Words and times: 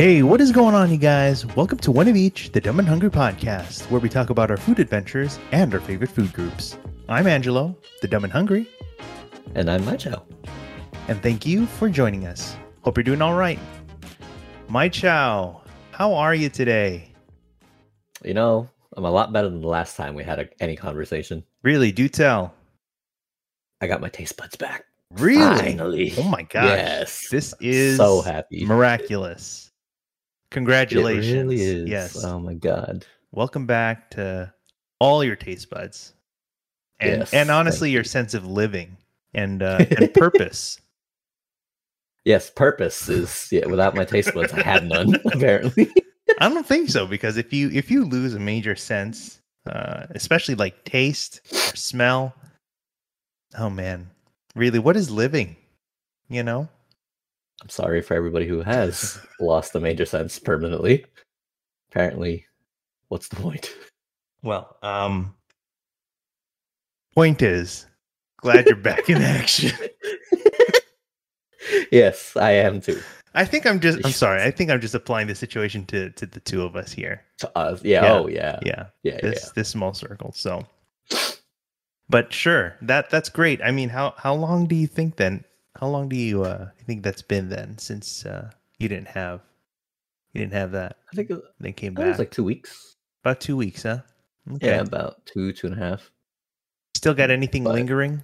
Hey, 0.00 0.22
what 0.22 0.40
is 0.40 0.50
going 0.50 0.74
on, 0.74 0.90
you 0.90 0.96
guys? 0.96 1.44
Welcome 1.44 1.76
to 1.80 1.92
One 1.92 2.08
of 2.08 2.16
Each, 2.16 2.50
the 2.52 2.58
Dumb 2.62 2.78
and 2.78 2.88
Hungry 2.88 3.10
podcast, 3.10 3.82
where 3.90 4.00
we 4.00 4.08
talk 4.08 4.30
about 4.30 4.50
our 4.50 4.56
food 4.56 4.78
adventures 4.78 5.38
and 5.52 5.74
our 5.74 5.80
favorite 5.80 6.08
food 6.08 6.32
groups. 6.32 6.78
I'm 7.06 7.26
Angelo, 7.26 7.76
the 8.00 8.08
Dumb 8.08 8.24
and 8.24 8.32
Hungry, 8.32 8.66
And 9.54 9.70
I'm 9.70 9.84
Macho. 9.84 10.24
and 11.08 11.22
thank 11.22 11.44
you 11.44 11.66
for 11.66 11.90
joining 11.90 12.26
us. 12.26 12.56
Hope 12.80 12.96
you're 12.96 13.04
doing 13.04 13.20
all 13.20 13.34
right. 13.34 13.58
My 14.70 14.88
chow, 14.88 15.60
how 15.90 16.14
are 16.14 16.34
you 16.34 16.48
today? 16.48 17.12
You 18.24 18.32
know, 18.32 18.70
I'm 18.96 19.04
a 19.04 19.10
lot 19.10 19.34
better 19.34 19.50
than 19.50 19.60
the 19.60 19.68
last 19.68 19.98
time 19.98 20.14
we 20.14 20.24
had 20.24 20.38
a, 20.38 20.48
any 20.60 20.76
conversation. 20.76 21.44
Really, 21.62 21.92
do 21.92 22.08
tell. 22.08 22.54
I 23.82 23.86
got 23.86 24.00
my 24.00 24.08
taste 24.08 24.38
buds 24.38 24.56
back. 24.56 24.86
Really? 25.18 25.58
Finally. 25.58 26.14
Oh 26.16 26.22
my 26.22 26.44
gosh. 26.44 26.70
Yes. 26.70 27.28
This 27.30 27.54
is 27.60 27.98
so 27.98 28.22
happy. 28.22 28.64
miraculous. 28.64 29.69
Congratulations. 30.50 31.26
It 31.32 31.36
really 31.38 31.60
is. 31.60 31.88
Yes. 31.88 32.24
Oh 32.24 32.38
my 32.40 32.54
god. 32.54 33.06
Welcome 33.32 33.66
back 33.66 34.10
to 34.12 34.52
all 34.98 35.22
your 35.22 35.36
taste 35.36 35.70
buds. 35.70 36.12
And 36.98 37.20
Yes, 37.20 37.32
and 37.32 37.50
honestly 37.50 37.90
your 37.90 38.00
you. 38.02 38.08
sense 38.08 38.34
of 38.34 38.46
living 38.46 38.96
and 39.32 39.62
uh, 39.62 39.84
and 39.96 40.12
purpose. 40.12 40.80
Yes, 42.24 42.50
purpose 42.50 43.08
is 43.08 43.48
yeah. 43.50 43.66
Without 43.66 43.94
my 43.94 44.04
taste 44.04 44.34
buds, 44.34 44.52
I 44.52 44.62
had 44.62 44.86
none. 44.86 45.14
Apparently. 45.32 45.90
I 46.38 46.48
don't 46.48 46.66
think 46.66 46.90
so 46.90 47.06
because 47.06 47.36
if 47.36 47.52
you 47.52 47.70
if 47.70 47.90
you 47.90 48.04
lose 48.04 48.34
a 48.34 48.40
major 48.40 48.76
sense, 48.76 49.40
uh, 49.66 50.06
especially 50.10 50.54
like 50.54 50.84
taste 50.84 51.40
or 51.52 51.76
smell, 51.76 52.34
oh 53.58 53.70
man, 53.70 54.10
really, 54.54 54.78
what 54.78 54.96
is 54.96 55.10
living? 55.10 55.56
You 56.28 56.42
know, 56.42 56.68
I'm 57.60 57.68
sorry 57.68 58.00
for 58.00 58.14
everybody 58.14 58.46
who 58.46 58.62
has 58.62 59.20
lost 59.38 59.72
the 59.72 59.80
major 59.80 60.06
sense 60.06 60.38
permanently. 60.38 61.04
Apparently, 61.90 62.46
what's 63.08 63.28
the 63.28 63.36
point? 63.36 63.74
well, 64.42 64.76
um, 64.82 65.34
point 67.14 67.42
is, 67.42 67.86
glad 68.38 68.66
you're 68.66 68.76
back 68.76 69.10
in 69.10 69.18
action. 69.18 69.72
yes, 71.92 72.36
I 72.36 72.52
am 72.52 72.80
too. 72.80 73.00
I 73.34 73.44
think 73.44 73.66
I'm 73.66 73.78
just 73.78 74.04
I'm 74.04 74.12
sorry. 74.12 74.42
I 74.42 74.50
think 74.50 74.70
I'm 74.70 74.80
just 74.80 74.94
applying 74.94 75.26
the 75.26 75.34
situation 75.34 75.84
to 75.86 76.10
to 76.10 76.26
the 76.26 76.40
two 76.40 76.62
of 76.62 76.76
us 76.76 76.92
here. 76.92 77.22
To 77.38 77.58
us, 77.58 77.84
yeah. 77.84 78.02
Yeah. 78.02 78.12
Oh 78.14 78.26
yeah. 78.26 78.58
Yeah, 78.62 78.86
Yeah. 79.02 79.14
Yeah. 79.14 79.20
this 79.20 79.50
this 79.50 79.68
small 79.68 79.94
circle. 79.94 80.32
So, 80.32 80.66
but 82.08 82.32
sure, 82.32 82.76
that 82.82 83.10
that's 83.10 83.28
great. 83.28 83.60
I 83.62 83.70
mean, 83.70 83.88
how 83.88 84.14
how 84.16 84.34
long 84.34 84.66
do 84.66 84.74
you 84.74 84.86
think 84.86 85.16
then? 85.16 85.44
How 85.80 85.88
long 85.88 86.08
do 86.08 86.16
you 86.16 86.44
uh 86.44 86.68
think 86.86 87.02
that's 87.02 87.22
been 87.22 87.48
then 87.48 87.78
since 87.78 88.26
uh 88.26 88.50
you 88.78 88.88
didn't 88.88 89.08
have 89.08 89.40
you 90.34 90.40
didn't 90.42 90.52
have 90.52 90.72
that? 90.72 90.98
I 91.12 91.16
think 91.16 91.30
it, 91.30 91.40
They 91.58 91.72
came 91.72 91.92
it 91.92 91.96
back 91.96 92.06
was 92.06 92.18
like 92.18 92.30
two 92.30 92.44
weeks. 92.44 92.96
about 93.24 93.40
two 93.40 93.56
weeks, 93.56 93.82
huh? 93.82 94.00
Okay. 94.52 94.68
Yeah, 94.68 94.80
about 94.80 95.24
two, 95.26 95.52
two 95.52 95.66
and 95.68 95.76
a 95.76 95.78
half. 95.78 96.10
Still 96.94 97.14
got 97.14 97.30
anything 97.30 97.64
But- 97.64 97.74
lingering? 97.74 98.22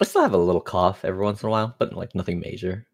I 0.00 0.04
still 0.04 0.20
have 0.22 0.34
a 0.34 0.38
little 0.38 0.60
cough 0.60 1.04
every 1.04 1.24
once 1.24 1.42
in 1.42 1.46
a 1.48 1.50
while, 1.50 1.74
but 1.78 1.92
like 1.94 2.14
nothing 2.14 2.38
major. 2.40 2.86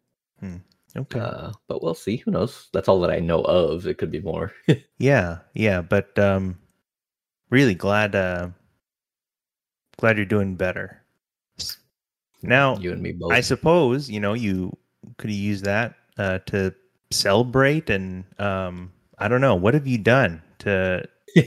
Okay. 0.95 1.19
Uh, 1.19 1.51
but 1.67 1.81
we'll 1.83 1.95
see. 1.95 2.17
Who 2.17 2.31
knows? 2.31 2.69
That's 2.71 2.87
all 2.87 3.01
that 3.01 3.09
I 3.09 3.19
know 3.19 3.41
of. 3.41 3.87
It 3.87 3.97
could 3.97 4.11
be 4.11 4.21
more. 4.21 4.53
yeah, 4.99 5.39
yeah, 5.53 5.81
but 5.81 6.17
um, 6.19 6.59
really 7.49 7.75
glad 7.75 8.15
uh 8.15 8.49
glad 9.99 10.17
you're 10.17 10.25
doing 10.25 10.55
better. 10.55 11.02
Now, 12.43 12.77
you 12.77 12.91
and 12.91 13.01
me 13.01 13.13
both. 13.13 13.31
I 13.31 13.41
suppose 13.41 14.09
you 14.09 14.19
know 14.19 14.33
you 14.33 14.77
could 15.17 15.31
use 15.31 15.61
that 15.61 15.95
uh, 16.17 16.39
to 16.47 16.73
celebrate, 17.11 17.89
and 17.89 18.25
um, 18.39 18.91
I 19.17 19.27
don't 19.27 19.41
know 19.41 19.55
what 19.55 19.73
have 19.73 19.87
you 19.87 19.97
done 19.97 20.41
to 20.59 21.07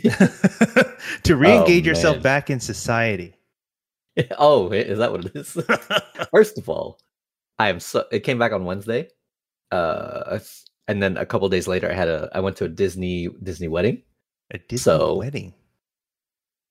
to 1.23 1.37
re-engage 1.37 1.87
yourself 1.87 2.23
back 2.23 2.51
in 2.51 2.61
society. 2.61 3.35
oh, 4.39 4.71
is 4.71 4.99
that 4.99 5.13
what 5.13 5.27
it 5.27 5.37
is? 5.37 5.53
First 6.31 6.59
of 6.59 6.69
all, 6.69 6.99
I 7.59 7.69
am 7.69 7.79
so. 7.81 8.05
It 8.11 8.21
came 8.21 8.39
back 8.39 8.53
on 8.53 8.65
Wednesday, 8.65 9.09
uh, 9.71 10.39
and 10.89 11.03
then 11.03 11.17
a 11.17 11.27
couple 11.27 11.49
days 11.49 11.69
later, 11.69 11.91
I 11.91 11.95
had 11.95 12.09
a. 12.09 12.31
I 12.33 12.41
went 12.41 12.57
to 12.57 12.65
a 12.65 12.69
Disney 12.69 13.29
Disney 13.43 13.69
wedding. 13.69 14.03
A 14.51 14.59
Disney 14.59 14.79
So- 14.79 15.17
wedding. 15.17 15.55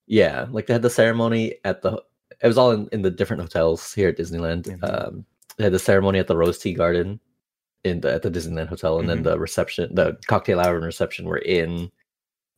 Yeah, 0.08 0.46
like 0.52 0.68
they 0.68 0.74
had 0.74 0.82
the 0.82 0.90
ceremony 0.90 1.56
at 1.64 1.82
the. 1.82 2.02
It 2.42 2.48
was 2.48 2.58
all 2.58 2.72
in, 2.72 2.88
in 2.92 3.02
the 3.02 3.12
different 3.12 3.42
hotels 3.42 3.94
here 3.94 4.10
at 4.10 4.18
Disneyland. 4.18 4.68
Um, 4.84 5.26
they 5.58 5.64
had 5.66 5.74
the 5.74 5.80
ceremony 5.80 6.20
at 6.20 6.28
the 6.28 6.36
Rose 6.38 6.58
Tea 6.60 6.74
Garden, 6.74 7.20
in 7.84 8.02
the 8.02 8.14
at 8.14 8.22
the 8.24 8.32
Disneyland 8.32 8.68
Hotel, 8.68 8.98
and 9.00 9.06
Mhm. 9.08 9.14
then 9.14 9.24
the 9.24 9.40
reception, 9.40 9.94
the 9.96 10.18
cocktail 10.28 10.60
hour 10.60 10.76
and 10.76 10.86
reception 10.86 11.26
were 11.26 11.38
in 11.40 11.92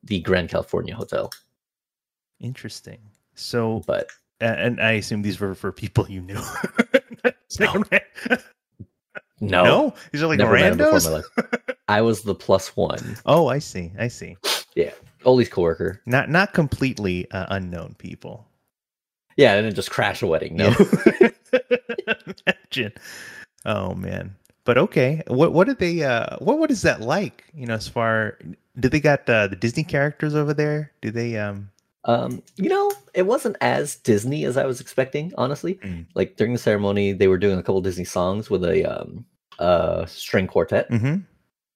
the 0.03 0.19
Grand 0.21 0.49
California 0.49 0.95
Hotel. 0.95 1.29
Interesting. 2.39 2.99
So, 3.35 3.83
But 3.87 4.09
and 4.39 4.79
I 4.81 4.91
assume 4.93 5.21
these 5.23 5.39
were 5.39 5.53
for 5.55 5.71
people 5.71 6.07
you 6.09 6.21
knew. 6.21 6.39
No. 7.59 7.73
no, 9.39 9.63
no, 9.63 9.93
these 10.11 10.21
are 10.23 10.27
like 10.27 10.37
never 10.39 10.53
met 10.53 10.71
him 10.73 10.77
before 10.79 10.97
in 10.97 11.01
randos. 11.01 11.75
I 11.87 12.01
was 12.01 12.23
the 12.23 12.35
plus 12.35 12.75
one, 12.75 13.15
Oh, 13.25 13.47
I 13.47 13.59
see. 13.59 13.91
I 13.99 14.07
see. 14.09 14.35
Yeah, 14.75 14.91
Ollie's 15.25 15.47
coworker. 15.49 16.01
Not 16.05 16.29
not 16.29 16.53
completely 16.53 17.29
uh, 17.31 17.45
unknown 17.49 17.95
people. 17.99 18.46
Yeah, 19.37 19.53
and 19.55 19.65
then 19.65 19.73
just 19.75 19.91
crash 19.91 20.21
a 20.21 20.27
wedding. 20.27 20.55
No, 20.55 20.73
Yeah. 21.21 21.29
Imagine. 22.47 22.93
Oh 23.65 23.93
man. 23.93 24.35
But 24.65 24.77
okay. 24.77 25.23
What 25.27 25.53
what 25.53 25.67
did 25.67 25.79
they 25.79 26.03
uh 26.03 26.37
what 26.39 26.59
what 26.59 26.71
is 26.71 26.81
that 26.81 27.01
like? 27.01 27.45
You 27.53 27.67
know, 27.67 27.75
as 27.75 27.87
far 27.87 28.37
do 28.79 28.89
they 28.89 28.99
got 28.99 29.27
uh, 29.29 29.47
the 29.47 29.55
Disney 29.55 29.83
characters 29.83 30.35
over 30.35 30.53
there? 30.53 30.91
Do 31.01 31.11
they 31.11 31.37
um 31.37 31.69
um, 32.05 32.41
you 32.55 32.69
know, 32.69 32.89
it 33.13 33.23
wasn't 33.23 33.57
as 33.59 33.97
Disney 33.97 34.45
as 34.45 34.55
I 34.55 34.65
was 34.65 34.79
expecting. 34.79 35.33
Honestly, 35.37 35.75
Mm. 35.75 36.05
like 36.15 36.37
during 36.37 36.53
the 36.53 36.59
ceremony, 36.59 37.11
they 37.11 37.27
were 37.27 37.37
doing 37.37 37.59
a 37.59 37.63
couple 37.63 37.81
Disney 37.81 38.05
songs 38.05 38.49
with 38.49 38.63
a 38.63 38.85
um, 38.85 39.25
uh, 39.59 40.05
string 40.05 40.47
quartet. 40.47 40.89
mhm. 40.89 41.25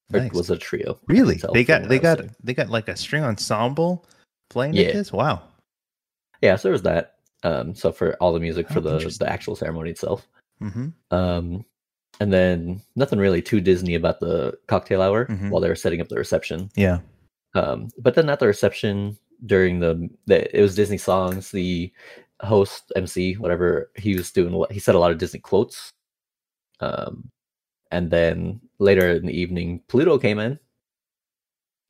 Nice. 0.10 0.32
was 0.34 0.50
a 0.50 0.58
trio? 0.58 0.98
Really? 1.08 1.42
They 1.54 1.64
got 1.66 1.88
they 1.90 2.00
got 2.00 2.20
they 2.44 2.54
got 2.54 2.70
like 2.70 2.88
a 2.90 2.96
string 2.98 3.24
ensemble 3.24 4.06
playing 4.50 4.74
Yeah. 4.74 4.88
at 4.88 4.94
this? 4.94 5.12
Wow. 5.12 5.42
Yeah, 6.42 6.56
so 6.56 6.64
there 6.70 6.74
was 6.74 6.82
that. 6.84 7.16
Um, 7.44 7.74
so 7.76 7.92
for 7.92 8.16
all 8.16 8.34
the 8.34 8.40
music 8.40 8.68
Oh, 8.70 8.74
for 8.76 8.82
the 8.82 8.98
the 9.20 9.30
actual 9.30 9.56
ceremony 9.56 9.90
itself. 9.92 10.28
Mhm. 10.62 10.94
Um, 11.10 11.66
and 12.20 12.32
then 12.32 12.82
nothing 12.96 13.18
really 13.20 13.42
too 13.42 13.62
Disney 13.62 13.96
about 13.96 14.20
the 14.20 14.58
cocktail 14.68 15.02
hour 15.02 15.26
Mhm. 15.26 15.50
while 15.50 15.60
they 15.62 15.70
were 15.70 15.76
setting 15.76 16.02
up 16.02 16.08
the 16.10 16.18
reception. 16.18 16.70
Yeah. 16.76 17.00
Um, 17.56 17.90
but 17.98 18.14
then 18.16 18.30
at 18.30 18.40
the 18.40 18.48
reception 18.48 19.18
during 19.46 19.80
the, 19.80 20.08
the 20.28 20.56
it 20.56 20.62
was 20.62 20.76
Disney 20.76 20.98
songs. 21.00 21.50
The 21.52 21.92
host 22.42 22.92
MC, 22.96 23.34
whatever 23.38 23.92
he 23.96 24.16
was 24.16 24.32
doing, 24.32 24.64
he 24.70 24.80
said 24.80 24.94
a 24.96 25.00
lot 25.00 25.12
of 25.12 25.18
Disney 25.18 25.40
quotes. 25.40 25.90
Um, 26.80 27.30
and 27.92 28.10
then 28.12 28.62
later 28.80 29.10
in 29.12 29.26
the 29.26 29.34
evening, 29.34 29.82
Pluto 29.88 30.18
came 30.20 30.38
in. 30.40 30.60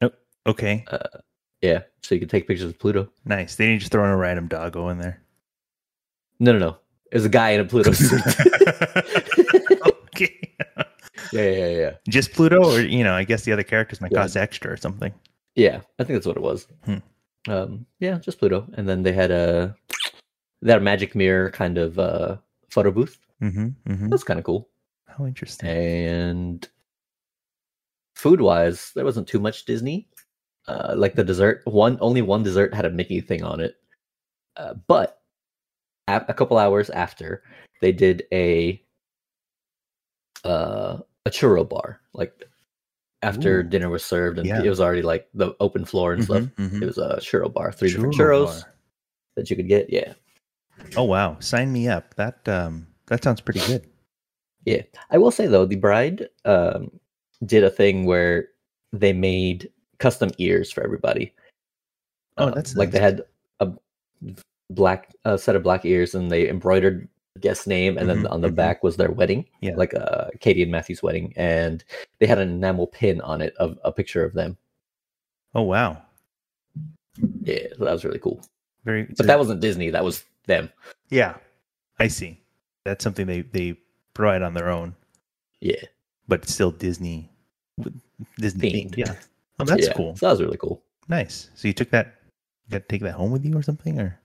Nope. 0.01 0.15
Okay. 0.47 0.85
Yeah, 1.61 1.83
so 2.01 2.15
you 2.15 2.19
could 2.19 2.29
take 2.29 2.47
pictures 2.47 2.69
of 2.69 2.79
Pluto. 2.79 3.11
Nice. 3.25 3.55
They 3.55 3.67
didn't 3.67 3.81
just 3.81 3.91
throw 3.91 4.03
in 4.03 4.09
a 4.09 4.17
random 4.17 4.47
doggo 4.47 4.89
in 4.89 4.97
there. 4.97 5.21
No, 6.41 6.51
no, 6.53 6.57
no. 6.57 6.77
It 7.11 7.15
was 7.17 7.25
a 7.25 7.29
guy 7.29 7.51
in 7.51 7.59
a 7.59 7.65
Pluto 7.65 7.91
suit. 7.91 8.19
okay. 10.07 10.39
yeah, 11.31 11.41
yeah, 11.41 11.49
yeah, 11.51 11.67
yeah. 11.67 11.91
Just 12.09 12.33
Pluto 12.33 12.63
or 12.63 12.81
you 12.81 13.03
know, 13.03 13.13
I 13.13 13.23
guess 13.23 13.43
the 13.43 13.53
other 13.53 13.63
characters 13.63 14.01
might 14.01 14.11
Yeah. 14.11 14.21
cost 14.23 14.35
extra 14.35 14.71
or 14.71 14.77
something. 14.77 15.13
Yeah, 15.55 15.81
I 15.99 16.03
think 16.03 16.15
that's 16.17 16.25
what 16.25 16.37
it 16.37 16.41
was. 16.43 16.67
Hmm. 16.85 16.97
Um, 17.47 17.85
yeah, 17.99 18.17
just 18.17 18.39
Pluto, 18.39 18.67
and 18.73 18.89
then 18.89 19.03
they 19.03 19.13
had 19.13 19.29
a 19.29 19.75
that 20.63 20.77
a 20.79 20.81
magic 20.81 21.13
mirror 21.15 21.51
kind 21.51 21.77
of 21.77 21.99
uh, 21.99 22.37
photo 22.69 22.89
booth. 22.91 23.19
Mhm. 23.41 23.75
Mhm. 23.87 24.09
That's 24.09 24.23
kind 24.23 24.39
of 24.39 24.43
cool. 24.45 24.67
How 25.07 25.25
interesting. 25.27 25.69
And 25.69 26.67
food 28.15 28.41
wise, 28.41 28.91
there 28.95 29.05
wasn't 29.05 29.27
too 29.27 29.39
much 29.39 29.65
Disney. 29.65 30.07
Uh, 30.67 30.93
like 30.95 31.13
the 31.15 31.23
dessert, 31.23 31.61
one 31.65 31.97
only 32.01 32.21
one 32.23 32.41
dessert 32.43 32.73
had 32.73 32.85
a 32.85 32.89
Mickey 32.89 33.21
thing 33.21 33.43
on 33.43 33.59
it. 33.59 33.75
Uh, 34.57 34.73
but 34.87 35.20
a, 36.07 36.25
a 36.27 36.33
couple 36.33 36.57
hours 36.57 36.89
after, 36.89 37.43
they 37.81 37.91
did 37.91 38.23
a 38.31 38.81
uh, 40.43 40.97
a 41.25 41.29
churro 41.29 41.67
bar. 41.67 42.01
Like 42.13 42.43
after 43.21 43.59
Ooh. 43.59 43.63
dinner 43.63 43.89
was 43.89 44.03
served, 44.03 44.39
and 44.39 44.47
Yeah. 44.47 44.63
it 44.63 44.69
was 44.69 44.79
already 44.81 45.01
like 45.03 45.29
the 45.33 45.55
open 45.59 45.85
floor 45.85 46.13
and 46.13 46.23
stuff. 46.23 46.43
Mhm, 46.43 46.55
mhm. 46.55 46.81
It 46.81 46.85
was 46.85 46.97
a 46.97 47.17
churro 47.17 47.51
bar, 47.51 47.71
three 47.71 47.91
different 47.91 48.15
churros 48.15 48.61
bar. 48.61 48.73
that 49.35 49.49
you 49.49 49.55
could 49.55 49.67
get. 49.67 49.89
Yeah, 49.89 50.13
Oh 50.95 51.03
wow, 51.03 51.37
sign 51.39 51.71
me 51.71 51.87
up. 51.87 52.15
That 52.15 52.47
um 52.49 52.87
that 53.07 53.23
sounds 53.23 53.41
pretty 53.41 53.59
good. 53.67 53.87
yeah. 54.65 54.81
I 55.09 55.17
will 55.17 55.31
say 55.31 55.47
though, 55.47 55.65
the 55.65 55.75
bride 55.75 56.27
um, 56.45 56.91
did 57.45 57.63
a 57.63 57.69
thing 57.69 58.05
where 58.05 58.47
they 58.93 59.13
made 59.13 59.71
custom 59.99 60.31
ears 60.37 60.71
for 60.71 60.83
everybody. 60.83 61.33
Oh, 62.37 62.47
Um, 62.47 62.53
that's 62.53 62.75
like 62.75 62.91
they 62.91 62.99
had 62.99 63.21
a 63.59 63.71
black 64.75 65.13
a 65.25 65.37
set 65.37 65.55
of 65.55 65.63
black 65.63 65.85
ears, 65.85 66.15
and 66.15 66.31
they 66.31 66.49
embroidered 66.49 67.07
guest 67.39 67.65
name, 67.67 67.97
and 67.97 68.09
then 68.09 68.23
Mhm, 68.23 68.31
on 68.31 68.41
the 68.41 68.49
mhm. 68.49 68.55
back 68.55 68.83
was 68.83 68.97
their 68.97 69.11
wedding, 69.11 69.45
Yeah. 69.61 69.75
like 69.75 69.93
uh, 69.93 70.27
Katie 70.39 70.63
and 70.63 70.71
Matthew's 70.71 71.01
wedding, 71.01 71.33
and 71.37 71.83
they 72.19 72.25
had 72.27 72.39
an 72.39 72.49
enamel 72.49 72.87
pin 72.87 73.21
on 73.21 73.41
it 73.41 73.55
of 73.57 73.79
a 73.83 73.91
picture 73.91 74.23
of 74.25 74.33
them. 74.33 74.57
Oh 75.55 75.63
wow. 75.63 76.01
Yeah, 77.43 77.67
so 77.77 77.85
that 77.85 77.91
was 77.91 78.05
really 78.05 78.19
cool. 78.19 78.41
Very. 78.85 79.03
But 79.17 79.27
that 79.27 79.37
wasn't 79.39 79.61
Disney; 79.61 79.89
that 79.91 80.03
was 80.03 80.23
them. 80.47 80.71
yeah. 81.09 81.35
I 81.99 82.07
see. 82.07 82.39
That's 82.83 83.03
something 83.03 83.27
they 83.27 83.41
they 83.41 83.77
provide 84.15 84.41
on 84.41 84.53
their 84.55 84.69
own, 84.69 84.95
Yeah, 85.59 85.83
but 86.27 86.47
still 86.49 86.71
Disney. 86.71 87.29
Disney 88.39 88.71
Themed. 88.71 88.91
themed. 88.91 88.97
Yeah. 88.97 89.15
Oh, 89.59 89.65
that's 89.65 89.85
Yeah, 89.87 89.93
cool. 89.93 90.15
So 90.15 90.25
that 90.25 90.31
was 90.31 90.41
really 90.41 90.57
cool. 90.57 90.81
Nice. 91.09 91.49
So 91.55 91.67
you 91.67 91.73
took 91.75 91.89
that. 91.91 92.15
You 92.67 92.71
got 92.79 92.87
to 92.87 92.87
take 92.87 93.01
that 93.01 93.13
home 93.13 93.31
with 93.31 93.45
you 93.45 93.55
or 93.57 93.61
something, 93.61 93.99
or 93.99 94.19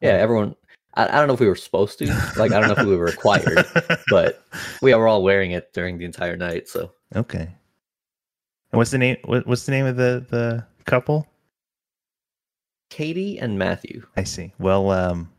Yeah, 0.00 0.12
everyone. 0.12 0.54
I, 0.94 1.08
I 1.08 1.12
don't 1.18 1.28
know 1.28 1.34
if 1.34 1.40
we 1.40 1.48
were 1.48 1.54
supposed 1.56 1.98
to. 2.00 2.06
Like, 2.36 2.52
I 2.52 2.60
don't 2.60 2.68
know 2.68 2.74
if 2.82 2.86
we 2.86 2.96
were 2.96 3.04
required, 3.06 3.66
but 4.08 4.42
we 4.82 4.94
were 4.94 5.08
all 5.08 5.22
wearing 5.22 5.52
it 5.52 5.72
during 5.72 5.98
the 5.98 6.04
entire 6.04 6.36
night. 6.36 6.68
So 6.68 6.92
okay. 7.14 7.48
And 8.72 8.78
what's 8.78 8.90
the 8.90 8.98
name? 8.98 9.16
What, 9.24 9.46
what's 9.46 9.64
the 9.66 9.72
name 9.72 9.86
of 9.86 9.96
the 9.96 10.24
the 10.28 10.64
couple? 10.84 11.26
Katie 12.90 13.38
and 13.38 13.58
Matthew. 13.58 14.06
I 14.16 14.22
see. 14.24 14.52
Well, 14.58 14.90
um, 14.90 15.30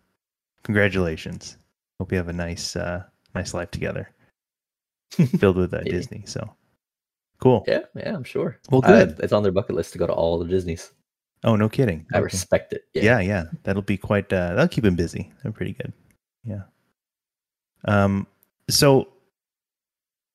congratulations. 0.63 1.57
Hope 1.99 2.11
you 2.11 2.17
have 2.17 2.27
a 2.27 2.33
nice, 2.33 2.75
uh, 2.75 3.03
nice 3.33 3.53
life 3.53 3.71
together, 3.71 4.11
filled 5.39 5.55
with 5.57 5.73
uh, 5.73 5.81
Disney. 5.81 6.23
So 6.25 6.53
cool. 7.39 7.63
Yeah, 7.67 7.81
yeah, 7.95 8.13
I'm 8.13 8.23
sure. 8.23 8.59
Well, 8.69 8.81
Uh, 8.83 9.05
good. 9.05 9.19
it's 9.21 9.33
on 9.33 9.43
their 9.43 9.51
bucket 9.51 9.75
list 9.75 9.93
to 9.93 9.97
go 9.97 10.05
to 10.07 10.13
all 10.13 10.37
the 10.39 10.45
Disney's. 10.45 10.91
Oh, 11.43 11.55
no 11.55 11.69
kidding. 11.69 12.05
I 12.13 12.17
Okay. 12.17 12.23
respect 12.23 12.73
it. 12.73 12.83
Yeah. 12.93 13.03
Yeah. 13.03 13.19
yeah, 13.21 13.43
That'll 13.63 13.81
be 13.81 13.97
quite. 13.97 14.31
Uh, 14.31 14.49
that'll 14.55 14.67
keep 14.67 14.85
him 14.85 14.95
busy. 14.95 15.31
They're 15.43 15.51
pretty 15.51 15.73
good. 15.73 15.93
Yeah. 16.43 16.63
Um. 17.85 18.27
So, 18.69 19.07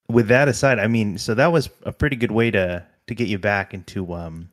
with 0.09 0.29
that 0.29 0.49
aside, 0.49 0.79
I 0.79 0.87
mean, 0.87 1.19
so 1.19 1.35
that 1.35 1.53
was 1.53 1.69
a 1.85 1.93
pretty 1.93 2.17
good 2.17 2.31
way 2.31 2.51
to 2.51 2.85
to 3.09 3.15
get 3.15 3.29
you 3.29 3.39
back 3.39 3.75
into 3.75 4.13
um 4.15 4.49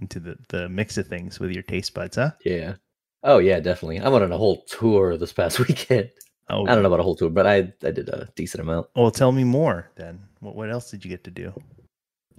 into 0.00 0.18
the 0.20 0.36
the 0.48 0.68
mix 0.68 0.98
of 0.98 1.06
things 1.06 1.38
with 1.38 1.52
your 1.52 1.62
taste 1.62 1.94
buds, 1.94 2.16
huh? 2.16 2.32
Yeah. 2.44 2.74
Oh 3.22 3.38
yeah, 3.38 3.60
definitely. 3.60 4.00
I 4.00 4.08
went 4.08 4.24
on 4.24 4.32
a 4.32 4.36
whole 4.36 4.62
tour 4.64 5.16
this 5.16 5.32
past 5.32 5.58
weekend. 5.68 6.10
Oh, 6.50 6.66
I 6.66 6.74
don't 6.74 6.82
know 6.82 6.88
about 6.88 7.00
a 7.00 7.04
whole 7.04 7.16
tour, 7.16 7.30
but 7.30 7.46
I 7.46 7.72
I 7.82 7.90
did 7.90 8.08
a 8.08 8.28
decent 8.34 8.60
amount. 8.62 8.88
Well, 8.94 9.10
tell 9.10 9.32
me 9.32 9.44
more 9.44 9.90
then. 9.96 10.20
What 10.40 10.56
what 10.56 10.70
else 10.70 10.90
did 10.90 11.04
you 11.04 11.08
get 11.10 11.24
to 11.24 11.30
do? 11.30 11.52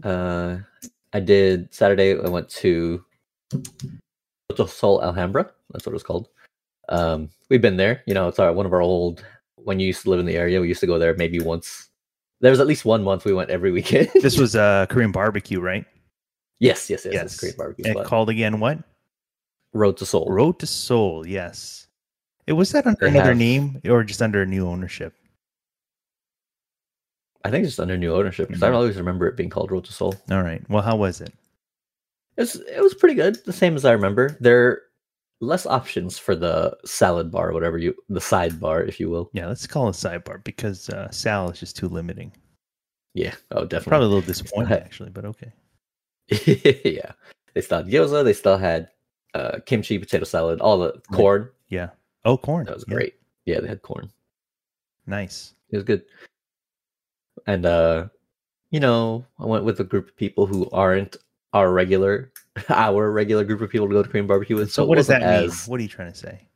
Uh, 0.04 0.58
I 1.14 1.20
did 1.22 1.74
Saturday. 1.74 2.20
I 2.20 2.28
went 2.30 2.50
to 2.50 3.04
Otto 4.52 4.66
Sol 4.66 5.02
Alhambra. 5.04 5.50
That's 5.72 5.86
what 5.86 5.92
it 5.92 5.94
was 5.94 6.04
called. 6.04 6.28
Um, 6.90 7.30
we've 7.50 7.62
been 7.62 7.78
there. 7.78 8.04
You 8.06 8.14
know, 8.14 8.28
it's 8.28 8.40
our 8.40 8.54
one 8.54 8.66
of 8.66 8.74
our 8.74 8.82
old. 8.82 9.24
When 9.56 9.80
you 9.80 9.88
used 9.88 10.04
to 10.04 10.10
live 10.12 10.20
in 10.20 10.26
the 10.28 10.36
area, 10.38 10.62
we 10.62 10.68
used 10.68 10.82
to 10.82 10.88
go 10.88 11.00
there 11.00 11.16
maybe 11.16 11.40
once. 11.40 11.90
There 12.42 12.52
was 12.52 12.60
at 12.60 12.68
least 12.68 12.86
one 12.86 13.04
month 13.04 13.26
we 13.26 13.34
went 13.34 13.50
every 13.50 13.72
weekend. 13.78 14.10
This 14.22 14.38
was 14.38 14.56
uh 14.56 14.86
Korean 14.88 15.12
barbecue, 15.12 15.60
right? 15.60 15.86
yes, 16.60 16.90
yes, 16.90 17.04
yes. 17.06 17.14
Yes. 17.14 17.24
It's 17.34 17.40
great 17.40 17.58
barbecue. 17.58 17.86
And 17.98 18.06
called 18.06 18.30
again 18.30 18.60
what? 18.60 18.80
Road 19.74 19.98
to 19.98 20.06
Seoul. 20.06 20.28
Road 20.30 20.60
to 20.60 20.68
Seoul. 20.68 21.28
Yes. 21.28 21.88
It 22.48 22.54
was 22.54 22.72
that 22.72 22.86
under 22.88 23.06
another 23.08 23.30
have- 23.30 23.38
name 23.38 23.82
or 23.90 24.04
just 24.04 24.22
under 24.22 24.46
new 24.46 24.68
ownership? 24.68 25.14
I 27.44 27.52
think 27.52 27.66
it's 27.66 27.80
under 27.80 27.98
new 27.98 28.14
ownership 28.16 28.48
because 28.48 28.64
I 28.64 28.70
Mhm. 28.70 28.76
always 28.76 28.98
remember 28.98 29.28
it 29.28 29.36
being 29.36 29.50
called 29.50 29.72
Road 29.72 29.86
to 29.86 29.94
Seoul. 29.94 30.16
All 30.32 30.42
right. 30.42 30.64
Well, 30.70 30.82
how 30.82 30.96
was 30.96 31.22
it? 31.22 31.34
It 32.38 32.42
was 32.42 32.56
it 32.56 32.82
was 32.82 32.94
pretty 32.94 33.16
good, 33.16 33.38
the 33.46 33.54
same 33.54 33.76
as 33.76 33.86
I 33.86 33.92
remember. 33.92 34.38
There 34.40 34.68
are 34.68 34.82
less 35.42 35.66
options 35.66 36.18
for 36.18 36.36
the 36.36 36.76
salad 36.86 37.32
bar, 37.32 37.54
whatever 37.54 37.78
you 37.78 37.96
the 38.10 38.22
side 38.22 38.60
bar, 38.60 38.84
if 38.84 39.00
you 39.00 39.10
will. 39.10 39.30
Yeah, 39.34 39.48
let's 39.48 39.68
call 39.68 39.88
it 39.88 39.96
a 39.96 40.08
sidebar 40.08 40.44
because 40.44 40.90
uh, 40.90 41.10
Sal 41.12 41.50
is 41.50 41.60
just 41.60 41.78
too 41.78 41.88
limiting. 41.88 42.32
Yeah. 43.14 43.34
Oh, 43.52 43.64
definitely. 43.64 43.90
Probably 43.90 44.06
a 44.06 44.10
little 44.10 44.22
disappointed 44.34 44.74
actually, 44.74 45.10
but 45.10 45.26
okay. 45.26 45.52
yeah. 46.86 47.12
They 47.54 47.62
still 47.62 47.78
had 47.78 47.88
gyoza. 47.88 48.24
They 48.24 48.34
still 48.34 48.58
had 48.58 48.90
uh, 49.34 49.60
kimchi, 49.66 49.98
potato 49.98 50.26
salad, 50.26 50.60
all 50.60 50.78
the 50.78 51.02
corn. 51.14 51.50
Yeah. 51.70 51.90
Oh, 52.26 52.38
corn. 52.38 52.66
That 52.66 52.76
was 52.76 52.86
Yeah, 52.88 52.96
great. 52.96 53.14
Yeah, 53.46 53.60
they 53.62 53.68
had 53.68 53.82
corn. 53.82 54.12
Nice. 55.08 55.54
It 55.70 55.78
was 55.78 55.86
good. 55.86 56.04
And 57.48 57.66
uh, 57.66 58.08
you 58.72 58.80
know, 58.80 59.26
I 59.40 59.46
went 59.46 59.64
with 59.64 59.80
a 59.80 59.84
group 59.84 60.10
of 60.10 60.18
people 60.18 60.46
who 60.46 60.70
aren't 60.72 61.16
our 61.56 61.72
regular, 61.72 62.32
our 62.70 63.12
regular 63.12 63.44
group 63.44 63.62
of 63.62 63.70
people 63.70 63.88
to 63.88 63.94
go 63.94 64.04
to 64.04 64.10
Korean 64.10 64.28
barbecue 64.28 64.56
with. 64.56 64.72
So, 64.72 64.84
it 64.84 64.88
what 64.90 64.96
does 64.98 65.08
that 65.08 65.22
mean? 65.22 65.30
as- 65.50 65.68
What 65.68 65.80
are 65.80 65.84
you 65.84 65.90
trying 65.90 66.12
to 66.12 66.18
say? 66.18 66.48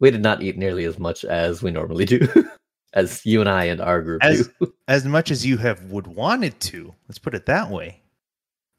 We 0.00 0.10
did 0.10 0.22
not 0.22 0.42
eat 0.42 0.56
nearly 0.56 0.84
as 0.86 0.98
much 0.98 1.24
as 1.26 1.62
we 1.62 1.70
normally 1.70 2.06
do, 2.06 2.26
as 2.94 3.24
you 3.26 3.40
and 3.40 3.48
I 3.50 3.64
and 3.64 3.80
our 3.80 4.00
group 4.02 4.24
As- 4.24 4.48
do. 4.60 4.72
As 4.88 5.04
much 5.04 5.30
as 5.30 5.46
you 5.46 5.56
have 5.58 5.84
would 5.92 6.08
wanted 6.08 6.58
to, 6.60 6.92
let's 7.08 7.18
put 7.18 7.34
it 7.36 7.46
that 7.46 7.70
way. 7.70 8.02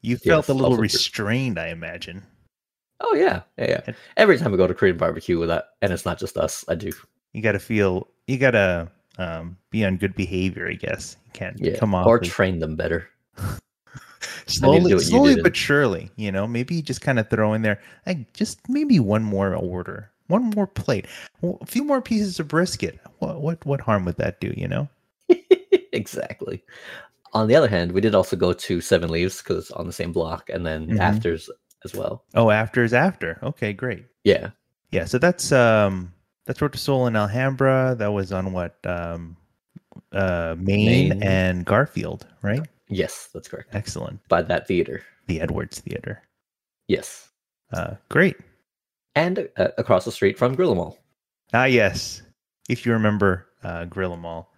You 0.02 0.18
felt 0.18 0.42
Yes, 0.44 0.48
a 0.50 0.52
little 0.52 0.66
also 0.66 0.76
true. 0.76 0.82
restrained, 0.82 1.58
I 1.58 1.68
imagine. 1.68 2.22
Oh 3.00 3.14
yeah, 3.14 3.42
yeah, 3.56 3.70
yeah. 3.70 3.80
And- 3.86 3.96
Every 4.18 4.36
time 4.36 4.50
we 4.52 4.58
go 4.58 4.66
to 4.66 4.74
Korean 4.74 4.98
barbecue 4.98 5.38
with 5.38 5.48
that, 5.48 5.68
and 5.80 5.90
it's 5.92 6.04
not 6.04 6.18
just 6.18 6.36
us. 6.36 6.64
I 6.68 6.74
do. 6.74 6.90
You 7.32 7.40
got 7.40 7.52
to 7.52 7.58
feel. 7.60 8.08
You 8.26 8.36
got 8.36 8.50
to 8.50 8.90
um, 9.18 9.56
be 9.70 9.84
on 9.86 9.96
good 9.96 10.14
behavior, 10.14 10.68
I 10.68 10.74
guess. 10.74 11.16
You 11.26 11.30
can't 11.32 11.58
Yeah, 11.58 11.78
come 11.78 11.94
off 11.94 12.06
or 12.06 12.20
as- 12.20 12.28
train 12.28 12.58
them 12.58 12.74
better. 12.76 13.08
Slowly, 14.52 14.90
do 14.90 14.96
what 14.96 15.04
you 15.04 15.10
slowly 15.10 15.36
but 15.42 15.56
surely. 15.56 16.10
You 16.16 16.32
know, 16.32 16.46
maybe 16.46 16.74
you 16.76 16.82
just 16.82 17.00
kind 17.00 17.18
of 17.18 17.28
throw 17.30 17.52
in 17.54 17.62
there, 17.62 17.80
like 18.06 18.32
just 18.32 18.68
maybe 18.68 19.00
one 19.00 19.22
more 19.22 19.54
order, 19.54 20.10
one 20.28 20.50
more 20.50 20.66
plate, 20.66 21.06
a 21.42 21.66
few 21.66 21.84
more 21.84 22.00
pieces 22.02 22.38
of 22.40 22.48
brisket. 22.48 23.00
What 23.18 23.40
what 23.40 23.64
what 23.66 23.80
harm 23.80 24.04
would 24.04 24.16
that 24.16 24.40
do? 24.40 24.52
You 24.56 24.68
know? 24.68 24.88
exactly. 25.92 26.62
On 27.34 27.48
the 27.48 27.56
other 27.56 27.68
hand, 27.68 27.92
we 27.92 28.00
did 28.02 28.14
also 28.14 28.36
go 28.36 28.52
to 28.52 28.80
Seven 28.80 29.10
Leaves 29.10 29.38
because 29.42 29.58
it's 29.58 29.70
on 29.72 29.86
the 29.86 29.92
same 29.92 30.12
block, 30.12 30.50
and 30.50 30.66
then 30.66 30.88
Mhm. 30.88 31.00
Afters 31.00 31.48
as 31.84 31.94
well. 31.94 32.24
Oh, 32.34 32.50
after 32.50 32.84
is 32.84 32.92
after. 32.94 33.38
Okay, 33.42 33.72
great. 33.72 34.04
Yeah, 34.24 34.50
Yeah, 34.90 35.06
so 35.06 35.18
that's 35.18 35.50
um 35.52 36.12
that's 36.44 36.60
Road 36.60 36.72
to 36.72 36.78
Seoul 36.78 37.06
in 37.06 37.16
Alhambra. 37.16 37.94
That 37.98 38.12
was 38.12 38.32
on 38.32 38.52
what 38.52 38.76
um 38.84 39.36
uh 40.12 40.54
Main, 40.58 41.08
Main. 41.08 41.22
and 41.22 41.64
Garfield, 41.64 42.26
right? 42.42 42.66
Yes, 42.94 43.28
that's 43.32 43.48
correct. 43.48 43.70
Excellent. 43.74 44.20
By 44.28 44.42
that 44.42 44.66
theater, 44.68 45.02
The 45.26 45.40
Edwards 45.40 45.80
Theater. 45.80 46.22
yes, 46.88 47.30
Uh 47.72 47.94
great. 48.10 48.36
and 49.14 49.48
uh, 49.56 49.68
across 49.78 50.04
the 50.04 50.12
street 50.12 50.36
from 50.38 50.54
Grill 50.54 50.72
'em 50.72 50.78
All. 50.78 50.98
Ah 51.52 51.64
yes. 51.64 52.22
If 52.68 52.84
you 52.86 52.92
remember 52.92 53.46
uh 53.62 53.84
Grill 53.86 54.12
'em 54.12 54.24
All. 54.26 54.52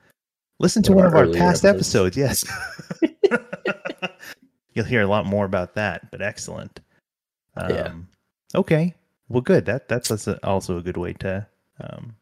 Listen 0.60 0.82
to 0.84 0.92
One 0.92 1.04
one 1.04 1.06
of 1.06 1.14
our 1.14 1.26
our 1.26 1.32
past 1.32 1.64
episodes. 1.64 2.16
episodes, 2.16 2.16
yes. 2.16 2.44
You'll 4.74 4.84
hear 4.84 5.02
a 5.02 5.06
lot 5.06 5.26
more 5.26 5.44
about 5.44 5.74
that, 5.74 6.10
but 6.10 6.20
excellent. 6.22 6.80
Um, 7.56 7.70
Yeah. 7.70 7.92
Okay. 8.56 8.94
Well, 9.28 9.40
good. 9.40 9.64
That 9.66 9.88
that's 9.88 10.10
also- 10.42 10.78
a 10.78 10.82
good 10.82 10.96
way 10.96 11.12
to 11.14 11.46
um 11.80 12.16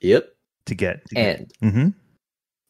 Yep. 0.00 0.28
to 0.66 0.74
get. 0.74 1.04
To 1.06 1.14
get. 1.14 1.38
And 1.40 1.52
Mhm. 1.62 1.94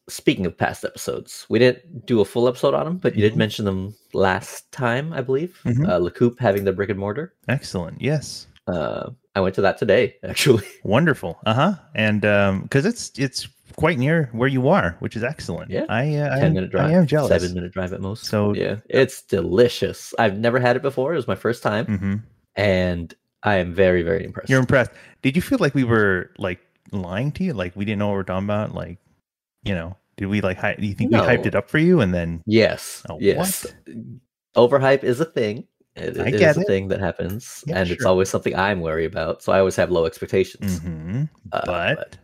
Speaking 0.09 0.45
of 0.45 0.57
past 0.57 0.83
episodes, 0.83 1.45
we 1.49 1.59
didn't 1.59 2.05
do 2.05 2.19
a 2.21 2.25
full 2.25 2.47
episode 2.47 2.73
on 2.73 2.85
them, 2.85 2.97
but 2.97 3.15
you 3.15 3.21
did 3.21 3.33
Mhm. 3.33 3.37
mention 3.37 3.65
them 3.65 3.95
last 4.13 4.71
time, 4.71 5.13
I 5.13 5.21
believe. 5.21 5.59
Mhm. 5.65 5.87
Uh, 5.87 6.33
having 6.39 6.65
the 6.65 6.73
brick 6.73 6.89
and 6.89 6.99
mortar. 6.99 7.33
Excellent. 7.47 8.01
Yes. 8.01 8.47
Uh, 8.67 9.11
I 9.35 9.39
went 9.39 9.55
to 9.55 9.61
that 9.61 9.77
today, 9.77 10.15
actually. 10.23 10.63
Wonderful. 10.83 11.39
Uh 11.45 11.53
huh. 11.53 11.73
And 11.95 12.25
um, 12.25 12.61
because 12.63 12.85
it's 12.85 13.11
it's 13.17 13.47
quite 13.75 13.97
near 13.97 14.29
where 14.33 14.49
you 14.49 14.67
are, 14.67 14.95
which 14.99 15.15
is 15.15 15.23
excellent. 15.23 15.71
Yeah. 15.71 15.85
I 15.89 16.15
uh, 16.15 16.35
Ten 16.35 16.43
am, 16.45 16.53
minute 16.53 16.71
drive, 16.71 16.89
I 16.89 16.93
am 16.93 17.07
jealous. 17.07 17.29
seven 17.29 17.53
minute 17.55 17.71
drive 17.71 17.93
at 17.93 18.01
most. 18.01 18.25
So- 18.25 18.53
yeah, 18.53 18.77
it's 18.89 19.21
delicious. 19.21 20.13
I've 20.19 20.37
never 20.37 20.59
had 20.59 20.75
it 20.75 20.81
before. 20.81 21.13
It 21.13 21.15
was 21.15 21.27
my 21.27 21.35
first 21.35 21.63
time, 21.63 21.85
hmm 21.85 22.15
and 22.55 23.13
I 23.43 23.55
am 23.55 23.73
very, 23.73 24.01
very 24.03 24.25
impressed. 24.25 24.49
You're 24.49 24.59
impressed. 24.59 24.91
Did 25.21 25.35
you 25.37 25.41
feel 25.41 25.59
like 25.59 25.73
we 25.73 25.85
were 25.85 26.31
like 26.37 26.59
lying 26.91 27.31
to 27.33 27.43
you? 27.43 27.53
Like 27.53 27.73
we 27.75 27.85
didn't 27.85 27.99
know 27.99 28.07
what 28.07 28.15
we're 28.15 28.23
talking 28.23 28.45
about? 28.45 28.75
Like, 28.75 28.97
you 29.63 29.73
know, 29.75 29.95
did 30.17 30.27
we 30.27 30.41
like? 30.41 30.57
Hy- 30.57 30.75
do 30.75 30.85
you 30.85 30.93
think 30.93 31.11
No. 31.11 31.21
we 31.21 31.27
hyped 31.27 31.45
it 31.45 31.55
up 31.55 31.69
for 31.69 31.77
you 31.77 32.01
and 32.01 32.13
then? 32.13 32.41
yes, 32.45 33.03
Oh, 33.09 33.17
yes. 33.21 33.65
Overhype 34.55 35.03
is 35.03 35.19
a 35.19 35.25
thing. 35.25 35.67
It, 35.95 36.17
I 36.19 36.27
it 36.29 36.35
is 36.35 36.57
a 36.57 36.61
it. 36.61 36.67
thing 36.67 36.87
that 36.89 36.99
happens, 36.99 37.63
Yeah, 37.67 37.79
and 37.79 37.89
it's 37.91 38.05
always 38.05 38.29
something 38.29 38.55
I'm 38.55 38.79
worried 38.81 39.05
about. 39.11 39.43
So 39.43 39.51
I 39.51 39.59
always 39.59 39.75
have 39.75 39.91
low 39.91 40.05
expectations. 40.05 40.79
hmm 40.79 41.23
Uh, 41.51 41.95
but 41.95 42.17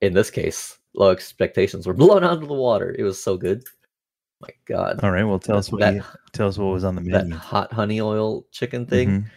in 0.00 0.12
this 0.14 0.30
case, 0.30 0.78
low 0.94 1.10
expectations 1.10 1.86
were 1.86 1.94
blown 2.04 2.22
out 2.24 2.42
of 2.42 2.48
the 2.48 2.54
water. 2.54 2.94
It 2.98 3.02
was 3.02 3.22
so 3.22 3.36
good. 3.36 3.64
My 4.40 4.50
God, 4.66 5.00
all 5.02 5.10
right. 5.10 5.24
Well, 5.24 5.38
tell 5.38 5.56
us 5.56 5.72
what 5.72 5.80
that, 5.80 5.94
you, 5.94 6.02
tell 6.32 6.48
us 6.48 6.58
what 6.58 6.66
was 6.66 6.84
on 6.84 6.96
the 6.96 7.00
menu. 7.00 7.30
that 7.30 7.36
hot 7.38 7.72
honey 7.72 8.00
oil 8.00 8.44
chicken 8.52 8.84
thing, 8.84 9.30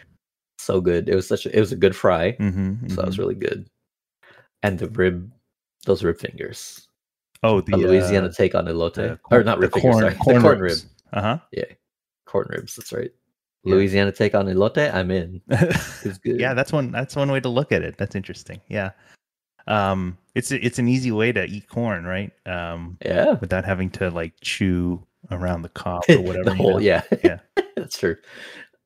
so 0.58 0.80
good. 0.80 1.08
It 1.08 1.14
was 1.14 1.26
such. 1.26 1.46
A, 1.46 1.56
it 1.56 1.60
was 1.60 1.72
a 1.72 1.76
good 1.76 1.96
fry. 1.96 2.32
Mm-hmm, 2.32 2.88
so 2.88 2.96
that 2.96 3.06
was 3.06 3.18
really 3.18 3.36
good. 3.36 3.68
And 4.62 4.78
the 4.78 4.88
rib, 4.90 5.32
those 5.86 6.04
rib 6.04 6.18
fingers, 6.18 6.87
oh 7.42 7.60
the 7.60 7.76
Louisiana 7.76 8.28
uh, 8.28 8.32
take 8.32 8.54
on 8.54 8.66
elote, 8.66 8.94
the 8.94 9.12
or 9.12 9.16
corn- 9.18 9.46
not 9.46 9.56
the 9.60 9.62
rib 9.66 9.72
fingers, 9.74 9.92
corn, 9.92 10.02
sorry, 10.02 10.14
corn, 10.16 10.34
the 10.36 10.40
corn 10.42 10.58
rib, 10.58 10.70
ribs. 10.70 10.86
Uh 11.12 11.20
huh. 11.22 11.38
Yeah, 11.52 11.64
corn 12.26 12.46
ribs. 12.50 12.76
That's 12.76 12.92
right. 12.92 13.10
Yeah. 13.64 13.74
Louisiana 13.74 14.12
take 14.12 14.34
on 14.34 14.46
elote. 14.46 14.92
I'm 14.94 15.10
in. 15.10 15.40
huh. 15.50 15.66
It 16.04 16.08
was 16.08 16.18
good. 16.18 16.40
yeah, 16.40 16.54
that's 16.54 16.72
one. 16.72 16.90
That's 16.92 17.16
one 17.16 17.30
way 17.30 17.40
to 17.40 17.48
look 17.48 17.72
at 17.72 17.82
it. 17.82 17.96
That's 17.98 18.14
interesting. 18.14 18.60
Yeah. 18.68 18.90
Um, 19.66 20.16
it's 20.34 20.50
it's 20.50 20.78
an 20.78 20.88
easy 20.88 21.12
way 21.12 21.32
to 21.32 21.44
eat 21.44 21.68
corn, 21.68 22.04
right? 22.04 22.30
Um, 22.46 22.96
Yeah. 23.04 23.32
without 23.40 23.64
having 23.64 23.90
to 23.90 24.10
like 24.10 24.32
chew 24.40 25.04
around 25.30 25.62
the 25.62 25.68
cob 25.68 26.04
or 26.08 26.20
whatever. 26.22 26.50
the 26.50 26.56
you 26.56 26.62
know? 26.70 26.78
yeah. 26.78 27.02
Yeah. 27.22 27.38
That's 27.76 27.98
true. 27.98 28.16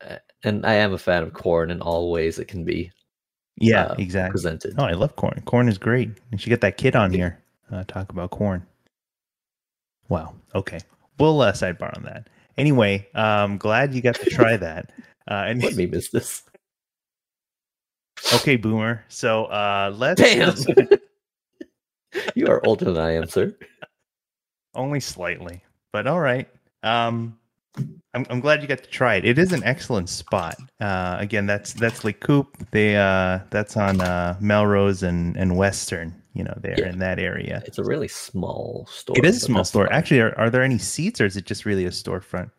Uh, 0.04 0.16
And 0.42 0.66
I 0.66 0.74
am 0.74 0.92
a 0.92 0.98
fan 0.98 1.22
of 1.22 1.32
corn 1.34 1.70
in 1.70 1.80
all 1.80 2.10
ways 2.10 2.38
it 2.40 2.48
can 2.48 2.64
be 2.64 2.90
yeah, 3.58 3.84
uh, 3.84 3.94
exactly. 3.98 4.32
presented. 4.32 4.74
Oh, 4.78 4.84
I 4.84 4.92
love 4.92 5.14
corn. 5.14 5.40
Corn 5.44 5.68
is 5.68 5.78
great. 5.78 6.10
You 6.32 6.38
should 6.38 6.48
get 6.48 6.62
that 6.62 6.78
kid 6.78 6.96
on 6.96 7.12
here. 7.12 7.38
Uh, 7.72 7.84
talk 7.88 8.10
about 8.10 8.30
corn. 8.30 8.66
Wow. 10.08 10.34
Okay. 10.54 10.78
We'll 11.18 11.40
uh, 11.40 11.52
sidebar 11.52 11.96
on 11.96 12.02
that. 12.04 12.28
Anyway, 12.58 13.08
um, 13.14 13.56
glad 13.56 13.94
you 13.94 14.02
got 14.02 14.16
to 14.16 14.28
try 14.30 14.56
that. 14.58 14.90
Uh, 15.30 15.44
and 15.46 15.62
Let 15.62 15.74
me 15.74 15.86
miss 15.86 16.10
this. 16.10 16.42
okay, 18.34 18.56
Boomer. 18.56 19.04
So 19.08 19.46
uh, 19.46 19.92
let's, 19.96 20.20
Damn. 20.20 20.54
you 22.34 22.46
are 22.48 22.64
older 22.66 22.86
than 22.86 22.98
I 22.98 23.12
am, 23.12 23.26
sir. 23.28 23.54
only 24.74 25.00
slightly, 25.00 25.62
but 25.92 26.06
all 26.06 26.20
right. 26.20 26.48
Um, 26.82 27.38
I'm, 28.14 28.26
I'm 28.28 28.40
glad 28.40 28.60
you 28.60 28.68
got 28.68 28.82
to 28.82 28.90
try 28.90 29.14
it. 29.14 29.24
It 29.24 29.38
is 29.38 29.52
an 29.52 29.64
excellent 29.64 30.10
spot. 30.10 30.56
Uh, 30.80 31.16
again, 31.18 31.46
that's 31.46 31.72
that's 31.72 32.04
Le 32.04 32.12
Coupe. 32.12 32.54
They 32.70 32.96
uh, 32.96 33.38
that's 33.50 33.78
on 33.78 34.02
uh, 34.02 34.36
Melrose 34.40 35.02
and 35.02 35.36
and 35.38 35.56
Western. 35.56 36.14
You 36.34 36.44
know, 36.44 36.54
there 36.62 36.74
Yeah. 36.78 36.88
in 36.88 36.98
that 37.00 37.18
area. 37.18 37.62
It's 37.66 37.78
a 37.78 37.84
really 37.84 38.08
small 38.08 38.86
store. 38.90 39.16
It 39.18 39.24
is 39.24 39.36
a 39.36 39.40
small 39.40 39.64
store. 39.64 39.86
fine. 39.86 39.94
Actually, 39.94 40.20
are, 40.20 40.38
are 40.38 40.48
there 40.50 40.62
any 40.62 40.78
seats, 40.78 41.20
or 41.20 41.26
is 41.26 41.36
it 41.36 41.44
just 41.44 41.66
really 41.66 41.84
a 41.84 41.90
storefront? 41.90 42.50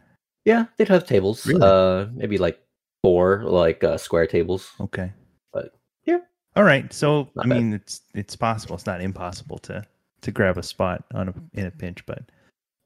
Yeah, 0.45 0.65
they'd 0.77 0.87
have 0.89 1.07
tables. 1.07 1.45
Really? 1.47 1.61
Uh, 1.63 2.05
maybe 2.13 2.37
like 2.37 2.59
four, 3.01 3.43
like 3.45 3.83
uh, 3.83 3.97
square 3.97 4.27
tables. 4.27 4.71
Okay. 4.79 5.11
But, 5.53 5.73
yeah. 6.05 6.19
All 6.55 6.63
right. 6.63 6.91
So 6.93 7.29
Not 7.35 7.45
I 7.45 7.49
bad. 7.49 7.57
mean, 7.57 7.73
it's 7.73 8.01
it's 8.13 8.35
possible. 8.35 8.75
It's 8.75 8.85
not 8.85 9.01
impossible 9.01 9.57
to 9.59 9.83
to 10.21 10.31
grab 10.31 10.57
a 10.57 10.63
spot 10.63 11.03
on 11.15 11.29
a 11.29 11.33
in 11.59 11.65
a 11.65 11.71
pinch, 11.71 12.05
but 12.05 12.21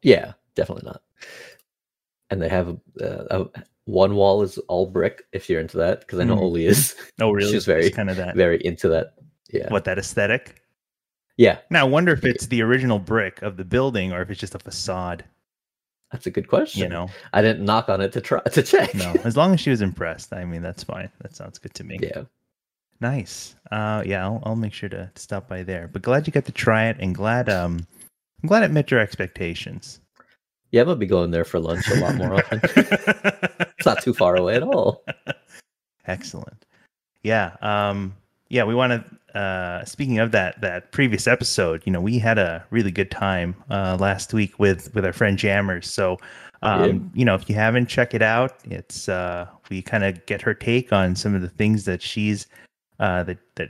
Yeah, 0.03 0.33
definitely 0.55 0.85
not. 0.85 1.01
And 2.29 2.41
they 2.41 2.49
have 2.49 2.69
uh, 3.01 3.23
a, 3.31 3.45
one 3.85 4.15
wall 4.15 4.41
is 4.43 4.57
all 4.69 4.85
brick. 4.85 5.23
If 5.33 5.49
you're 5.49 5.59
into 5.61 5.77
that, 5.77 6.01
because 6.01 6.19
I 6.19 6.23
know 6.23 6.35
Mm. 6.37 6.41
Oli 6.41 6.65
is 6.65 6.95
oh 7.19 7.31
really? 7.37 7.51
She's 7.51 7.65
very- 7.65 7.89
kind 7.89 8.09
of 8.09 8.15
that. 8.17 8.35
very 8.35 8.63
into 8.63 8.87
that. 8.89 9.15
Yeah, 9.51 9.69
What 9.71 9.85
that 9.85 9.97
aesthetic? 9.97 10.61
Yeah, 11.37 11.59
Now 11.69 11.81
I 11.81 11.89
wonder 11.89 12.11
if 12.13 12.23
it's 12.25 12.47
the 12.47 12.61
original 12.61 12.99
brick 12.99 13.41
of 13.41 13.57
the 13.57 13.63
building 13.65 14.11
or 14.11 14.21
if 14.21 14.29
it's 14.29 14.39
just 14.39 14.55
a 14.55 14.59
facade. 14.59 15.23
that's 16.11 16.25
a 16.27 16.31
good 16.31 16.47
question. 16.47 16.81
You 16.81 16.89
know, 16.89 17.09
I 17.33 17.41
didn't 17.41 17.63
knock 17.65 17.89
on 17.89 18.01
it 18.01 18.11
to 18.13 18.21
try 18.21 18.41
to 18.41 18.63
check. 18.63 18.93
no. 18.95 19.13
As 19.23 19.37
long 19.37 19.53
as 19.53 19.59
she 19.59 19.69
was 19.69 19.81
impressed, 19.81 20.33
I 20.33 20.45
mean, 20.45 20.61
that's 20.61 20.83
fine. 20.83 21.09
That 21.21 21.35
sounds 21.35 21.59
good 21.59 21.73
to 21.75 21.83
me. 21.83 21.99
yeah, 22.01 22.23
Nice. 22.99 23.55
Uh, 23.71 24.01
yeah, 24.05 24.23
I'll, 24.25 24.41
I'll 24.45 24.55
make 24.55 24.73
sure 24.73 24.89
to 24.89 25.11
stop 25.15 25.47
by 25.47 25.63
there. 25.63 25.87
But 25.87 26.01
glad 26.01 26.25
you 26.27 26.33
got 26.33 26.45
to 26.45 26.51
try 26.51 26.87
it, 26.87 26.97
and 26.99 27.13
glad 27.13 27.47
um, 27.49 27.85
I'm 28.41 28.47
glad 28.47 28.63
it 28.63 28.71
met 28.71 28.89
your 28.89 28.99
expectations. 28.99 29.99
yeah, 30.71 30.81
I'm 30.81 30.87
gonna 30.87 30.97
be 30.99 31.05
going 31.05 31.29
there 31.31 31.45
for 31.45 31.59
lunch 31.59 31.87
a 31.89 31.95
lot 31.95 32.15
more 32.15 32.33
often. 32.33 32.59
it's 32.63 33.85
not 33.85 34.01
too 34.01 34.13
far 34.13 34.35
away 34.35 34.55
at 34.55 34.63
all. 34.63 35.03
Excellent. 36.07 36.65
Yeah. 37.23 37.55
Um, 37.61 38.15
yeah, 38.49 38.63
we 38.63 38.73
want 38.75 38.91
to. 38.93 39.17
Uh, 39.37 39.85
speaking 39.85 40.17
of 40.17 40.31
that, 40.31 40.59
that 40.61 40.91
previous 40.91 41.27
episode, 41.27 41.83
you 41.85 41.91
know, 41.91 42.01
we 42.01 42.17
had 42.17 42.39
a 42.39 42.65
really 42.71 42.89
good 42.89 43.11
time 43.11 43.55
uh, 43.69 43.95
last 43.99 44.33
week 44.33 44.57
with 44.57 44.91
with 44.95 45.05
our 45.05 45.13
friend 45.13 45.37
Jammers. 45.37 45.85
So, 45.87 46.17
um, 46.63 47.11
you 47.13 47.23
know, 47.23 47.35
if 47.35 47.47
you 47.47 47.53
haven't 47.53 47.85
check 47.85 48.15
it 48.15 48.23
out, 48.23 48.55
it's 48.65 49.07
uh, 49.07 49.45
we 49.69 49.83
kind 49.83 50.03
of 50.03 50.25
get 50.25 50.41
her 50.41 50.55
take 50.55 50.91
on 50.91 51.15
some 51.15 51.35
of 51.35 51.43
the 51.43 51.49
things 51.49 51.85
that 51.85 52.01
she's 52.01 52.47
uh, 52.99 53.21
that 53.25 53.37
that 53.57 53.69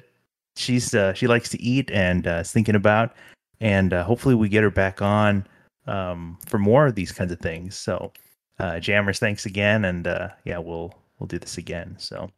she's 0.56 0.96
uh, 0.96 1.12
she 1.14 1.28
likes 1.28 1.50
to 1.50 1.62
eat 1.62 1.92
and 1.92 2.28
uh, 2.28 2.36
is 2.36 2.52
thinking 2.54 2.76
about, 2.76 3.14
and 3.60 3.92
uh, 3.92 4.06
hopefully 4.06 4.36
we 4.36 4.48
get 4.48 4.64
her 4.64 4.72
back 4.72 5.02
on 5.02 5.46
um, 5.86 6.38
for 6.46 6.60
more 6.60 6.88
of 6.88 6.96
these 6.96 7.12
kinds 7.12 7.34
of 7.34 7.42
things. 7.42 7.76
So, 7.76 8.14
uh, 8.60 8.80
Jammers, 8.80 9.20
thanks 9.20 9.46
again, 9.46 9.84
and 9.84 10.08
uh, 10.08 10.30
yeah, 10.46 10.60
we'll 10.60 10.94
we'll 11.20 11.28
do 11.28 11.40
this 11.40 11.58
again. 11.58 11.98
So 12.00 12.32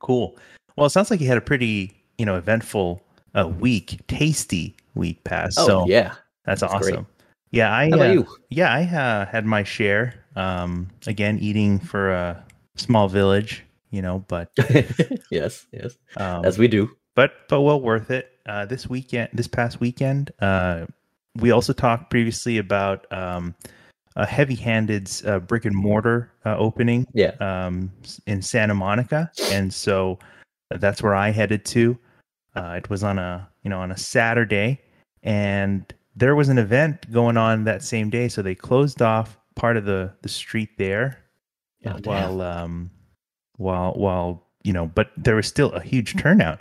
cool. 0.00 0.36
Well, 0.74 0.86
it 0.86 0.90
sounds 0.90 1.12
like 1.12 1.20
you 1.20 1.28
had 1.28 1.38
a 1.38 1.42
pretty 1.42 1.99
you 2.20 2.26
know 2.26 2.36
eventful 2.36 3.02
uh, 3.34 3.48
week, 3.48 3.98
tasty 4.06 4.76
week 4.94 5.24
pass. 5.24 5.54
Oh 5.56 5.66
so 5.66 5.84
yeah, 5.88 6.14
that's, 6.44 6.60
that's 6.60 6.74
awesome. 6.74 6.94
great. 6.94 7.06
Yeah, 7.50 7.74
I 7.74 7.90
uh, 7.90 8.22
yeah 8.50 8.72
I 8.72 8.82
uh, 8.82 9.26
had 9.26 9.46
my 9.46 9.64
share. 9.64 10.22
Um, 10.36 10.88
again, 11.06 11.38
eating 11.38 11.80
for 11.80 12.12
a 12.12 12.44
small 12.76 13.08
village, 13.08 13.64
you 13.90 14.02
know, 14.02 14.22
but 14.28 14.50
yes, 15.30 15.66
yes, 15.72 15.96
um, 16.18 16.44
as 16.44 16.58
we 16.58 16.68
do. 16.68 16.90
but 17.16 17.32
but 17.48 17.62
well 17.62 17.80
worth 17.80 18.10
it. 18.10 18.26
Uh, 18.46 18.66
this 18.66 18.86
weekend, 18.86 19.30
this 19.32 19.46
past 19.48 19.80
weekend, 19.80 20.30
uh, 20.40 20.84
we 21.36 21.52
also 21.52 21.72
talked 21.72 22.10
previously 22.10 22.58
about 22.58 23.10
um, 23.12 23.54
a 24.16 24.26
heavy-handed 24.26 25.10
uh, 25.24 25.38
brick 25.38 25.64
and 25.64 25.74
mortar 25.74 26.32
uh, 26.44 26.56
opening 26.58 27.06
Yeah, 27.14 27.32
um, 27.40 27.90
in 28.26 28.42
Santa 28.42 28.74
Monica, 28.74 29.30
and 29.50 29.72
so 29.72 30.18
that's 30.70 31.02
where 31.02 31.14
I 31.14 31.30
headed 31.30 31.64
to. 31.66 31.98
Uh, 32.56 32.74
it 32.76 32.90
was 32.90 33.02
on 33.04 33.18
a 33.18 33.48
you 33.62 33.70
know 33.70 33.80
on 33.80 33.90
a 33.92 33.96
Saturday, 33.96 34.80
and 35.22 35.92
there 36.16 36.34
was 36.34 36.48
an 36.48 36.58
event 36.58 37.10
going 37.12 37.36
on 37.36 37.64
that 37.64 37.82
same 37.82 38.10
day, 38.10 38.28
so 38.28 38.42
they 38.42 38.54
closed 38.54 39.00
off 39.02 39.38
part 39.56 39.76
of 39.76 39.84
the 39.84 40.12
the 40.22 40.28
street 40.28 40.70
there 40.78 41.18
Oh, 41.86 41.92
damn. 41.98 42.02
while 42.02 42.40
um 42.42 42.90
while 43.56 43.92
while 43.94 44.46
you 44.62 44.72
know 44.72 44.86
but 44.86 45.10
there 45.16 45.34
was 45.36 45.46
still 45.46 45.70
a 45.72 45.80
huge 45.80 46.16
turnout 46.18 46.60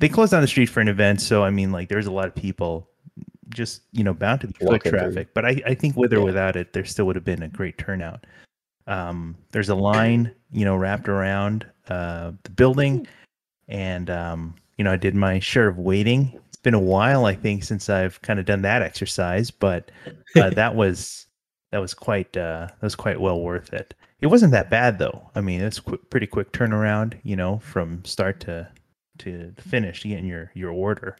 they 0.00 0.08
closed 0.08 0.30
down 0.32 0.40
the 0.40 0.46
street 0.48 0.66
for 0.66 0.80
an 0.80 0.88
event 0.88 1.20
so 1.20 1.42
i 1.44 1.50
mean 1.50 1.70
like 1.72 1.88
there's 1.88 2.06
a 2.06 2.10
lot 2.12 2.26
of 2.26 2.34
people 2.34 2.88
just 3.50 3.82
you 3.92 4.02
know 4.04 4.14
bound 4.14 4.40
to 4.40 4.46
be 4.48 4.52
foot 4.54 4.68
Walking 4.68 4.90
through. 4.90 4.98
traffic 5.00 5.28
but 5.34 5.44
i 5.44 5.60
i 5.66 5.74
think 5.74 5.96
with 5.96 6.12
or 6.12 6.18
Yeah. 6.18 6.24
without 6.24 6.56
it 6.56 6.72
there 6.72 6.84
still 6.84 7.04
would 7.06 7.14
have 7.16 7.24
been 7.24 7.42
a 7.42 7.48
great 7.48 7.78
turnout 7.78 8.26
um 8.86 9.36
there's 9.52 9.68
a 9.68 9.74
line 9.74 10.32
you 10.52 10.64
know 10.64 10.76
wrapped 10.76 11.08
around 11.08 11.66
uh 11.88 12.32
the 12.44 12.50
building 12.50 13.06
and 13.68 14.08
um 14.10 14.54
you 14.76 14.84
know 14.84 14.92
i 14.92 14.96
did 14.96 15.14
my 15.14 15.38
share 15.38 15.68
of 15.68 15.78
waiting. 15.78 16.38
It's 16.48 16.56
been 16.56 16.74
a 16.74 16.78
while 16.80 17.26
i 17.26 17.34
think 17.34 17.62
since 17.64 17.90
i've 17.90 18.20
kind 18.22 18.38
of 18.40 18.46
done 18.46 18.62
that 18.62 18.82
exercise 18.82 19.50
but 19.50 19.90
uh, 20.36 20.50
that 20.54 20.74
was 20.74 21.26
that 21.72 21.78
was 21.80 21.94
quite 21.94 22.36
uh 22.36 22.66
that 22.68 22.82
was 22.82 22.94
quite 22.94 23.20
well 23.20 23.40
worth 23.40 23.72
it. 23.72 23.94
It 24.20 24.28
wasn't 24.28 24.52
that 24.52 24.70
bad 24.70 24.98
though. 24.98 25.28
I 25.34 25.40
mean 25.40 25.60
it's 25.60 25.80
qu- 25.80 25.98
pretty 26.08 26.26
quick 26.26 26.52
turnaround 26.52 27.18
you 27.24 27.36
know 27.36 27.58
from 27.58 28.04
start 28.04 28.40
to 28.40 28.68
to 29.18 29.52
finish 29.58 30.02
to 30.02 30.08
getting 30.08 30.26
your 30.26 30.50
your 30.54 30.70
order. 30.70 31.16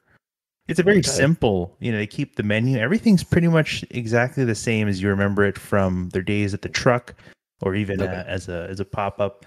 It's 0.68 0.78
a 0.80 0.82
very 0.84 0.98
Okay. 1.00 1.10
simple 1.10 1.76
you 1.80 1.92
know 1.92 1.98
they 1.98 2.06
keep 2.06 2.36
the 2.36 2.42
menu. 2.42 2.78
Everything's 2.78 3.24
pretty 3.24 3.48
much 3.48 3.84
exactly 3.90 4.44
the 4.44 4.54
same 4.54 4.88
as 4.88 5.02
you 5.02 5.08
remember 5.08 5.44
it 5.44 5.58
from 5.58 6.08
their 6.10 6.22
days 6.22 6.54
at 6.54 6.62
the 6.62 6.68
truck 6.70 7.14
or 7.60 7.74
even 7.74 8.00
Okay. 8.00 8.10
uh, 8.10 8.22
as 8.24 8.48
a 8.48 8.66
as 8.70 8.80
a 8.80 8.84
pop-up 8.84 9.44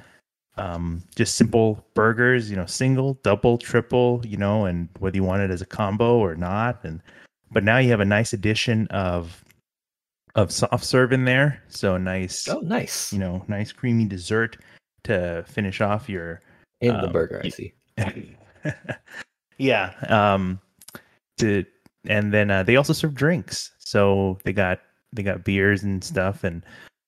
um 0.57 1.03
just 1.15 1.35
simple 1.35 1.85
burgers 1.93 2.49
you 2.49 2.55
know 2.55 2.65
single 2.65 3.15
double 3.23 3.57
triple 3.57 4.21
you 4.25 4.37
know 4.37 4.65
and 4.65 4.89
whether 4.99 5.15
you 5.15 5.23
want 5.23 5.41
it 5.41 5.51
as 5.51 5.61
a 5.61 5.65
combo 5.65 6.17
or 6.17 6.35
not 6.35 6.83
and 6.83 7.01
but 7.51 7.63
now 7.63 7.77
you 7.77 7.89
have 7.89 7.99
a 7.99 8.05
nice 8.05 8.33
addition 8.33 8.87
of 8.87 9.43
of 10.35 10.51
soft 10.51 10.83
serve 10.83 11.11
in 11.11 11.25
there 11.25 11.61
so 11.67 11.97
nice 11.97 12.47
oh, 12.47 12.59
nice 12.59 13.11
you 13.11 13.19
know 13.19 13.43
nice 13.47 13.71
creamy 13.71 14.05
dessert 14.05 14.57
to 15.03 15.43
finish 15.47 15.81
off 15.81 16.09
your 16.09 16.41
in 16.81 16.93
the 16.93 17.05
um, 17.05 17.11
burger. 17.11 17.41
I 17.43 17.49
see. 17.49 17.73
yeah 19.57 19.93
um 20.07 20.59
to 21.37 21.65
and 22.05 22.33
then 22.33 22.51
uh, 22.51 22.63
they 22.63 22.75
also 22.75 22.93
serve 22.93 23.15
drinks 23.15 23.71
so 23.79 24.37
they 24.43 24.53
got 24.53 24.79
they 25.13 25.23
got 25.23 25.43
beers 25.43 25.83
and 25.83 26.03
stuff 26.03 26.43
and 26.43 26.63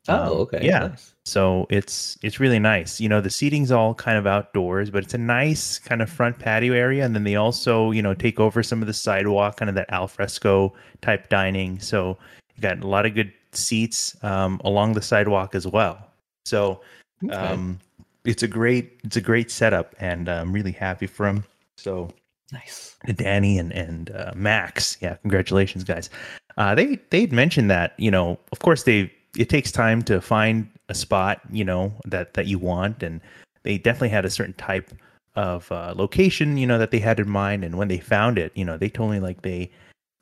Oh, 0.10 0.34
okay. 0.40 0.60
yeah 0.62 0.88
nice. 0.88 1.14
so 1.26 1.66
it's 1.70 2.18
it's 2.22 2.40
really 2.40 2.60
nice 2.60 3.00
you 3.00 3.08
know 3.10 3.22
the 3.22 3.30
seating's 3.30 3.72
all 3.72 3.94
kind 3.94 4.18
of 4.18 4.26
outdoors 4.28 4.90
but 4.90 5.04
it's 5.04 5.14
a 5.14 5.18
nice 5.20 5.80
kind 5.80 6.02
of 6.02 6.10
front 6.10 6.40
patio 6.40 6.74
area 6.74 7.06
and 7.06 7.16
then 7.16 7.24
they 7.24 7.36
also 7.36 7.92
you 7.92 8.02
know 8.02 8.14
take 8.14 8.40
over 8.40 8.64
some 8.64 8.82
of 8.82 8.88
the 8.88 8.94
sidewalk 8.94 9.58
kind 9.58 9.70
of 9.70 9.76
that 9.76 9.90
al 9.92 10.08
fresco 10.08 10.74
type 11.02 11.30
dining 11.30 11.80
so 11.80 12.18
you 12.56 12.62
got 12.62 12.84
a 12.84 12.88
lot 12.88 13.06
of 13.06 13.14
good 13.16 13.32
seats 13.52 14.16
um, 14.24 14.60
along 14.64 14.94
the 14.94 15.02
sidewalk 15.02 15.56
as 15.56 15.66
well 15.68 15.98
so 16.46 16.82
Okay. 17.26 17.34
um, 17.36 17.78
it's 18.24 18.44
a 18.44 18.48
great 18.48 19.00
it's 19.04 19.18
a 19.18 19.22
great 19.22 19.52
setup 19.52 19.94
and 20.00 20.30
uh, 20.30 20.34
i'm 20.34 20.54
really 20.54 20.72
happy 20.72 21.06
for 21.08 21.28
him 21.28 21.44
so 21.78 22.10
nice. 22.52 22.96
Danny 23.16 23.58
and 23.58 23.72
and 23.72 24.12
uh, 24.12 24.32
Max. 24.36 24.98
Yeah, 25.02 25.16
congratulations, 25.22 25.84
guys. 25.84 26.10
Uh, 26.58 26.76
they 26.76 27.00
they'd 27.10 27.32
mentioned 27.32 27.70
that 27.72 27.94
you 27.98 28.12
know, 28.12 28.38
of 28.52 28.60
course, 28.60 28.84
they 28.84 29.12
it 29.38 29.50
takes 29.50 29.72
time 29.72 30.02
to 30.04 30.22
find 30.22 30.70
a 30.90 30.96
spot 30.96 31.42
you 31.52 31.64
know 31.64 31.94
that 32.06 32.34
that 32.34 32.48
you 32.48 32.60
want, 32.60 33.04
and 33.04 33.22
they 33.64 33.78
definitely 33.78 34.10
had 34.10 34.26
a 34.26 34.30
certain 34.30 34.54
type 34.56 34.92
of 35.36 35.72
uh, 35.72 35.94
location 35.96 36.58
you 36.58 36.68
know 36.68 36.78
that 36.78 36.92
they 36.92 37.00
had 37.00 37.20
in 37.20 37.30
mind, 37.30 37.64
and 37.64 37.78
when 37.78 37.88
they 37.88 38.00
found 38.00 38.38
it, 38.38 38.52
you 38.56 38.66
know, 38.66 38.78
they 38.78 38.90
told 38.90 39.12
me 39.12 39.20
like 39.20 39.42
they 39.42 39.72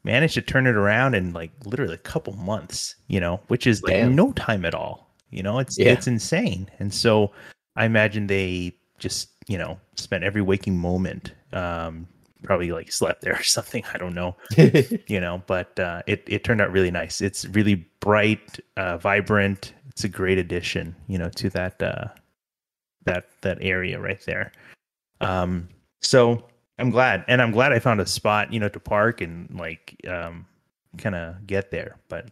managed 0.03 0.35
to 0.35 0.41
turn 0.41 0.67
it 0.67 0.75
around 0.75 1.15
in 1.15 1.33
like 1.33 1.51
literally 1.65 1.93
a 1.93 1.97
couple 1.97 2.33
months, 2.33 2.95
you 3.07 3.19
know, 3.19 3.39
which 3.47 3.67
is 3.67 3.81
Damn. 3.81 4.15
no 4.15 4.31
time 4.33 4.63
at 4.65 4.73
all. 4.75 5.13
You 5.31 5.43
know, 5.43 5.59
it's 5.59 5.77
Yeah. 5.77 5.91
it's 5.93 6.07
insane, 6.07 6.69
and 6.79 6.93
so 6.93 7.31
I 7.75 7.85
imagine 7.85 8.27
they 8.27 8.73
just 8.99 9.29
you 9.47 9.57
know 9.57 9.79
spent 9.95 10.23
every 10.23 10.41
waking 10.41 10.77
moment 10.77 11.31
um, 11.53 12.07
probably 12.47 12.71
like 12.71 12.91
slept 12.91 13.21
there 13.21 13.35
or 13.35 13.43
something. 13.57 13.83
I 13.93 13.97
don't 13.99 14.15
know, 14.15 14.35
you 15.07 15.19
know. 15.19 15.43
But 15.45 15.77
uh, 15.79 16.01
it 16.07 16.23
it 16.27 16.43
turned 16.43 16.61
out 16.61 16.71
really 16.71 16.89
nice. 16.91 17.21
It's 17.21 17.45
really 17.45 17.85
bright, 17.99 18.59
uh, 18.77 18.97
vibrant. 18.97 19.73
It's 19.89 20.03
a 20.03 20.09
great 20.09 20.37
addition, 20.37 20.95
you 21.07 21.17
know, 21.19 21.29
to 21.35 21.49
that 21.51 21.81
uh, 21.83 22.05
that 23.05 23.25
that 23.41 23.57
area 23.61 23.99
right 23.99 24.21
there. 24.25 24.51
Um, 25.21 25.67
so 26.01 26.43
I'm 26.79 26.89
glad, 26.89 27.25
and 27.27 27.41
I'm 27.41 27.51
glad 27.51 27.73
I 27.73 27.79
found 27.79 27.99
a 27.99 28.05
spot, 28.05 28.53
you 28.53 28.59
know, 28.59 28.69
to 28.69 28.79
park 28.79 29.21
and 29.21 29.49
like 29.59 29.95
um, 30.07 30.45
kind 30.97 31.15
of 31.15 31.45
get 31.47 31.71
there. 31.71 31.97
But 32.07 32.29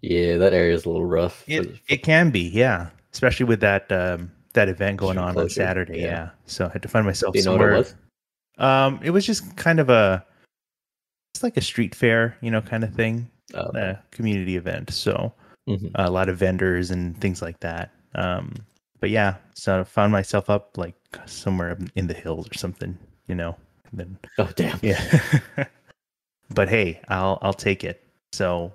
yeah, 0.00 0.36
that 0.38 0.52
area 0.54 0.74
is 0.74 0.84
a 0.84 0.88
little 0.88 1.06
rough. 1.06 1.44
it 1.46 1.64
for- 1.64 1.80
it 1.88 2.02
can 2.02 2.30
be, 2.30 2.40
yeah, 2.48 2.88
especially 3.12 3.46
with 3.46 3.60
that 3.60 3.90
um, 3.92 4.32
that 4.54 4.68
event 4.68 4.96
going 4.96 5.18
Street 5.18 5.24
on 5.28 5.36
on 5.38 5.48
Saturday. 5.50 5.98
Yeah. 6.00 6.06
yeah. 6.06 6.30
so 6.46 6.66
I 6.66 6.70
had 6.70 6.82
to 6.82 6.88
find 6.88 7.04
myself 7.04 7.34
Do 7.34 7.38
you 7.40 7.44
know 7.44 7.52
somewhere. 7.52 7.70
what 7.72 7.76
it 7.76 7.78
was? 7.80 7.94
Um, 8.58 9.00
it 9.02 9.10
was 9.10 9.26
just 9.26 9.56
kind 9.56 9.80
of 9.80 9.90
a, 9.90 10.24
it's 11.34 11.42
like 11.42 11.56
a 11.56 11.62
street 11.62 11.94
fair, 11.94 12.36
you 12.40 12.50
know, 12.50 12.60
kind 12.60 12.84
of 12.84 12.94
thing, 12.94 13.28
Oh, 13.52 13.70
a 13.74 14.02
community 14.10 14.56
event. 14.56 14.90
So 14.90 15.32
mhm. 15.68 15.90
a 15.94 16.10
lot 16.10 16.28
of 16.28 16.38
vendors 16.38 16.90
and 16.90 17.20
things 17.20 17.42
like 17.42 17.60
that. 17.60 17.90
Um, 18.14 18.54
but 19.00 19.10
yeah, 19.10 19.36
so 19.54 19.80
I 19.80 19.84
found 19.84 20.12
myself 20.12 20.48
up 20.48 20.78
like 20.78 20.94
somewhere 21.26 21.78
in 21.94 22.06
the 22.06 22.14
hills 22.14 22.48
or 22.50 22.54
something, 22.54 22.98
you 23.26 23.34
know. 23.34 23.56
And 23.90 24.00
then 24.00 24.18
oh 24.38 24.50
damn. 24.56 24.78
yeah, 24.82 25.30
but 26.50 26.68
hey, 26.68 27.00
I'll 27.08 27.38
I'll 27.42 27.52
take 27.52 27.84
it. 27.84 28.02
So 28.32 28.72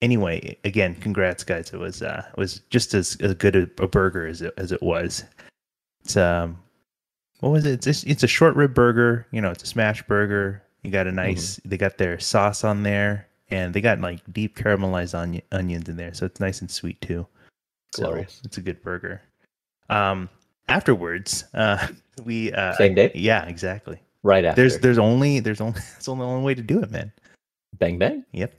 anyway, 0.00 0.56
again, 0.64 0.94
congrats, 0.94 1.44
guys. 1.44 1.72
It 1.72 1.78
was 1.78 2.00
uh, 2.00 2.24
it 2.30 2.38
was 2.38 2.60
just 2.70 2.94
as, 2.94 3.16
as 3.20 3.34
good 3.34 3.56
a, 3.56 3.62
a 3.82 3.88
burger 3.88 4.26
as 4.26 4.40
it 4.40 4.54
as 4.56 4.72
it 4.72 4.82
was. 4.82 5.24
It's 6.04 6.16
um, 6.16 6.58
what 7.42 7.50
was 7.50 7.66
it? 7.66 7.84
It's 7.86 8.04
it's 8.04 8.22
a 8.22 8.28
short 8.28 8.54
rib 8.54 8.72
burger. 8.72 9.26
You 9.32 9.40
know, 9.40 9.50
it's 9.50 9.64
a 9.64 9.66
smash 9.66 10.00
burger. 10.04 10.62
You 10.84 10.92
got 10.92 11.08
a 11.08 11.12
nice. 11.12 11.60
They 11.64 11.76
got 11.76 11.98
their 11.98 12.20
sauce 12.20 12.62
on 12.62 12.84
there, 12.84 13.26
and 13.50 13.74
they 13.74 13.80
got 13.80 14.00
like 14.00 14.20
deep 14.32 14.56
caramelized 14.56 15.12
onion, 15.12 15.42
onions 15.50 15.88
in 15.88 15.96
there, 15.96 16.14
so 16.14 16.24
it's 16.24 16.38
nice 16.38 16.60
and 16.60 16.70
sweet 16.70 17.00
too. 17.00 17.26
So 17.96 18.04
Glorious. 18.04 18.40
it's 18.44 18.58
a 18.58 18.60
good 18.60 18.80
burger. 18.80 19.20
Um, 19.90 20.28
afterwards, 20.68 21.44
uh, 21.54 21.84
we 22.24 22.52
uh, 22.52 22.74
Same 22.76 22.94
day? 22.94 23.10
Yeah, 23.12 23.44
exactly. 23.46 23.98
Right 24.22 24.44
after. 24.44 24.60
There's 24.60 24.78
there's 24.78 24.98
only 24.98 25.40
there's 25.40 25.60
only 25.60 25.80
it's 25.96 26.08
only 26.08 26.24
only 26.24 26.44
way 26.44 26.54
to 26.54 26.62
do 26.62 26.80
it, 26.80 26.92
man. 26.92 27.12
bang 27.80 27.98
bang. 27.98 28.24
Yep. 28.30 28.54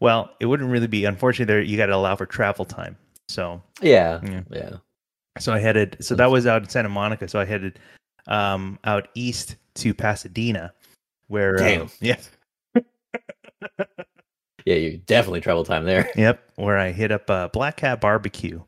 Well, 0.00 0.30
it 0.40 0.46
wouldn't 0.46 0.68
really 0.68 0.88
be. 0.88 1.04
Unfortunately, 1.04 1.44
there 1.54 1.62
you 1.62 1.76
got 1.76 1.86
to 1.86 1.94
allow 1.94 2.16
for 2.16 2.26
travel 2.26 2.64
time. 2.64 2.96
So 3.28 3.62
Yeah. 3.80 4.20
Yeah. 4.24 4.40
Yeah. 4.50 4.70
so 5.38 5.52
I 5.52 5.60
headed. 5.60 5.96
So 6.00 6.16
that 6.16 6.28
was 6.28 6.44
out 6.44 6.62
in 6.62 6.68
Santa 6.68 6.88
Monica. 6.88 7.28
So 7.28 7.38
I 7.38 7.44
headed 7.44 7.78
um 8.26 8.78
out 8.84 9.08
east 9.14 9.56
to 9.76 9.94
Pasadena, 9.94 10.72
where 11.28 11.56
Damn. 11.56 11.90
yeah, 12.00 12.16
Yeah, 14.66 14.74
you 14.74 14.98
definitely 15.06 15.40
travel 15.40 15.64
time 15.64 15.84
there. 15.84 16.10
yep, 16.16 16.50
where 16.56 16.76
I 16.76 16.90
hit 16.90 17.12
up 17.12 17.30
uh, 17.30 17.48
Black 17.48 17.76
Cat 17.76 18.00
Barbecue. 18.00 18.60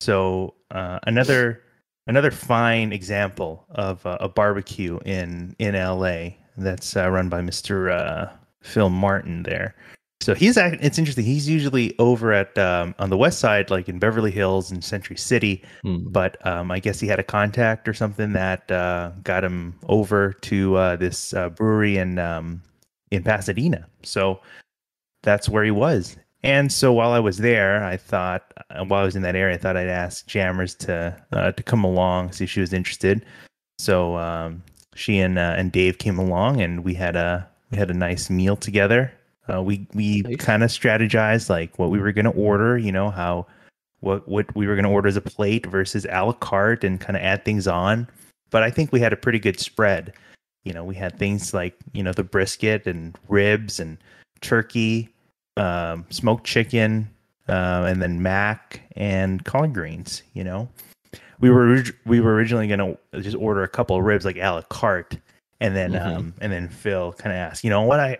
So 0.00 0.54
uh, 0.70 0.98
another 1.04 1.62
another 2.06 2.30
fine 2.30 2.92
example 2.92 3.64
of 3.70 4.04
uh, 4.04 4.18
a 4.20 4.28
barbecue 4.28 4.98
in 5.06 5.56
in 5.58 5.74
LA 5.74 6.30
that's 6.58 6.96
uh, 6.96 7.08
run 7.10 7.30
by 7.30 7.40
Mr. 7.40 7.90
Uh, 7.90 8.30
Phil 8.62 8.90
Martin 8.90 9.42
there. 9.42 9.74
So 10.20 10.34
he's 10.34 10.56
act- 10.56 10.82
it's 10.82 10.98
interesting. 10.98 11.24
He's 11.24 11.48
usually 11.48 11.96
over 11.98 12.32
at 12.32 12.56
um, 12.58 12.94
on 12.98 13.10
the 13.10 13.16
west 13.16 13.38
side, 13.38 13.70
like 13.70 13.88
in 13.88 13.98
Beverly 13.98 14.32
Hills 14.32 14.70
and 14.70 14.82
Century 14.82 15.16
City. 15.16 15.62
Hmm. 15.82 16.08
But 16.08 16.44
um, 16.46 16.70
I 16.70 16.80
guess 16.80 16.98
he 16.98 17.06
had 17.06 17.20
a 17.20 17.24
contact 17.24 17.88
or 17.88 17.94
something 17.94 18.32
that 18.32 18.70
uh, 18.70 19.12
got 19.22 19.44
him 19.44 19.78
over 19.88 20.32
to 20.32 20.76
uh, 20.76 20.96
this 20.96 21.32
uh, 21.34 21.50
brewery 21.50 21.98
in 21.98 22.18
um, 22.18 22.62
in 23.10 23.22
Pasadena. 23.22 23.86
So 24.02 24.40
that's 25.22 25.48
where 25.48 25.64
he 25.64 25.70
was. 25.70 26.16
And 26.42 26.72
so 26.72 26.92
while 26.92 27.12
I 27.12 27.18
was 27.18 27.38
there, 27.38 27.84
I 27.84 27.96
thought, 27.96 28.52
uh, 28.70 28.84
while 28.84 29.02
I 29.02 29.04
was 29.04 29.16
in 29.16 29.22
that 29.22 29.34
area, 29.34 29.56
I 29.56 29.58
thought 29.58 29.76
I'd 29.76 29.88
ask 29.88 30.26
Jammers 30.26 30.74
to 30.76 31.16
uh, 31.32 31.52
to 31.52 31.62
come 31.62 31.84
along, 31.84 32.32
see 32.32 32.44
if 32.44 32.50
she 32.50 32.60
was 32.60 32.72
interested. 32.72 33.24
So 33.78 34.16
um, 34.16 34.62
she 34.94 35.18
and 35.18 35.38
uh, 35.38 35.54
and 35.56 35.72
Dave 35.72 35.98
came 35.98 36.18
along, 36.18 36.60
and 36.60 36.84
we 36.84 36.94
had 36.94 37.16
a 37.16 37.48
we 37.70 37.78
had 37.78 37.90
a 37.90 37.94
nice 37.94 38.30
meal 38.30 38.56
together. 38.56 39.12
Uh, 39.50 39.62
we 39.62 39.86
we 39.94 40.22
kind 40.36 40.62
of 40.62 40.70
strategized 40.70 41.48
like 41.48 41.78
what 41.78 41.90
we 41.90 41.98
were 41.98 42.12
going 42.12 42.24
to 42.24 42.30
order, 42.32 42.76
you 42.76 42.92
know 42.92 43.10
how 43.10 43.46
what 44.00 44.28
what 44.28 44.54
we 44.54 44.66
were 44.66 44.74
going 44.74 44.84
to 44.84 44.90
order 44.90 45.08
as 45.08 45.16
a 45.16 45.20
plate 45.20 45.66
versus 45.66 46.06
a 46.10 46.24
la 46.24 46.32
carte, 46.32 46.84
and 46.84 47.00
kind 47.00 47.16
of 47.16 47.22
add 47.22 47.44
things 47.44 47.66
on. 47.66 48.06
But 48.50 48.62
I 48.62 48.70
think 48.70 48.92
we 48.92 49.00
had 49.00 49.12
a 49.12 49.16
pretty 49.16 49.38
good 49.38 49.58
spread. 49.58 50.12
You 50.64 50.72
know, 50.72 50.84
we 50.84 50.94
had 50.94 51.18
things 51.18 51.54
like 51.54 51.74
you 51.92 52.02
know 52.02 52.12
the 52.12 52.24
brisket 52.24 52.86
and 52.86 53.16
ribs 53.28 53.80
and 53.80 53.98
turkey, 54.40 55.08
um, 55.56 56.04
smoked 56.10 56.44
chicken, 56.44 57.08
uh, 57.48 57.86
and 57.88 58.02
then 58.02 58.22
mac 58.22 58.82
and 58.96 59.44
collard 59.44 59.72
greens. 59.72 60.22
You 60.34 60.44
know, 60.44 60.68
we 61.40 61.50
were 61.50 61.82
we 62.04 62.20
were 62.20 62.34
originally 62.34 62.68
going 62.68 62.96
to 63.12 63.20
just 63.22 63.36
order 63.36 63.62
a 63.62 63.68
couple 63.68 63.96
of 63.96 64.04
ribs 64.04 64.24
like 64.24 64.36
a 64.36 64.50
la 64.50 64.62
carte, 64.62 65.16
and 65.60 65.74
then 65.74 65.92
Mhm. 65.92 66.16
um, 66.16 66.34
and 66.40 66.52
then 66.52 66.68
Phil 66.68 67.14
kind 67.14 67.32
of 67.32 67.38
asked, 67.38 67.64
you 67.64 67.70
know 67.70 67.82
what 67.82 68.00
I, 68.00 68.18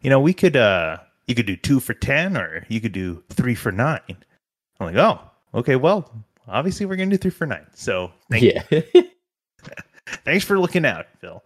you 0.00 0.10
know, 0.10 0.20
we 0.20 0.32
could 0.32 0.56
uh, 0.56 0.98
you 1.26 1.34
could 1.34 1.46
do 1.46 1.56
two 1.56 1.80
for 1.80 1.94
ten 1.94 2.36
or 2.36 2.64
you 2.68 2.80
could 2.80 2.92
do 2.92 3.22
three 3.30 3.54
for 3.54 3.70
nine. 3.72 4.00
I'm 4.08 4.86
like, 4.86 4.96
oh, 4.96 5.20
okay, 5.54 5.76
well, 5.76 6.10
obviously 6.48 6.86
we're 6.86 6.96
gonna 6.96 7.10
do 7.10 7.18
three 7.18 7.30
for 7.30 7.46
nine. 7.46 7.66
So 7.74 8.10
thank 8.30 8.42
yeah. 8.44 8.62
thanks 10.24 10.44
for 10.44 10.58
looking 10.58 10.84
out, 10.84 11.06
Phil. 11.20 11.42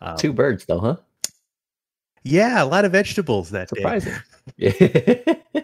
Um, 0.00 0.16
Two 0.16 0.32
birds 0.32 0.64
though, 0.66 0.80
huh? 0.80 0.96
yeah, 2.22 2.62
a 2.62 2.66
lot 2.66 2.84
of 2.84 2.92
vegetables 2.92 3.50
that 3.50 3.68
day. 3.70 3.80
Surprising. 3.80 4.14
Yeah. 4.56 5.34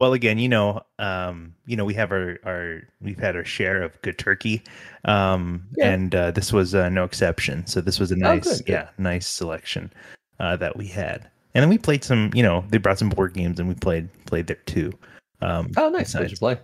Well, 0.00 0.12
again, 0.12 0.38
you 0.38 0.48
know, 0.48 0.82
um, 0.98 1.54
you 1.66 1.76
know, 1.76 1.84
we 1.84 1.94
have 1.94 2.10
our, 2.10 2.38
our 2.44 2.82
we've 3.00 3.18
had 3.18 3.36
our 3.36 3.44
share 3.44 3.80
of 3.80 3.98
good 4.02 4.18
turkey, 4.18 4.60
um, 5.04 5.62
Yeah. 5.78 5.90
and 5.90 6.14
uh, 6.14 6.30
this 6.32 6.52
was 6.52 6.74
uh, 6.74 6.88
no 6.88 7.04
exception. 7.04 7.64
So 7.66 7.80
this 7.80 8.00
was 8.00 8.10
a 8.10 8.16
nice, 8.16 8.42
good, 8.58 8.66
good. 8.66 8.72
yeah, 8.72 8.88
nice 8.98 9.26
selection 9.26 9.92
uh, 10.40 10.56
that 10.56 10.76
we 10.76 10.86
had, 10.86 11.28
and 11.54 11.62
then 11.62 11.68
we 11.68 11.78
played 11.78 12.04
some. 12.04 12.30
You 12.34 12.42
know, 12.42 12.64
they 12.68 12.78
brought 12.78 12.98
some 12.98 13.10
board 13.10 13.34
games, 13.34 13.58
and 13.58 13.68
we 13.68 13.74
played 13.74 14.08
played 14.26 14.46
there 14.46 14.56
too. 14.66 14.92
Um, 15.40 15.70
oh, 15.76 15.88
nice. 15.90 16.12
Besides- 16.12 16.32
you 16.32 16.36
play? 16.38 16.58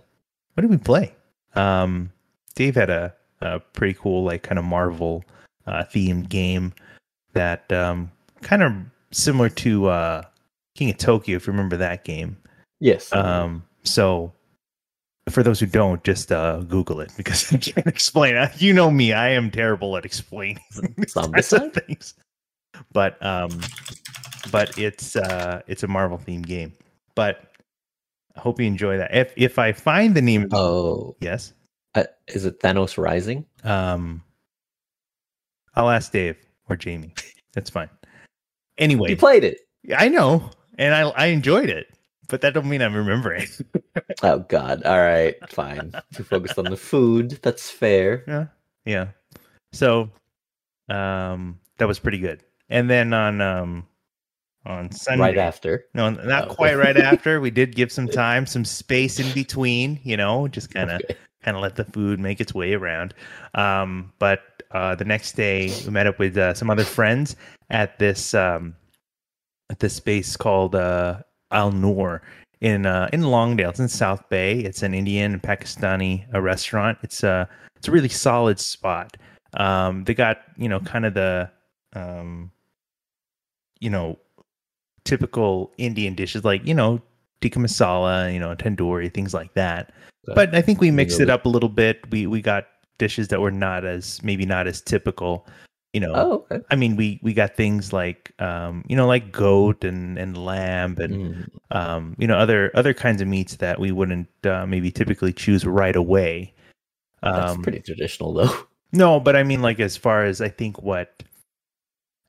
what 0.53 0.61
did 0.61 0.69
we 0.69 0.77
play? 0.77 1.13
Um, 1.55 2.11
Dave 2.55 2.75
had 2.75 2.89
a, 2.89 3.13
a 3.41 3.59
pretty 3.59 3.93
cool, 3.93 4.23
like, 4.23 4.43
kind 4.43 4.59
of 4.59 4.65
Marvel 4.65 5.23
uh, 5.65 5.83
themed 5.83 6.29
game 6.29 6.73
that 7.33 7.71
um, 7.71 8.11
kind 8.41 8.63
of 8.63 8.73
similar 9.11 9.49
to 9.49 9.87
uh, 9.87 10.23
King 10.75 10.89
of 10.89 10.97
Tokyo, 10.97 11.37
if 11.37 11.47
you 11.47 11.53
remember 11.53 11.77
that 11.77 12.03
game. 12.03 12.37
Yes. 12.79 13.13
Um, 13.13 13.63
so 13.83 14.33
for 15.29 15.43
those 15.43 15.59
who 15.59 15.65
don't, 15.65 16.03
just 16.03 16.31
uh, 16.31 16.59
Google 16.59 16.99
it 16.99 17.11
because 17.15 17.51
I 17.53 17.57
can't 17.57 17.87
explain 17.87 18.35
it. 18.35 18.61
You 18.61 18.73
know 18.73 18.91
me; 18.91 19.13
I 19.13 19.29
am 19.29 19.51
terrible 19.51 19.95
at 19.97 20.05
explaining 20.05 20.59
these 20.97 21.13
Zombicide? 21.13 21.33
types 21.33 21.53
of 21.53 21.73
things. 21.73 22.13
But 22.91 23.23
um, 23.25 23.59
but 24.51 24.77
it's 24.77 25.15
uh, 25.15 25.61
it's 25.67 25.83
a 25.83 25.87
Marvel 25.87 26.17
themed 26.17 26.45
game. 26.47 26.73
But 27.15 27.51
I 28.35 28.39
hope 28.39 28.59
you 28.59 28.65
enjoy 28.67 28.97
that. 28.97 29.13
If 29.15 29.33
if 29.35 29.59
I 29.59 29.71
find 29.71 30.15
the 30.15 30.21
name, 30.21 30.47
oh, 30.53 31.15
yes, 31.21 31.53
uh, 31.95 32.03
is 32.27 32.45
it 32.45 32.59
Thanos 32.61 32.97
Rising? 32.97 33.45
um, 33.63 34.23
I'll 35.75 35.89
ask 35.89 36.11
Dave 36.11 36.37
or 36.69 36.75
Jamie. 36.75 37.13
That's 37.53 37.69
fine. 37.69 37.89
Anyway, 38.77 39.09
You 39.09 39.17
played 39.17 39.43
it. 39.43 39.59
I 39.95 40.07
know, 40.09 40.49
and 40.77 40.93
I 40.93 41.01
I 41.09 41.25
enjoyed 41.27 41.69
it, 41.69 41.87
but 42.29 42.41
that 42.41 42.53
don't 42.53 42.67
mean 42.67 42.81
I'm 42.81 42.95
remembering. 42.95 43.47
Oh 44.23 44.39
God. 44.39 44.83
All 44.83 44.99
right. 44.99 45.35
Fine. 45.49 45.93
Too 46.13 46.23
focused 46.23 46.57
on 46.59 46.65
the 46.65 46.77
food. 46.77 47.39
That's 47.41 47.69
fair. 47.71 48.23
Yeah. 48.27 48.45
Yeah. 48.85 49.07
So 49.73 50.09
um 50.89 51.59
that 51.77 51.87
was 51.87 51.97
pretty 51.99 52.19
good. 52.19 52.43
And 52.71 52.89
then 52.89 53.13
on 53.13 53.41
um 53.41 53.85
on 54.65 54.91
Sunday 54.91 55.21
Right 55.21 55.37
after. 55.37 55.85
no 55.93 56.09
not 56.09 56.49
Oh. 56.49 56.53
quite 56.55 56.75
right 56.75 56.97
after, 57.11 57.39
we 57.41 57.51
did 57.51 57.75
give 57.75 57.91
some 57.91 58.07
time, 58.09 58.45
some 58.45 58.63
space 58.65 59.19
in 59.19 59.31
between, 59.33 59.99
you 60.03 60.15
know, 60.17 60.47
just 60.47 60.73
kind 60.73 60.89
of 60.89 61.01
Okay. 61.01 61.15
kind 61.43 61.57
of 61.57 61.61
let 61.63 61.75
the 61.75 61.85
food 61.85 62.19
make 62.19 62.39
its 62.39 62.53
way 62.53 62.73
around. 62.73 63.13
Um 63.55 64.13
but 64.19 64.41
uh 64.71 64.95
the 64.95 65.05
next 65.05 65.33
day 65.33 65.75
we 65.83 65.91
met 65.91 66.07
up 66.07 66.17
with 66.19 66.37
uh, 66.37 66.53
some 66.53 66.69
other 66.69 66.85
friends 66.85 67.35
at 67.69 67.99
this 67.99 68.33
um 68.33 68.75
at 69.69 69.79
this 69.79 69.95
space 69.95 70.37
called 70.37 70.75
uh 70.75 71.19
Al 71.51 71.71
Noor 71.71 72.21
in 72.61 72.85
uh 72.85 73.09
in 73.11 73.21
Lawndale. 73.23 73.69
It's 73.71 73.79
in 73.79 73.89
South 73.89 74.29
Bay. 74.29 74.59
It's 74.59 74.83
an 74.83 74.93
Indian 74.93 75.33
and 75.33 75.41
Pakistani 75.43 76.31
uh, 76.33 76.39
restaurant. 76.41 76.97
It's 77.03 77.23
a 77.23 77.49
it's 77.75 77.87
a 77.89 77.91
really 77.91 78.09
solid 78.09 78.59
spot. 78.59 79.17
Um 79.57 80.03
they 80.05 80.13
got, 80.13 80.37
you 80.57 80.69
know, 80.69 80.79
kind 80.79 81.05
of 81.05 81.13
the 81.15 81.49
um 81.93 82.51
you 83.81 83.89
know 83.89 84.17
typical 85.03 85.71
Indian 85.77 86.15
dishes 86.15 86.45
like, 86.45 86.65
you 86.65 86.73
know, 86.73 87.01
tikka 87.41 87.59
masala, 87.59 88.31
you 88.33 88.39
know, 88.39 88.55
tandoori, 88.55 89.13
things 89.13 89.33
like 89.33 89.53
that. 89.55 89.91
But 90.35 90.53
I 90.55 90.61
think 90.61 90.79
we 90.79 90.91
mixed 90.91 91.19
it 91.19 91.29
up 91.29 91.45
a 91.45 91.49
little 91.49 91.69
bit. 91.69 91.99
We 92.11 92.27
we 92.27 92.41
got 92.41 92.67
dishes 92.99 93.29
that 93.29 93.41
were 93.41 93.51
not 93.51 93.83
as 93.85 94.21
maybe 94.23 94.45
not 94.45 94.67
as 94.67 94.81
typical. 94.81 95.47
you 95.93 95.99
know, 95.99 96.13
Oh, 96.15 96.31
okay. 96.51 96.63
I 96.71 96.75
mean, 96.75 96.95
we 96.95 97.19
we 97.23 97.33
got 97.33 97.55
things 97.57 97.91
like 97.91 98.31
um, 98.39 98.83
you 98.87 98.95
know, 98.95 99.07
like 99.07 99.31
goat 99.31 99.83
and 99.83 100.17
and 100.17 100.37
lamb 100.37 100.95
and 100.99 101.13
Mm, 101.15 101.49
um, 101.71 102.15
you 102.19 102.27
know, 102.27 102.37
other 102.37 102.71
other 102.75 102.93
kinds 102.93 103.21
of 103.21 103.27
meats 103.27 103.55
that 103.57 103.79
we 103.79 103.91
wouldn't 103.91 104.29
uh, 104.45 104.65
maybe 104.65 104.91
typically 104.91 105.33
choose 105.33 105.65
right 105.65 105.95
away. 105.95 106.53
that's 107.23 107.53
Um, 107.53 107.61
pretty 107.63 107.79
traditional, 107.81 108.33
though. 108.33 108.53
no, 108.93 109.19
but 109.19 109.35
I 109.35 109.43
mean, 109.43 109.61
like 109.61 109.79
as 109.79 109.97
far 109.97 110.25
as 110.25 110.41
I 110.41 110.49
think 110.49 110.81
what 110.81 111.23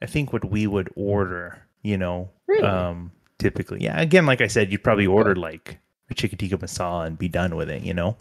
I 0.03 0.07
think 0.07 0.33
what 0.33 0.45
we 0.45 0.67
would 0.67 0.91
order, 0.97 1.63
you 1.83 1.97
know, 1.97 2.29
Really? 2.49 2.65
um, 2.67 3.13
typically, 3.39 3.83
yeah. 3.83 4.01
Again, 4.01 4.27
like 4.27 4.41
I 4.41 4.49
said, 4.49 4.71
you'd 4.73 4.83
probably 4.85 5.07
order 5.07 5.35
like 5.37 5.79
a 6.11 6.15
chicken 6.15 6.39
tikka 6.39 6.59
masala 6.59 7.07
and 7.07 7.17
be 7.19 7.29
done 7.29 7.55
with 7.57 7.71
it, 7.71 7.83
you 7.83 7.95
know. 7.95 8.17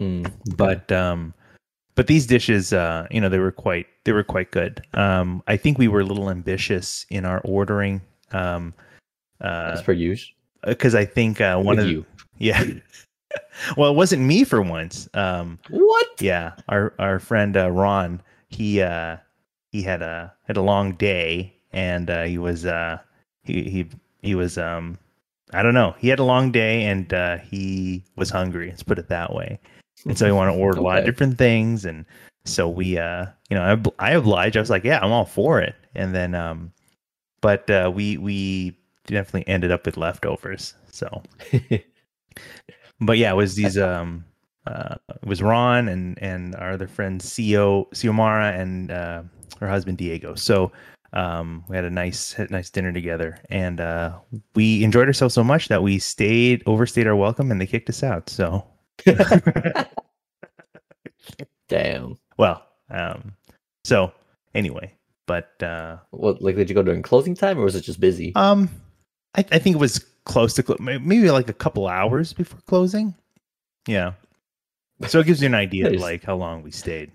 Mm, 0.00 0.32
But 0.56 0.90
um, 0.90 1.34
but 1.94 2.06
these 2.08 2.26
dishes, 2.26 2.72
uh, 2.72 3.06
you 3.10 3.20
know, 3.20 3.28
they 3.28 3.38
were 3.38 3.52
quite 3.52 3.86
they 4.04 4.12
were 4.12 4.24
quite 4.24 4.50
good. 4.50 4.82
Um, 4.94 5.42
I 5.46 5.56
think 5.56 5.78
we 5.78 5.86
were 5.88 6.00
a 6.00 6.04
little 6.04 6.30
ambitious 6.30 7.06
in 7.10 7.24
our 7.24 7.40
ordering, 7.44 8.00
um, 8.32 8.74
that's 9.40 9.80
uh, 9.80 9.84
per 9.84 9.92
use. 9.92 10.32
because 10.66 10.94
I 10.96 11.04
think 11.04 11.40
uh, 11.40 11.56
one 11.60 11.76
With 11.76 11.84
of 11.86 11.90
you. 11.92 12.04
yeah. 12.38 12.64
well, 13.76 13.90
it 13.90 13.94
wasn't 13.94 14.22
me 14.22 14.42
for 14.44 14.60
once. 14.62 15.08
Um, 15.14 15.58
What? 15.70 16.06
yeah, 16.20 16.54
our 16.68 16.92
our 16.98 17.18
friend 17.20 17.56
uh, 17.56 17.70
Ron, 17.70 18.20
he 18.48 18.80
uh, 18.82 19.18
he 19.74 19.82
had 19.82 20.02
a 20.02 20.32
had 20.46 20.56
a 20.56 20.62
long 20.62 20.92
day, 20.92 21.52
and 21.72 22.08
uh, 22.08 22.22
he 22.22 22.38
was 22.38 22.64
uh, 22.64 22.96
he 23.42 23.64
he 23.64 23.86
he 24.22 24.36
was 24.36 24.56
um, 24.56 24.96
I 25.52 25.64
don't 25.64 25.74
know. 25.74 25.96
He 25.98 26.06
had 26.06 26.20
a 26.20 26.24
long 26.24 26.52
day, 26.52 26.84
and 26.84 27.12
uh, 27.12 27.38
he 27.38 28.04
was 28.14 28.30
hungry. 28.30 28.68
Let's 28.68 28.84
put 28.84 29.00
it 29.00 29.08
that 29.08 29.34
way. 29.34 29.58
And 30.06 30.16
so 30.16 30.26
he 30.26 30.32
wanted 30.32 30.52
to 30.52 30.58
order 30.58 30.78
a 30.78 30.82
lot 30.82 30.98
of 30.98 31.04
different 31.04 31.38
things, 31.38 31.84
and 31.84 32.06
so 32.44 32.68
we 32.68 32.98
uh, 32.98 33.26
you 33.50 33.56
know, 33.56 33.64
I 33.64 33.74
obl- 33.74 33.94
I 33.98 34.12
obliged. 34.12 34.56
I 34.56 34.60
was 34.60 34.70
like, 34.70 34.84
yeah, 34.84 35.00
I'm 35.02 35.10
all 35.10 35.24
for 35.24 35.60
it. 35.60 35.74
And 35.96 36.14
then 36.14 36.36
um, 36.36 36.72
but 37.40 37.68
uh, 37.68 37.90
we 37.92 38.16
we 38.16 38.78
definitely 39.08 39.48
ended 39.52 39.72
up 39.72 39.86
with 39.86 39.96
leftovers. 39.96 40.74
So 40.92 41.20
but 43.00 43.18
yeah, 43.18 43.32
it 43.32 43.36
was 43.36 43.56
these 43.56 43.76
um 43.76 44.24
uh 44.68 44.94
it 45.08 45.26
was 45.26 45.42
Ron 45.42 45.88
and 45.88 46.16
and 46.22 46.54
our 46.54 46.70
other 46.70 46.86
friend 46.86 47.20
Cio 47.20 47.88
Xiomara 47.92 48.56
and 48.56 48.92
uh 48.92 49.22
her 49.60 49.68
husband 49.68 49.98
Diego. 49.98 50.34
So 50.34 50.72
um 51.12 51.64
we 51.68 51.76
had 51.76 51.84
a 51.84 51.90
nice 51.90 52.36
nice 52.50 52.70
dinner 52.70 52.92
together 52.92 53.38
and 53.48 53.80
uh 53.80 54.18
we 54.54 54.82
enjoyed 54.82 55.06
ourselves 55.06 55.34
so 55.34 55.44
much 55.44 55.68
that 55.68 55.82
we 55.82 55.98
stayed 55.98 56.62
overstayed 56.66 57.06
our 57.06 57.14
welcome 57.16 57.50
and 57.52 57.60
they 57.60 57.66
kicked 57.66 57.88
us 57.88 58.02
out. 58.02 58.28
So 58.28 58.66
Damn. 61.68 62.18
well, 62.36 62.62
um 62.90 63.34
so 63.84 64.12
anyway, 64.54 64.92
but 65.26 65.62
uh 65.62 65.98
What? 66.10 66.42
Like, 66.42 66.56
did 66.56 66.68
you 66.68 66.74
go 66.74 66.82
during 66.82 67.02
closing 67.02 67.34
time, 67.34 67.58
or 67.58 67.64
was 67.64 67.74
it 67.76 67.82
just 67.82 68.00
busy? 68.00 68.32
um 68.34 68.68
I, 69.36 69.44
I 69.52 69.58
think 69.58 69.76
it 69.76 69.80
was 69.80 70.04
close 70.24 70.54
to 70.54 70.76
may- 70.80 70.98
maybe 70.98 71.30
like 71.30 71.48
a 71.48 71.52
couple 71.54 71.86
hours 71.88 72.32
before 72.32 72.60
closing. 72.66 73.14
Yeah. 73.86 74.12
So 75.08 75.20
it 75.20 75.26
gives 75.26 75.40
you 75.42 75.46
an 75.46 75.54
idea 75.54 75.88
of 75.88 75.94
like 76.00 76.24
how 76.24 76.36
long 76.36 76.62
we 76.62 76.70
stayed. 76.70 77.10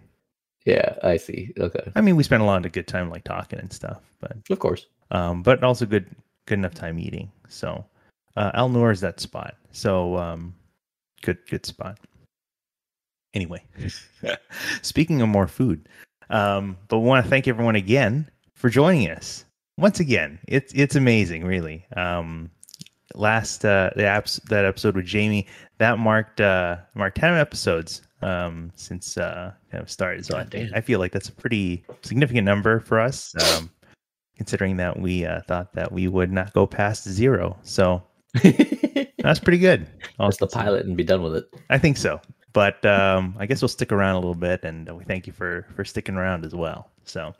Yeah, 0.70 0.96
I 1.04 1.18
see. 1.18 1.54
Okay, 1.60 1.92
I 1.96 2.02
mean, 2.02 2.16
we 2.16 2.24
spent 2.24 2.42
a 2.42 2.46
lot 2.46 2.66
of 2.66 2.72
good 2.72 2.88
time 2.88 3.10
like 3.10 3.24
talking 3.24 3.60
and 3.60 3.72
stuff, 3.74 4.02
but 4.20 4.38
of 4.50 4.60
course. 4.60 4.86
um, 5.12 5.44
but 5.44 5.64
also 5.64 5.86
good 5.86 6.06
good 6.46 6.60
enough 6.60 6.74
time 6.74 7.00
eating. 7.00 7.32
So 7.48 7.86
uh, 8.38 8.52
Al 8.54 8.70
Noor 8.70 8.92
is 8.92 9.02
that 9.02 9.20
spot. 9.20 9.56
So 9.72 10.18
um, 10.18 10.54
good 11.22 11.38
good 11.50 11.66
spot. 11.66 12.00
Anyway, 13.34 13.64
speaking 14.82 15.22
of 15.22 15.30
more 15.30 15.48
food, 15.48 15.88
um, 16.30 16.78
but 16.88 17.00
we 17.00 17.06
want 17.08 17.24
to 17.24 17.30
thank 17.30 17.48
everyone 17.48 17.76
again 17.76 18.30
for 18.56 18.70
joining 18.70 19.10
us 19.10 19.46
once 19.78 20.00
again. 20.00 20.40
It's 20.48 20.74
it's 20.74 20.96
amazing, 20.96 21.46
really. 21.46 21.86
Um, 21.96 22.52
last 23.16 23.66
uh, 23.66 23.92
the 23.96 24.04
apps 24.04 24.42
that 24.50 24.66
episode 24.66 24.96
with 24.96 25.06
Jamie 25.06 25.48
that 25.78 26.00
marked 26.00 26.42
uh, 26.42 26.78
marked 26.96 27.18
ten 27.18 27.34
episodes 27.36 28.02
um, 28.22 28.72
since 28.76 29.18
uh, 29.18 29.52
kind 29.72 29.82
of 29.82 29.90
started. 29.90 30.26
So 30.26 30.38
I, 30.38 30.70
I 30.74 30.82
feel 30.82 31.00
like 31.00 31.12
that's 31.12 31.30
a 31.30 31.34
pretty 31.34 31.84
significant 32.02 32.46
number 32.46 32.80
for 32.80 33.00
us, 33.00 33.34
um, 33.56 33.70
considering 34.38 34.78
that 34.78 35.00
we 35.00 35.26
uh, 35.26 35.42
thought 35.48 35.74
that 35.74 35.92
we 35.92 36.08
would 36.08 36.32
not 36.32 36.54
go 36.54 36.68
past 36.68 37.08
zero. 37.08 37.58
So 37.64 38.04
that's 39.20 39.40
pretty 39.40 39.60
good. 39.60 39.88
Just 40.20 40.40
the 40.40 40.48
pilot 40.48 40.86
and 40.86 40.96
be 40.96 41.04
done 41.04 41.24
with 41.24 41.36
it. 41.36 41.46
I 41.70 41.78
think 41.78 41.98
so. 41.98 42.20
But 42.54 42.84
um, 42.86 43.36
I 43.38 43.46
guess 43.46 43.62
we'll 43.62 43.70
stick 43.70 43.92
around 43.92 44.16
a 44.16 44.20
little 44.20 44.34
bit, 44.36 44.64
and 44.64 44.90
we 44.98 45.04
thank 45.04 45.28
you 45.28 45.34
for 45.34 45.68
for 45.76 45.86
sticking 45.86 46.16
around 46.16 46.46
as 46.46 46.56
well. 46.56 46.90
So, 47.06 47.36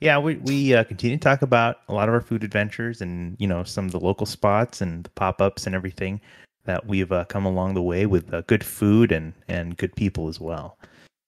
yeah, 0.00 0.18
we 0.18 0.36
we 0.36 0.74
uh, 0.74 0.84
continue 0.84 1.18
to 1.18 1.22
talk 1.22 1.42
about 1.42 1.80
a 1.88 1.92
lot 1.92 2.08
of 2.08 2.14
our 2.14 2.22
food 2.22 2.44
adventures, 2.44 3.02
and 3.02 3.36
you 3.38 3.46
know 3.46 3.62
some 3.62 3.84
of 3.84 3.92
the 3.92 4.00
local 4.00 4.26
spots 4.26 4.80
and 4.80 5.04
the 5.04 5.10
pop 5.10 5.42
ups 5.42 5.66
and 5.66 5.74
everything 5.74 6.18
that 6.64 6.86
we've 6.86 7.12
uh, 7.12 7.24
come 7.26 7.44
along 7.44 7.74
the 7.74 7.82
way 7.82 8.06
with 8.06 8.32
uh, 8.32 8.42
good 8.42 8.64
food 8.64 9.12
and 9.12 9.32
and 9.48 9.76
good 9.76 9.94
people 9.96 10.28
as 10.28 10.40
well. 10.40 10.78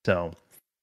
So, 0.05 0.33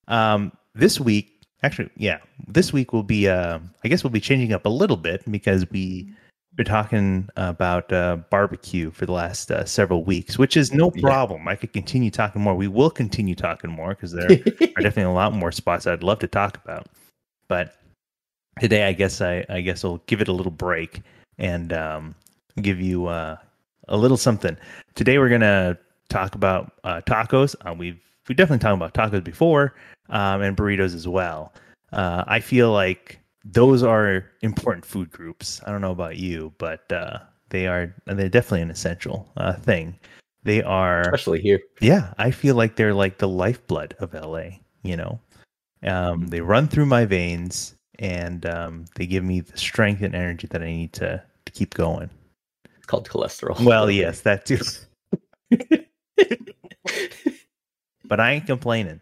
um, 0.08 0.52
this 0.76 1.00
week, 1.00 1.42
actually, 1.64 1.90
yeah, 1.98 2.20
this 2.48 2.74
week 2.74 2.94
will 2.94 3.04
be, 3.04 3.28
uh, 3.28 3.60
I 3.84 3.88
guess 3.88 4.04
we'll 4.04 4.12
be 4.12 4.20
changing 4.20 4.54
up 4.54 4.66
a 4.66 4.70
little 4.70 4.98
bit 4.98 5.24
because 5.32 5.70
we 5.72 6.14
been 6.56 6.66
talking 6.66 7.28
about 7.36 7.92
uh, 7.92 8.18
barbecue 8.30 8.92
for 8.92 9.06
the 9.06 9.12
last 9.12 9.50
uh, 9.52 9.66
several 9.66 10.04
weeks, 10.04 10.38
which 10.38 10.56
is 10.56 10.72
no 10.72 10.92
Yeah. 10.96 11.02
problem. 11.02 11.48
I 11.48 11.56
could 11.56 11.74
continue 11.74 12.12
talking 12.12 12.42
more. 12.42 12.54
We 12.54 12.68
will 12.68 12.92
continue 12.92 13.36
talking 13.36 13.72
more 13.72 13.90
because 13.90 14.12
there 14.12 14.30
are 14.30 14.38
definitely 14.82 15.04
a 15.04 15.12
lot 15.12 15.34
more 15.34 15.52
spots 15.52 15.88
I'd 15.88 16.04
love 16.04 16.20
to 16.20 16.28
talk 16.28 16.58
about. 16.64 16.88
But 17.48 17.76
today, 18.60 18.84
I 18.84 18.94
guess 18.94 19.22
I, 19.22 19.46
I 19.50 19.62
guess 19.62 19.84
I'll 19.84 20.02
give 20.06 20.22
it 20.22 20.28
a 20.28 20.34
little 20.34 20.52
break 20.52 21.02
and 21.40 21.74
um, 21.74 22.16
give 22.62 22.80
you 22.80 23.08
uh, 23.08 23.38
a 23.88 23.98
little 23.98 24.18
something. 24.18 24.58
Today, 24.96 25.18
we're 25.18 25.30
gonna 25.30 25.78
talk 26.10 26.36
about 26.36 26.74
uh, 26.84 27.02
tacos. 27.06 27.56
Uh, 27.66 27.74
we've 27.74 28.00
we 28.28 28.36
definitely 28.36 28.60
talked 28.60 28.76
about 28.76 28.94
tacos 28.94 29.24
before 29.24 29.76
um, 30.10 30.42
and 30.42 30.56
burritos 30.56 30.96
as 30.96 31.08
well. 31.08 31.54
Uh, 31.92 32.24
I 32.28 32.40
feel 32.40 32.72
like 32.72 33.20
those 33.46 33.84
are 33.84 34.26
important 34.42 34.86
food 34.86 35.12
groups. 35.12 35.62
I 35.66 35.72
don't 35.72 35.82
know 35.82 35.92
about 35.92 36.18
you, 36.18 36.54
but 36.58 36.92
uh, 36.92 37.20
they 37.50 37.68
are 37.68 37.94
they're 38.06 38.30
definitely 38.30 38.62
an 38.62 38.72
essential 38.72 39.30
uh, 39.38 39.54
thing. 39.54 40.00
They 40.44 40.62
are 40.62 41.02
especially 41.02 41.42
here. 41.42 41.62
yeah, 41.80 42.14
I 42.18 42.32
feel 42.32 42.56
like 42.56 42.76
they're 42.76 42.94
like 42.94 43.18
the 43.18 43.28
lifeblood 43.28 43.96
of 44.00 44.14
LA, 44.14 44.58
you 44.84 44.98
know. 44.98 45.20
Um, 45.84 46.28
they 46.28 46.42
run 46.42 46.68
through 46.68 46.86
my 46.86 47.06
veins 47.06 47.76
and 48.00 48.46
um, 48.46 48.86
they 48.96 49.06
give 49.06 49.24
me 49.24 49.42
the 49.42 49.58
strength 49.58 50.02
and 50.02 50.16
energy 50.16 50.48
that 50.48 50.62
I 50.62 50.68
need 50.68 50.94
to, 50.94 51.22
to 51.46 51.52
keep 51.52 51.74
going. 51.74 52.10
It's 52.84 52.88
called 52.90 53.08
cholesterol. 53.08 53.64
Well, 53.64 53.90
yes, 53.90 54.22
that 54.22 54.46
too. 54.46 54.60
but 58.04 58.20
I 58.20 58.34
ain't 58.34 58.46
complaining. 58.46 59.00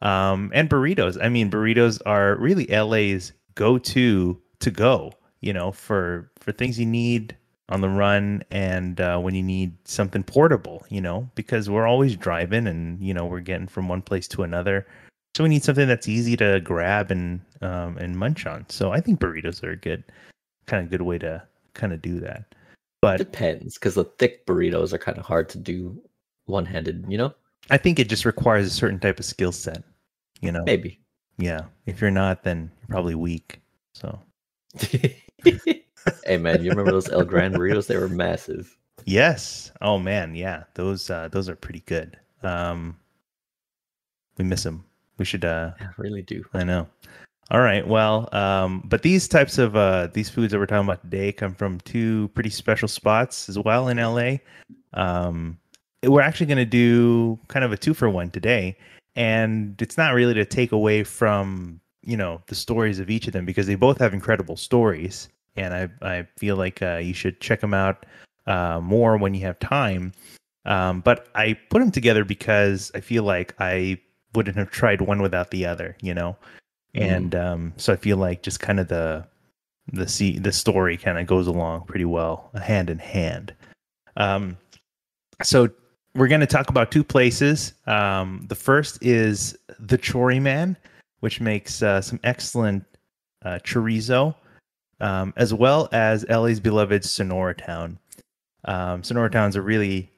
Um, 0.00 0.50
and 0.54 0.70
burritos. 0.70 1.22
I 1.22 1.28
mean, 1.28 1.50
burritos 1.50 2.00
are 2.06 2.36
really 2.36 2.64
LA's 2.68 3.34
go-to 3.56 4.40
to 4.60 4.70
go. 4.70 5.12
You 5.42 5.52
know, 5.52 5.70
for 5.70 6.30
for 6.38 6.52
things 6.52 6.80
you 6.80 6.86
need 6.86 7.36
on 7.68 7.82
the 7.82 7.90
run 7.90 8.42
and 8.50 8.98
uh, 9.02 9.18
when 9.18 9.34
you 9.34 9.42
need 9.42 9.76
something 9.86 10.22
portable. 10.22 10.82
You 10.88 11.02
know, 11.02 11.28
because 11.34 11.68
we're 11.68 11.86
always 11.86 12.16
driving 12.16 12.66
and 12.66 12.98
you 13.02 13.12
know 13.12 13.26
we're 13.26 13.40
getting 13.40 13.68
from 13.68 13.86
one 13.86 14.00
place 14.00 14.26
to 14.28 14.44
another. 14.44 14.86
So 15.36 15.44
we 15.44 15.50
need 15.50 15.62
something 15.62 15.86
that's 15.86 16.08
easy 16.08 16.38
to 16.38 16.60
grab 16.60 17.10
and 17.10 17.42
um, 17.60 17.98
and 17.98 18.16
munch 18.16 18.46
on. 18.46 18.64
So 18.70 18.92
I 18.92 19.02
think 19.02 19.20
burritos 19.20 19.62
are 19.62 19.72
a 19.72 19.76
good 19.76 20.04
kind 20.64 20.82
of 20.82 20.90
good 20.90 21.02
way 21.02 21.18
to 21.18 21.42
kind 21.74 21.92
of 21.92 22.00
do 22.00 22.18
that. 22.20 22.54
But 23.02 23.16
Depends, 23.18 23.74
because 23.74 23.94
the 23.94 24.04
thick 24.04 24.44
burritos 24.46 24.92
are 24.92 24.98
kind 24.98 25.16
of 25.18 25.24
hard 25.24 25.48
to 25.50 25.58
do 25.58 26.00
one 26.46 26.66
handed, 26.66 27.04
you 27.08 27.16
know? 27.16 27.34
I 27.70 27.76
think 27.78 27.98
it 27.98 28.08
just 28.08 28.24
requires 28.24 28.66
a 28.66 28.70
certain 28.70 28.98
type 28.98 29.18
of 29.18 29.24
skill 29.24 29.52
set. 29.52 29.82
You 30.40 30.52
know, 30.52 30.64
Maybe. 30.64 31.00
yeah. 31.38 31.62
If 31.86 32.00
you're 32.00 32.10
not, 32.10 32.42
then 32.42 32.70
you're 32.80 32.88
probably 32.88 33.14
weak. 33.14 33.60
So 33.92 34.18
hey 36.24 36.36
man, 36.38 36.62
you 36.62 36.70
remember 36.70 36.90
those 36.92 37.08
El 37.10 37.24
Gran 37.24 37.52
burritos? 37.52 37.86
They 37.86 37.96
were 37.96 38.08
massive. 38.08 38.76
yes. 39.04 39.70
Oh 39.82 39.98
man, 39.98 40.34
yeah. 40.34 40.64
Those 40.74 41.10
uh, 41.10 41.28
those 41.28 41.48
are 41.48 41.56
pretty 41.56 41.80
good. 41.86 42.18
Um, 42.42 42.96
we 44.38 44.44
miss 44.44 44.62
them. 44.62 44.84
We 45.18 45.24
should. 45.26 45.44
Uh, 45.44 45.72
I 45.78 45.88
really 45.98 46.22
do. 46.22 46.42
I 46.54 46.64
know. 46.64 46.88
All 47.50 47.62
right. 47.62 47.84
Well, 47.86 48.28
um, 48.32 48.84
but 48.84 49.02
these 49.02 49.26
types 49.26 49.58
of 49.58 49.74
uh, 49.74 50.06
these 50.12 50.30
foods 50.30 50.52
that 50.52 50.58
we're 50.58 50.66
talking 50.66 50.86
about 50.86 51.02
today 51.02 51.32
come 51.32 51.52
from 51.52 51.80
two 51.80 52.28
pretty 52.28 52.50
special 52.50 52.86
spots 52.86 53.48
as 53.48 53.58
well 53.58 53.88
in 53.88 53.96
LA. 53.96 54.36
Um, 54.94 55.58
we're 56.04 56.20
actually 56.20 56.46
going 56.46 56.58
to 56.58 56.64
do 56.64 57.40
kind 57.48 57.64
of 57.64 57.72
a 57.72 57.76
two 57.76 57.92
for 57.92 58.08
one 58.08 58.30
today, 58.30 58.76
and 59.16 59.80
it's 59.82 59.98
not 59.98 60.14
really 60.14 60.34
to 60.34 60.44
take 60.44 60.70
away 60.70 61.02
from 61.02 61.80
you 62.02 62.16
know 62.16 62.40
the 62.46 62.54
stories 62.54 63.00
of 63.00 63.10
each 63.10 63.26
of 63.26 63.32
them 63.32 63.44
because 63.44 63.66
they 63.66 63.74
both 63.74 63.98
have 63.98 64.14
incredible 64.14 64.56
stories, 64.56 65.28
and 65.56 65.74
I 65.74 65.88
I 66.02 66.28
feel 66.38 66.54
like 66.54 66.80
uh, 66.82 66.98
you 66.98 67.14
should 67.14 67.40
check 67.40 67.60
them 67.60 67.74
out 67.74 68.06
uh, 68.46 68.80
more 68.80 69.16
when 69.16 69.34
you 69.34 69.40
have 69.40 69.58
time. 69.58 70.12
Um, 70.66 71.00
but 71.00 71.26
I 71.34 71.54
put 71.68 71.80
them 71.80 71.90
together 71.90 72.24
because 72.24 72.92
I 72.94 73.00
feel 73.00 73.24
like 73.24 73.56
I 73.58 73.98
wouldn't 74.36 74.56
have 74.56 74.70
tried 74.70 75.00
one 75.00 75.20
without 75.20 75.50
the 75.50 75.66
other. 75.66 75.96
You 76.00 76.14
know 76.14 76.36
and 76.94 77.34
um, 77.34 77.72
so 77.76 77.92
I 77.92 77.96
feel 77.96 78.16
like 78.16 78.42
just 78.42 78.60
kind 78.60 78.80
of 78.80 78.88
the 78.88 79.26
the 79.92 80.08
see 80.08 80.38
the 80.38 80.52
story 80.52 80.96
kind 80.96 81.18
of 81.18 81.26
goes 81.26 81.46
along 81.46 81.84
pretty 81.86 82.04
well 82.04 82.50
hand 82.60 82.90
in 82.90 82.98
hand. 82.98 83.54
Um, 84.16 84.56
so 85.42 85.68
we're 86.14 86.28
going 86.28 86.40
to 86.40 86.46
talk 86.46 86.68
about 86.68 86.90
two 86.90 87.04
places. 87.04 87.74
Um, 87.86 88.44
the 88.48 88.54
first 88.54 89.02
is 89.02 89.56
the 89.78 89.96
Chori-Man, 89.98 90.76
which 91.20 91.40
makes 91.40 91.82
uh, 91.82 92.00
some 92.00 92.18
excellent 92.24 92.84
uh, 93.44 93.58
chorizo, 93.64 94.34
um, 95.00 95.32
as 95.36 95.54
well 95.54 95.88
as 95.92 96.24
Ellie's 96.28 96.60
beloved 96.60 97.02
Sonoratown. 97.02 97.96
Um, 98.64 99.02
Sonoratown 99.02 99.48
is 99.48 99.56
a 99.56 99.62
really, 99.62 100.10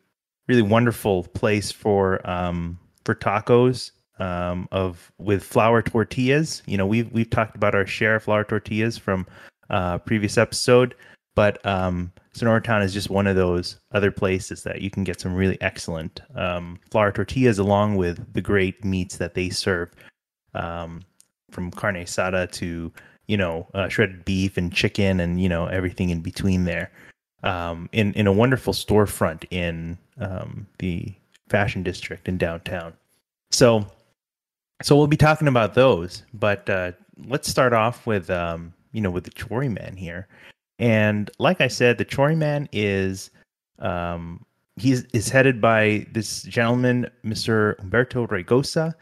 really 0.48 0.62
wonderful 0.62 1.24
place 1.24 1.70
for 1.70 2.28
um, 2.28 2.78
for 3.04 3.14
tacos 3.14 3.92
um, 4.22 4.68
of 4.70 5.10
with 5.18 5.42
flour 5.42 5.82
tortillas. 5.82 6.62
You 6.66 6.78
know, 6.78 6.86
we've 6.86 7.10
we've 7.12 7.28
talked 7.28 7.56
about 7.56 7.74
our 7.74 7.86
share 7.86 8.16
of 8.16 8.22
flour 8.22 8.44
tortillas 8.44 8.96
from 8.96 9.26
uh, 9.68 9.98
previous 9.98 10.38
episode, 10.38 10.94
but 11.34 11.64
um, 11.66 12.12
Sonoratown 12.34 12.84
is 12.84 12.92
just 12.92 13.10
one 13.10 13.26
of 13.26 13.34
those 13.34 13.78
other 13.90 14.12
places 14.12 14.62
that 14.62 14.80
you 14.80 14.90
can 14.90 15.02
get 15.02 15.20
some 15.20 15.34
really 15.34 15.60
excellent 15.60 16.20
um, 16.36 16.78
flour 16.90 17.10
tortillas 17.10 17.58
along 17.58 17.96
with 17.96 18.32
the 18.32 18.40
great 18.40 18.84
meats 18.84 19.16
that 19.16 19.34
they 19.34 19.50
serve, 19.50 19.90
um, 20.54 21.02
from 21.50 21.72
carne 21.72 21.96
asada 21.96 22.50
to 22.52 22.92
you 23.26 23.36
know 23.36 23.66
uh, 23.74 23.88
shredded 23.88 24.24
beef 24.24 24.56
and 24.56 24.72
chicken 24.72 25.18
and 25.18 25.42
you 25.42 25.48
know 25.48 25.66
everything 25.66 26.10
in 26.10 26.20
between 26.20 26.64
there. 26.64 26.92
Um, 27.42 27.88
in 27.90 28.14
in 28.14 28.28
a 28.28 28.32
wonderful 28.32 28.72
storefront 28.72 29.46
in 29.50 29.98
um, 30.20 30.68
the 30.78 31.12
fashion 31.48 31.82
district 31.82 32.28
in 32.28 32.38
downtown. 32.38 32.94
So, 33.50 33.84
so 34.82 34.96
we'll 34.96 35.06
be 35.06 35.16
talking 35.16 35.48
about 35.48 35.74
those, 35.74 36.22
but 36.34 36.68
uh, 36.68 36.92
let's 37.26 37.48
start 37.48 37.72
off 37.72 38.06
with 38.06 38.30
um, 38.30 38.72
you 38.92 39.00
know 39.00 39.10
with 39.10 39.24
the 39.24 39.30
Chori-Man 39.30 39.96
here, 39.96 40.28
and 40.78 41.30
like 41.38 41.60
I 41.60 41.68
said, 41.68 41.98
the 41.98 42.04
Chori-Man 42.04 42.68
is 42.72 43.30
um, 43.78 44.44
he's 44.76 45.04
is 45.12 45.28
headed 45.28 45.60
by 45.60 46.06
this 46.12 46.42
gentleman, 46.42 47.08
Mr. 47.24 47.76
Humberto 47.80 48.28
Raygoza. 48.28 48.94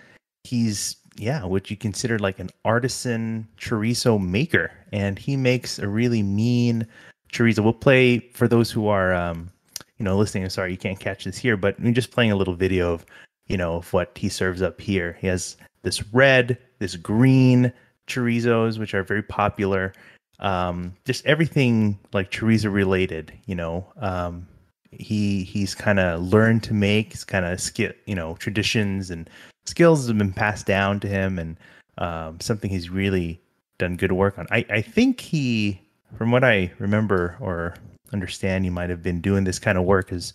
He's 0.44 0.96
yeah, 1.16 1.44
what 1.44 1.70
you 1.70 1.76
consider 1.76 2.18
like 2.18 2.38
an 2.38 2.50
artisan 2.64 3.46
chorizo 3.58 4.20
maker, 4.20 4.70
and 4.92 5.18
he 5.18 5.36
makes 5.36 5.78
a 5.78 5.88
really 5.88 6.22
mean 6.22 6.86
chorizo. 7.32 7.62
We'll 7.62 7.72
play 7.72 8.18
for 8.32 8.48
those 8.48 8.70
who 8.70 8.88
are 8.88 9.14
um, 9.14 9.50
you 9.98 10.04
know 10.04 10.16
listening. 10.16 10.44
I'm 10.44 10.50
sorry, 10.50 10.72
you 10.72 10.78
can't 10.78 11.00
catch 11.00 11.24
this 11.24 11.38
here, 11.38 11.56
but 11.56 11.78
we're 11.80 11.92
just 11.92 12.10
playing 12.10 12.32
a 12.32 12.36
little 12.36 12.54
video 12.54 12.92
of 12.92 13.06
you 13.50 13.56
know, 13.56 13.74
of 13.74 13.92
what 13.92 14.16
he 14.16 14.28
serves 14.28 14.62
up 14.62 14.80
here. 14.80 15.18
He 15.20 15.26
has 15.26 15.56
this 15.82 16.02
red, 16.12 16.58
this 16.78 16.96
green 16.96 17.72
chorizos, 18.06 18.78
which 18.78 18.94
are 18.94 19.02
very 19.02 19.22
popular. 19.22 19.92
Um, 20.40 20.94
just 21.04 21.24
everything 21.26 21.98
like 22.12 22.30
chorizo 22.30 22.72
related, 22.72 23.32
you 23.46 23.54
know. 23.54 23.86
Um, 23.98 24.46
he 24.90 25.44
he's 25.44 25.74
kind 25.74 26.00
of 26.00 26.22
learned 26.22 26.62
to 26.64 26.74
make. 26.74 27.12
He's 27.12 27.24
kind 27.24 27.44
of 27.44 27.60
skill, 27.60 27.92
you 28.06 28.14
know, 28.14 28.34
traditions 28.36 29.10
and 29.10 29.28
skills 29.66 30.08
have 30.08 30.18
been 30.18 30.32
passed 30.32 30.66
down 30.66 31.00
to 31.00 31.08
him, 31.08 31.38
and 31.38 31.56
um, 31.98 32.40
something 32.40 32.70
he's 32.70 32.90
really 32.90 33.40
done 33.78 33.96
good 33.96 34.12
work 34.12 34.38
on. 34.38 34.46
I 34.50 34.64
I 34.70 34.82
think 34.82 35.20
he, 35.20 35.80
from 36.16 36.30
what 36.30 36.44
I 36.44 36.72
remember 36.78 37.36
or 37.40 37.74
understand, 38.12 38.64
he 38.64 38.70
might 38.70 38.90
have 38.90 39.02
been 39.02 39.20
doing 39.20 39.44
this 39.44 39.58
kind 39.58 39.78
of 39.78 39.84
work 39.84 40.12
as 40.12 40.32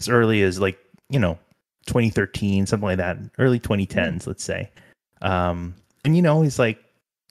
as 0.00 0.08
early 0.08 0.42
as 0.42 0.60
like 0.60 0.78
you 1.10 1.18
know 1.18 1.38
2013, 1.86 2.66
something 2.66 2.86
like 2.86 2.98
that, 2.98 3.18
early 3.38 3.60
2010s, 3.60 3.88
mm-hmm. 3.88 4.30
let's 4.30 4.44
say. 4.44 4.70
Um, 5.20 5.74
and 6.04 6.16
you 6.16 6.22
know, 6.22 6.42
he's 6.42 6.58
like, 6.58 6.78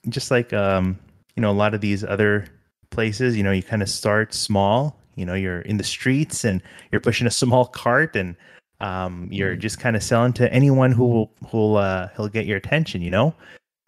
just 0.08 0.30
like 0.30 0.52
um, 0.52 0.98
you 1.36 1.40
know, 1.40 1.50
a 1.50 1.52
lot 1.52 1.74
of 1.74 1.80
these 1.80 2.04
other 2.04 2.46
places, 2.90 3.36
you 3.36 3.42
know, 3.42 3.52
you 3.52 3.62
kind 3.62 3.82
of 3.82 3.88
start 3.88 4.34
small. 4.34 4.96
You 5.14 5.26
know, 5.26 5.34
you're 5.34 5.60
in 5.60 5.76
the 5.76 5.84
streets 5.84 6.44
and 6.44 6.62
you're 6.90 7.00
pushing 7.00 7.26
a 7.26 7.30
small 7.30 7.66
cart, 7.66 8.16
and 8.16 8.34
um, 8.80 9.28
you're 9.30 9.52
mm-hmm. 9.52 9.60
just 9.60 9.78
kind 9.78 9.94
of 9.94 10.02
selling 10.02 10.32
to 10.34 10.52
anyone 10.52 10.92
who 10.92 11.06
will 11.06 11.32
who'll 11.48 11.76
uh, 11.76 12.08
he'll 12.16 12.28
get 12.28 12.46
your 12.46 12.56
attention. 12.56 13.02
You 13.02 13.10
know, 13.10 13.34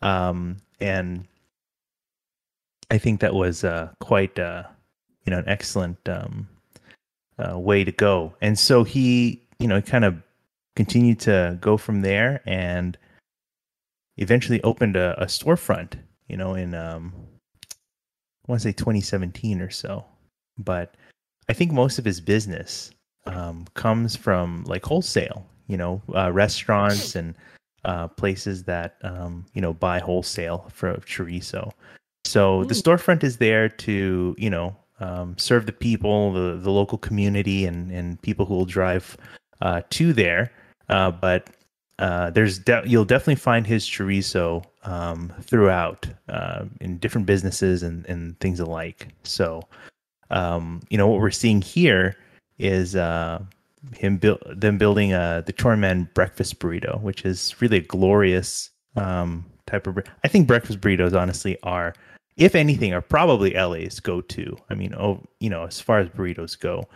um, 0.02 0.58
and 0.80 1.26
I 2.90 2.98
think 2.98 3.20
that 3.20 3.34
was 3.34 3.64
uh, 3.64 3.90
quite 4.00 4.38
uh, 4.38 4.64
you 5.24 5.30
know 5.30 5.38
an 5.38 5.48
excellent 5.48 6.06
um, 6.08 6.48
uh, 7.38 7.58
way 7.58 7.84
to 7.84 7.92
go. 7.92 8.34
And 8.40 8.58
so 8.58 8.84
he, 8.84 9.42
you 9.58 9.66
know, 9.66 9.80
kind 9.80 10.04
of 10.04 10.16
continued 10.76 11.20
to 11.20 11.58
go 11.60 11.76
from 11.76 12.02
there 12.02 12.42
and 12.46 12.98
eventually 14.16 14.62
opened 14.62 14.96
a, 14.96 15.20
a 15.22 15.26
storefront, 15.26 15.94
you 16.28 16.36
know, 16.36 16.54
in 16.54 16.74
um, 16.74 17.12
I 18.46 18.52
want 18.52 18.62
to 18.62 18.68
say 18.68 18.72
2017 18.72 19.60
or 19.60 19.70
so. 19.70 20.04
But 20.58 20.96
I 21.48 21.52
think 21.52 21.72
most 21.72 21.98
of 21.98 22.04
his 22.04 22.20
business 22.20 22.90
um, 23.26 23.66
comes 23.74 24.16
from 24.16 24.64
like 24.64 24.84
wholesale, 24.84 25.46
you 25.66 25.76
know, 25.76 26.02
uh, 26.14 26.30
restaurants 26.32 27.16
and 27.16 27.34
uh, 27.84 28.08
places 28.08 28.64
that 28.64 28.96
um, 29.02 29.44
you 29.54 29.60
know 29.60 29.74
buy 29.74 29.98
wholesale 29.98 30.70
for 30.72 30.94
chorizo. 30.98 31.70
So 32.24 32.62
mm. 32.62 32.68
the 32.68 32.74
storefront 32.74 33.22
is 33.22 33.36
there 33.36 33.68
to 33.68 34.34
you 34.38 34.50
know 34.50 34.76
um, 35.00 35.36
serve 35.38 35.66
the 35.66 35.72
people, 35.72 36.32
the 36.32 36.56
the 36.56 36.70
local 36.70 36.98
community, 36.98 37.66
and 37.66 37.90
and 37.90 38.20
people 38.22 38.46
who 38.46 38.54
will 38.54 38.64
drive 38.64 39.16
uh, 39.60 39.82
to 39.90 40.12
there 40.12 40.50
uh, 40.88 41.10
but 41.10 41.48
uh, 41.98 42.30
there's 42.30 42.58
de- 42.58 42.82
you'll 42.86 43.04
definitely 43.04 43.36
find 43.36 43.66
his 43.66 43.84
chorizo 43.84 44.64
um, 44.82 45.32
throughout 45.42 46.06
uh, 46.28 46.64
in 46.80 46.98
different 46.98 47.26
businesses 47.26 47.82
and, 47.82 48.04
and 48.06 48.38
things 48.40 48.60
alike. 48.60 49.08
So, 49.22 49.62
um, 50.30 50.80
you 50.90 50.98
know 50.98 51.06
what 51.06 51.20
we're 51.20 51.30
seeing 51.30 51.62
here 51.62 52.16
is 52.58 52.96
uh, 52.96 53.40
him 53.96 54.16
build 54.16 54.42
them 54.48 54.78
building 54.78 55.12
uh, 55.12 55.42
the 55.46 55.52
Chori-Man 55.52 56.08
breakfast 56.14 56.58
burrito, 56.58 57.00
which 57.00 57.24
is 57.24 57.54
really 57.60 57.78
a 57.78 57.82
glorious 57.82 58.70
um, 58.96 59.44
type 59.66 59.86
of. 59.86 59.98
I 60.24 60.28
think 60.28 60.48
breakfast 60.48 60.80
burritos 60.80 61.18
honestly 61.18 61.58
are, 61.62 61.94
if 62.36 62.54
anything, 62.54 62.92
are 62.92 63.02
probably 63.02 63.54
LA's 63.54 64.00
go 64.00 64.20
to. 64.20 64.56
I 64.70 64.74
mean, 64.74 64.94
oh, 64.94 65.22
you 65.40 65.50
know, 65.50 65.64
as 65.64 65.80
far 65.80 66.00
as 66.00 66.08
burritos 66.08 66.58
go, 66.58 66.88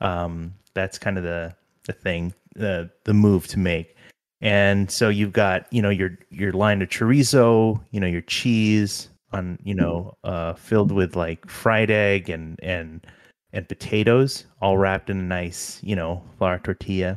um, 0.00 0.54
that's 0.74 0.98
kind 0.98 1.18
of 1.18 1.24
the 1.24 1.54
the 1.86 1.92
thing 1.92 2.32
the 2.54 2.90
the 3.04 3.14
move 3.14 3.46
to 3.48 3.58
make. 3.58 3.96
And 4.40 4.90
so 4.90 5.08
you've 5.08 5.32
got 5.32 5.72
you 5.72 5.82
know 5.82 5.90
your 5.90 6.18
your 6.30 6.52
line 6.52 6.82
of 6.82 6.88
chorizo, 6.88 7.80
you 7.90 8.00
know 8.00 8.06
your 8.06 8.22
cheese 8.22 9.08
on 9.32 9.58
you 9.64 9.74
know 9.74 10.16
uh, 10.24 10.54
filled 10.54 10.92
with 10.92 11.16
like 11.16 11.48
fried 11.48 11.90
egg 11.90 12.28
and 12.28 12.58
and 12.62 13.06
and 13.52 13.68
potatoes, 13.68 14.44
all 14.60 14.78
wrapped 14.78 15.10
in 15.10 15.18
a 15.18 15.22
nice 15.22 15.80
you 15.82 15.96
know 15.96 16.22
flour 16.38 16.58
tortilla, 16.58 17.16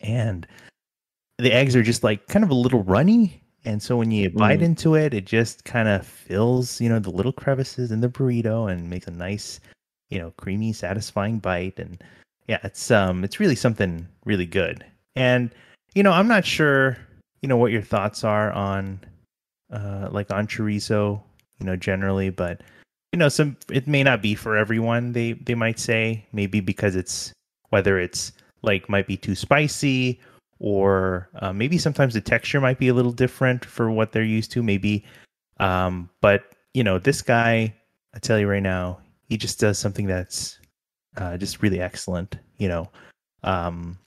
and 0.00 0.46
the 1.38 1.52
eggs 1.52 1.74
are 1.74 1.82
just 1.82 2.04
like 2.04 2.26
kind 2.28 2.44
of 2.44 2.50
a 2.50 2.54
little 2.54 2.82
runny. 2.82 3.40
And 3.64 3.82
so 3.82 3.96
when 3.96 4.10
you 4.10 4.28
bite 4.30 4.60
mm. 4.60 4.64
into 4.64 4.94
it, 4.94 5.14
it 5.14 5.24
just 5.24 5.64
kind 5.64 5.88
of 5.88 6.06
fills, 6.06 6.80
you 6.82 6.88
know, 6.88 6.98
the 6.98 7.10
little 7.10 7.32
crevices 7.32 7.90
in 7.90 8.00
the 8.02 8.10
burrito 8.10 8.70
and 8.70 8.90
makes 8.90 9.06
a 9.06 9.10
nice, 9.10 9.58
you 10.10 10.18
know, 10.18 10.32
creamy, 10.36 10.74
satisfying 10.74 11.38
bite. 11.38 11.78
And 11.78 12.02
yeah, 12.48 12.58
it's 12.62 12.90
um 12.90 13.24
it's 13.24 13.40
really 13.40 13.54
something 13.56 14.06
really 14.24 14.46
good. 14.46 14.84
And 15.16 15.50
you 15.94 16.02
know, 16.02 16.12
I'm 16.12 16.28
not 16.28 16.44
sure, 16.44 16.96
you 17.40 17.48
know, 17.48 17.56
what 17.56 17.72
your 17.72 17.82
thoughts 17.82 18.24
are 18.24 18.52
on 18.52 19.00
uh 19.72 20.08
like 20.10 20.30
on 20.30 20.46
chorizo, 20.46 21.22
you 21.58 21.66
know, 21.66 21.76
generally, 21.76 22.30
but 22.30 22.62
you 23.12 23.18
know, 23.18 23.28
some 23.28 23.56
it 23.70 23.86
may 23.86 24.02
not 24.02 24.22
be 24.22 24.34
for 24.34 24.56
everyone. 24.56 25.12
They 25.12 25.32
they 25.32 25.54
might 25.54 25.78
say 25.78 26.26
maybe 26.32 26.60
because 26.60 26.96
it's 26.96 27.32
whether 27.70 27.98
it's 27.98 28.32
like 28.62 28.88
might 28.88 29.06
be 29.06 29.16
too 29.16 29.34
spicy 29.34 30.20
or 30.58 31.28
uh, 31.40 31.52
maybe 31.52 31.78
sometimes 31.78 32.14
the 32.14 32.20
texture 32.20 32.60
might 32.60 32.78
be 32.78 32.88
a 32.88 32.94
little 32.94 33.12
different 33.12 33.64
for 33.64 33.90
what 33.90 34.12
they're 34.12 34.22
used 34.22 34.50
to 34.52 34.62
maybe 34.62 35.04
um 35.60 36.08
but 36.20 36.54
you 36.72 36.82
know 36.82 36.98
this 36.98 37.20
guy 37.22 37.72
i 38.14 38.18
tell 38.18 38.38
you 38.38 38.48
right 38.48 38.62
now 38.62 38.98
he 39.28 39.36
just 39.36 39.60
does 39.60 39.78
something 39.78 40.06
that's 40.06 40.58
uh, 41.16 41.36
just 41.36 41.62
really 41.62 41.80
excellent. 41.80 42.36
You 42.58 42.68
know, 42.68 42.90
um, 43.42 43.98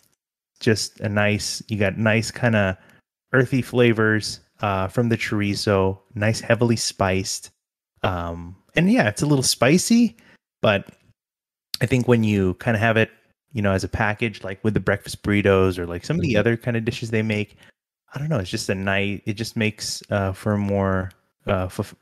just 0.60 1.00
a 1.00 1.10
nice. 1.10 1.62
You 1.68 1.78
got 1.78 1.98
nice 1.98 2.32
kind 2.32 2.56
of 2.56 2.78
earthy 3.34 3.62
flavors 3.62 4.40
uh, 4.62 4.88
from 4.88 5.10
the 5.10 5.18
chorizo. 5.18 6.00
Nice, 6.16 6.40
heavily 6.40 6.76
spiced. 6.76 7.52
Um, 8.04 8.56
and 8.76 8.92
yeah, 8.92 9.08
it's 9.10 9.22
a 9.22 9.26
little 9.26 9.44
spicy, 9.44 10.16
but 10.62 10.88
I 11.82 11.86
think 11.86 12.08
when 12.08 12.24
you 12.24 12.54
kind 12.56 12.76
of 12.76 12.82
have 12.82 12.98
it, 12.98 13.10
you 13.54 13.62
know, 13.62 13.72
as 13.72 13.84
a 13.84 13.90
package, 13.90 14.44
like 14.44 14.64
with 14.64 14.74
the 14.74 14.80
breakfast 14.80 15.24
burritos 15.24 15.80
or 15.80 15.86
like 15.88 16.06
some 16.06 16.18
of 16.18 16.22
the 16.22 16.34
mm-hmm. 16.34 16.40
other 16.40 16.58
kind 16.58 16.78
of 16.78 16.86
dishes 16.86 17.10
they 17.10 17.24
make, 17.24 17.58
I 18.14 18.20
don't 18.20 18.30
know. 18.30 18.38
It's 18.40 18.50
just 18.50 18.70
a 18.70 18.76
nice. 18.76 19.22
It 19.26 19.34
just 19.34 19.58
makes 19.58 20.02
uh, 20.10 20.32
for 20.32 20.58
more, 20.58 21.12
uh, 21.48 21.66
f- 21.66 21.96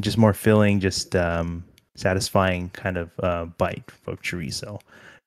just 0.00 0.18
more 0.18 0.32
filling. 0.32 0.80
Just 0.80 1.14
um, 1.14 1.64
satisfying 1.94 2.70
kind 2.70 2.96
of 2.96 3.10
uh, 3.20 3.46
bite 3.46 3.84
of 4.06 4.20
chorizo. 4.22 4.80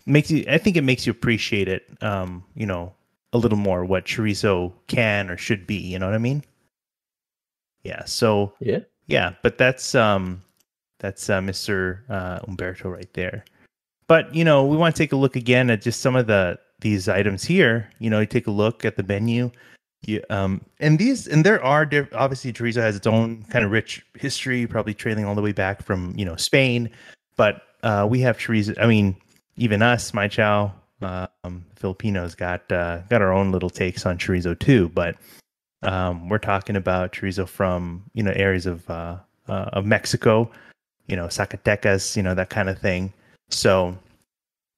Makes 0.06 0.32
you, 0.32 0.46
I 0.48 0.58
think 0.58 0.78
it 0.78 0.84
makes 0.84 1.06
you 1.08 1.12
appreciate 1.12 1.68
it, 1.68 1.84
um, 2.02 2.44
you 2.56 2.66
know, 2.66 2.94
a 3.34 3.38
little 3.38 3.58
more 3.58 3.84
what 3.84 4.06
chorizo 4.06 4.72
can 4.88 5.30
or 5.30 5.38
should 5.38 5.66
be. 5.68 5.76
You 5.76 6.00
know 6.00 6.06
what 6.06 6.16
I 6.16 6.20
mean? 6.20 6.44
Yeah. 7.84 8.04
So 8.06 8.54
Yeah. 8.60 8.80
yeah, 9.08 9.34
but 9.44 9.58
that's 9.58 9.96
um 9.96 10.42
that's 11.00 11.30
uh, 11.30 11.40
Mr. 11.42 12.00
Uh, 12.10 12.40
Humberto 12.40 12.92
right 12.92 13.12
there. 13.14 13.44
But 14.08 14.34
you 14.34 14.44
know, 14.44 14.66
we 14.66 14.78
want 14.78 14.96
to 14.96 15.00
take 15.04 15.12
a 15.12 15.16
look 15.18 15.36
again 15.36 15.70
at 15.70 15.82
just 15.82 16.02
some 16.02 16.16
of 16.16 16.28
the 16.28 16.58
these 16.80 17.08
items 17.10 17.44
here. 17.44 17.90
You 18.00 18.10
know, 18.10 18.20
you 18.20 18.26
take 18.26 18.48
a 18.48 18.52
look 18.52 18.86
at 18.86 18.96
the 18.96 19.04
menu. 19.04 19.52
You, 20.08 20.22
um, 20.30 20.62
and 20.80 21.00
these 21.00 21.28
and 21.28 21.46
there 21.46 21.64
are 21.64 21.86
diff- 21.86 22.14
obviously 22.14 22.54
chorizo 22.54 22.82
has 22.82 22.96
its 22.96 23.08
own 23.08 23.44
kind 23.50 23.66
of 23.66 23.72
rich 23.72 24.06
history, 24.16 24.68
probably 24.68 24.94
trailing 24.94 25.26
all 25.26 25.36
the 25.36 25.42
way 25.42 25.52
back 25.52 25.84
from 25.84 26.14
you 26.16 26.26
know 26.26 26.36
Spain. 26.36 26.90
But 27.38 27.62
uh, 27.84 28.08
we 28.10 28.20
have 28.22 28.38
chorizo. 28.38 28.80
I 28.80 28.88
mean, 28.88 29.16
even 29.58 29.82
us, 29.82 30.14
my 30.14 30.28
chow, 30.28 30.72
um, 31.02 31.66
Filipinos 31.76 32.36
got 32.36 32.72
uh, 32.72 33.00
got 33.10 33.22
our 33.22 33.34
own 33.34 33.52
little 33.52 33.70
takes 33.70 34.06
on 34.06 34.18
chorizo 34.18 34.58
too. 34.58 34.90
But 34.90 35.16
um, 35.82 36.30
we're 36.30 36.38
talking 36.38 36.76
about 36.76 37.14
chorizo 37.14 37.48
from 37.48 38.04
you 38.14 38.24
know 38.24 38.32
areas 38.36 38.66
of 38.66 38.90
uh, 38.90 39.18
uh, 39.48 39.70
of 39.74 39.86
Mexico, 39.86 40.50
you 41.08 41.16
know 41.16 41.26
Zacatecas, 41.26 42.16
you 42.16 42.24
know 42.24 42.36
that 42.36 42.50
kind 42.50 42.70
of 42.70 42.80
thing. 42.80 43.14
So 43.50 43.98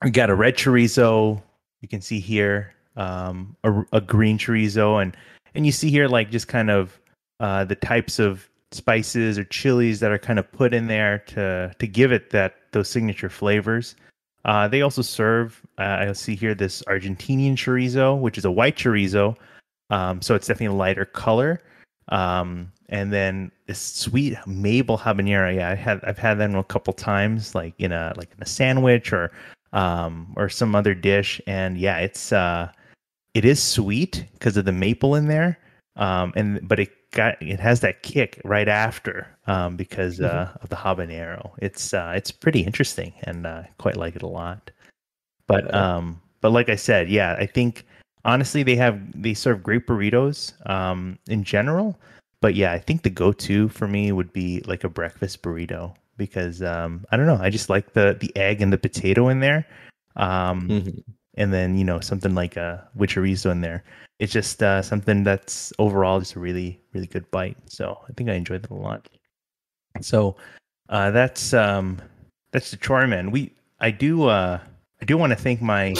we 0.03 0.11
got 0.11 0.29
a 0.29 0.35
red 0.35 0.55
chorizo. 0.55 1.41
You 1.81 1.87
can 1.87 2.01
see 2.01 2.19
here 2.19 2.73
um, 2.97 3.55
a, 3.63 3.83
a 3.93 4.01
green 4.01 4.37
chorizo, 4.37 5.01
and 5.01 5.15
and 5.55 5.65
you 5.65 5.71
see 5.71 5.89
here 5.89 6.07
like 6.07 6.29
just 6.29 6.47
kind 6.47 6.69
of 6.69 6.99
uh, 7.39 7.63
the 7.65 7.75
types 7.75 8.19
of 8.19 8.49
spices 8.71 9.39
or 9.39 9.45
chilies 9.45 10.01
that 10.01 10.11
are 10.11 10.17
kind 10.17 10.39
of 10.39 10.51
put 10.51 10.73
in 10.73 10.87
there 10.87 11.19
to 11.19 11.73
to 11.79 11.87
give 11.87 12.11
it 12.11 12.31
that 12.31 12.55
those 12.71 12.89
signature 12.89 13.29
flavors. 13.29 13.95
Uh, 14.45 14.67
they 14.67 14.81
also 14.81 15.01
serve. 15.01 15.61
Uh, 15.77 15.97
I 15.99 16.11
see 16.13 16.35
here 16.35 16.55
this 16.55 16.81
Argentinian 16.83 17.53
chorizo, 17.53 18.19
which 18.19 18.37
is 18.37 18.45
a 18.45 18.51
white 18.51 18.77
chorizo, 18.77 19.35
um, 19.89 20.21
so 20.21 20.35
it's 20.35 20.47
definitely 20.47 20.75
a 20.75 20.79
lighter 20.79 21.05
color. 21.05 21.61
Um, 22.09 22.71
and 22.89 23.11
then 23.11 23.51
this 23.65 23.79
sweet 23.79 24.37
maple 24.45 24.97
habanero. 24.97 25.53
Yeah, 25.53 25.69
I 25.69 25.75
had 25.75 26.03
I've 26.03 26.17
had 26.17 26.35
them 26.35 26.55
a 26.55 26.63
couple 26.63 26.93
times, 26.93 27.53
like 27.53 27.73
in 27.79 27.91
a 27.91 28.13
like 28.15 28.31
in 28.35 28.41
a 28.41 28.45
sandwich 28.45 29.11
or 29.11 29.31
um 29.73 30.33
or 30.37 30.47
some 30.49 30.75
other 30.75 30.93
dish. 30.93 31.41
And 31.47 31.77
yeah, 31.77 31.97
it's 31.97 32.31
uh 32.31 32.71
it 33.37 33.45
is 33.45 33.61
sweet 33.61 34.25
because 34.33 34.57
of 34.57 34.65
the 34.65 34.71
maple 34.71 35.13
in 35.13 35.27
there. 35.27 35.59
Um, 35.95 36.33
and 36.35 36.67
but 36.67 36.79
it 36.79 36.89
got 37.11 37.41
it 37.41 37.59
has 37.59 37.79
that 37.81 38.01
kick 38.03 38.41
right 38.43 38.67
after 38.67 39.27
um 39.45 39.77
because 39.77 40.19
uh 40.19 40.49
Mhm. 40.49 40.63
of 40.63 40.69
the 40.69 40.75
habanero. 40.75 41.51
It's 41.59 41.93
uh 41.93 42.13
it's 42.15 42.31
pretty 42.31 42.61
interesting 42.61 43.13
and 43.23 43.45
uh, 43.45 43.63
quite 43.77 43.95
like 43.97 44.15
it 44.15 44.23
a 44.23 44.27
lot. 44.27 44.71
But 45.45 45.73
um 45.73 46.19
but 46.41 46.51
like 46.51 46.69
I 46.69 46.75
said, 46.75 47.09
yeah, 47.09 47.35
I 47.39 47.45
think 47.45 47.85
honestly 48.25 48.63
they 48.63 48.75
have 48.75 48.97
they 49.21 49.33
serve 49.33 49.61
great 49.63 49.85
burritos 49.87 50.53
um 50.69 51.17
in 51.29 51.43
general 51.43 51.95
but 52.41 52.55
yeah 52.55 52.73
i 52.73 52.79
think 52.79 53.03
the 53.03 53.09
go-to 53.09 53.69
for 53.69 53.87
me 53.87 54.11
would 54.11 54.33
be 54.33 54.59
like 54.67 54.83
a 54.83 54.89
breakfast 54.89 55.41
burrito 55.43 55.93
because 56.17 56.61
um 56.61 57.05
i 57.11 57.15
don't 57.15 57.27
know 57.27 57.39
i 57.39 57.49
just 57.49 57.69
like 57.69 57.93
the 57.93 58.17
the 58.19 58.35
egg 58.35 58.61
and 58.61 58.73
the 58.73 58.77
potato 58.77 59.29
in 59.29 59.39
there 59.39 59.65
um 60.17 60.67
Mhm. 60.67 61.03
And 61.37 61.53
then 61.53 61.77
you 61.77 61.83
know 61.85 61.99
something 61.99 62.33
like 62.35 62.57
a 62.57 62.87
with 62.95 63.11
chorizo 63.11 63.51
in 63.51 63.61
there. 63.61 63.83
It's 64.19 64.33
just 64.33 64.61
uh 64.63 64.81
something 64.81 65.23
that's 65.23 65.71
overall 65.79 66.19
just 66.19 66.35
a 66.35 66.39
really 66.39 66.81
really 66.93 67.07
good 67.07 67.29
bite. 67.31 67.57
So 67.65 67.97
i 68.09 68.13
think 68.13 68.29
i 68.29 68.33
enjoyed 68.33 68.65
it 68.65 68.71
a 68.71 68.73
lot. 68.73 69.07
So 70.01 70.35
uh 70.89 71.11
that's 71.11 71.53
um 71.53 72.01
that's 72.51 72.71
the 72.71 72.77
Chori-Man. 72.77 73.31
we 73.31 73.53
i 73.79 73.91
do 73.91 74.25
uh 74.25 74.59
i 75.01 75.05
do 75.05 75.17
want 75.17 75.31
to 75.31 75.35
thank 75.35 75.61
my 75.61 75.93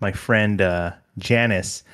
my 0.00 0.12
friend 0.12 0.60
uh 0.60 0.92
janice. 1.18 1.84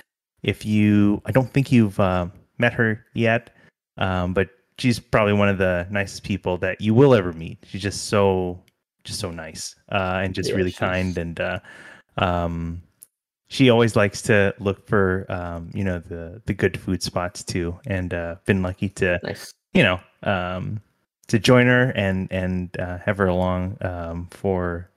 If 0.43 0.65
you 0.65 1.21
i 1.27 1.33
don't 1.33 1.53
think 1.53 1.71
you've 1.73 1.99
uh, 2.01 2.29
met 2.59 2.73
her 2.73 3.05
yet 3.15 3.51
um 3.99 4.33
but 4.33 4.49
she's 4.79 4.99
probably 4.99 5.33
one 5.35 5.49
of 5.49 5.59
the 5.59 5.87
nicest 5.91 6.23
people 6.23 6.57
that 6.59 6.81
you 6.81 6.95
will 6.95 7.15
ever 7.15 7.33
meet. 7.33 7.59
She's 7.69 7.83
just 7.83 8.07
so 8.09 8.63
just 9.05 9.21
so 9.21 9.31
nice 9.31 9.75
uh 9.93 10.21
and 10.25 10.35
just 10.35 10.51
Yeah, 10.51 10.57
really 10.57 10.71
she's- 10.71 10.79
kind 10.81 11.19
and 11.19 11.41
uh 11.41 11.59
um 12.19 12.81
she 13.49 13.71
always 13.71 13.95
likes 13.97 14.23
to 14.23 14.55
look 14.59 14.87
for 14.87 15.25
um 15.29 15.71
you 15.75 15.85
know 15.85 15.99
the 15.99 16.41
the 16.47 16.55
good 16.55 16.79
food 16.79 17.03
spots 17.03 17.43
too. 17.43 17.79
And 17.87 18.13
uh 18.15 18.37
been 18.45 18.63
lucky 18.63 18.89
to 18.91 19.21
Nice. 19.23 19.53
you 19.75 19.83
know 19.83 20.01
um 20.23 20.81
to 21.29 21.39
join 21.39 21.67
her 21.67 21.93
and 21.97 22.31
and 22.31 22.77
uh, 22.79 22.99
have 22.99 23.19
her 23.19 23.27
along 23.27 23.77
um 23.81 24.29
for 24.31 24.89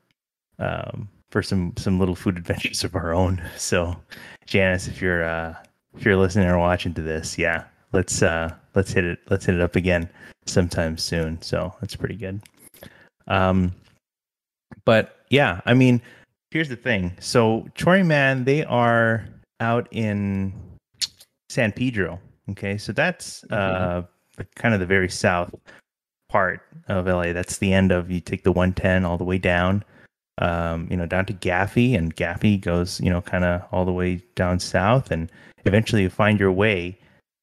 um 0.60 1.10
for 1.32 1.42
some 1.44 1.74
some 1.78 2.00
little 2.00 2.16
food 2.16 2.38
adventures 2.38 2.84
of 2.84 2.96
our 2.96 3.14
own. 3.14 3.42
So 3.58 3.96
janice 4.46 4.88
if 4.88 5.02
you're 5.02 5.24
uh 5.24 5.56
if 5.96 6.06
you're 6.06 6.18
listening 6.18 6.48
or 6.50 6.58
watching 6.58 6.94
to 6.96 7.02
this 7.02 7.38
yeah 7.38 7.66
let's 7.94 8.22
uh 8.24 8.54
let's 8.76 8.92
hit 8.92 9.04
it 9.04 9.20
let's 9.30 9.46
hit 9.46 9.56
it 9.56 9.62
up 9.62 9.76
again 9.76 10.10
sometime 10.46 10.98
soon. 10.98 11.42
So 11.42 11.74
that's 11.82 11.96
pretty 11.96 12.16
good. 12.16 12.42
Um 13.28 13.74
but 14.86 15.18
yeah 15.30 15.62
i 15.66 15.74
mean 15.74 16.02
here's 16.52 16.70
the 16.70 16.76
thing. 16.76 17.16
So 17.20 17.68
Chori 17.76 18.06
man 18.06 18.44
they 18.44 18.64
are 18.66 19.26
out 19.60 19.88
in 19.92 20.54
san 21.50 21.72
pedro 21.72 22.20
okay? 22.52 22.78
So 22.78 22.92
that's 22.92 23.44
uh 23.52 24.04
the- 24.38 24.46
kind 24.56 24.74
of 24.74 24.80
the 24.80 24.86
very 24.86 25.10
south 25.10 25.54
part 26.30 26.62
of 26.88 27.08
la 27.08 27.34
that's 27.34 27.58
the 27.58 27.74
end 27.74 27.92
of 27.92 28.10
you 28.10 28.22
take 28.22 28.44
the 28.44 28.52
110 28.52 29.04
all 29.04 29.18
the 29.18 29.24
way 29.24 29.38
down 29.38 29.84
um 30.38 30.88
you 30.90 30.96
know 30.96 31.06
down 31.06 31.26
to 31.26 31.34
gaffey 31.34 31.98
and 31.98 32.16
gaffey 32.16 32.62
goes 32.62 33.02
you 33.02 33.10
know 33.10 33.20
kind 33.20 33.44
of 33.44 33.62
all 33.72 33.84
the 33.84 33.92
way 33.92 34.22
down 34.36 34.60
south 34.60 35.12
and 35.12 35.30
eventually 35.66 36.04
you 36.04 36.10
find 36.10 36.40
your 36.40 36.52
way 36.52 36.98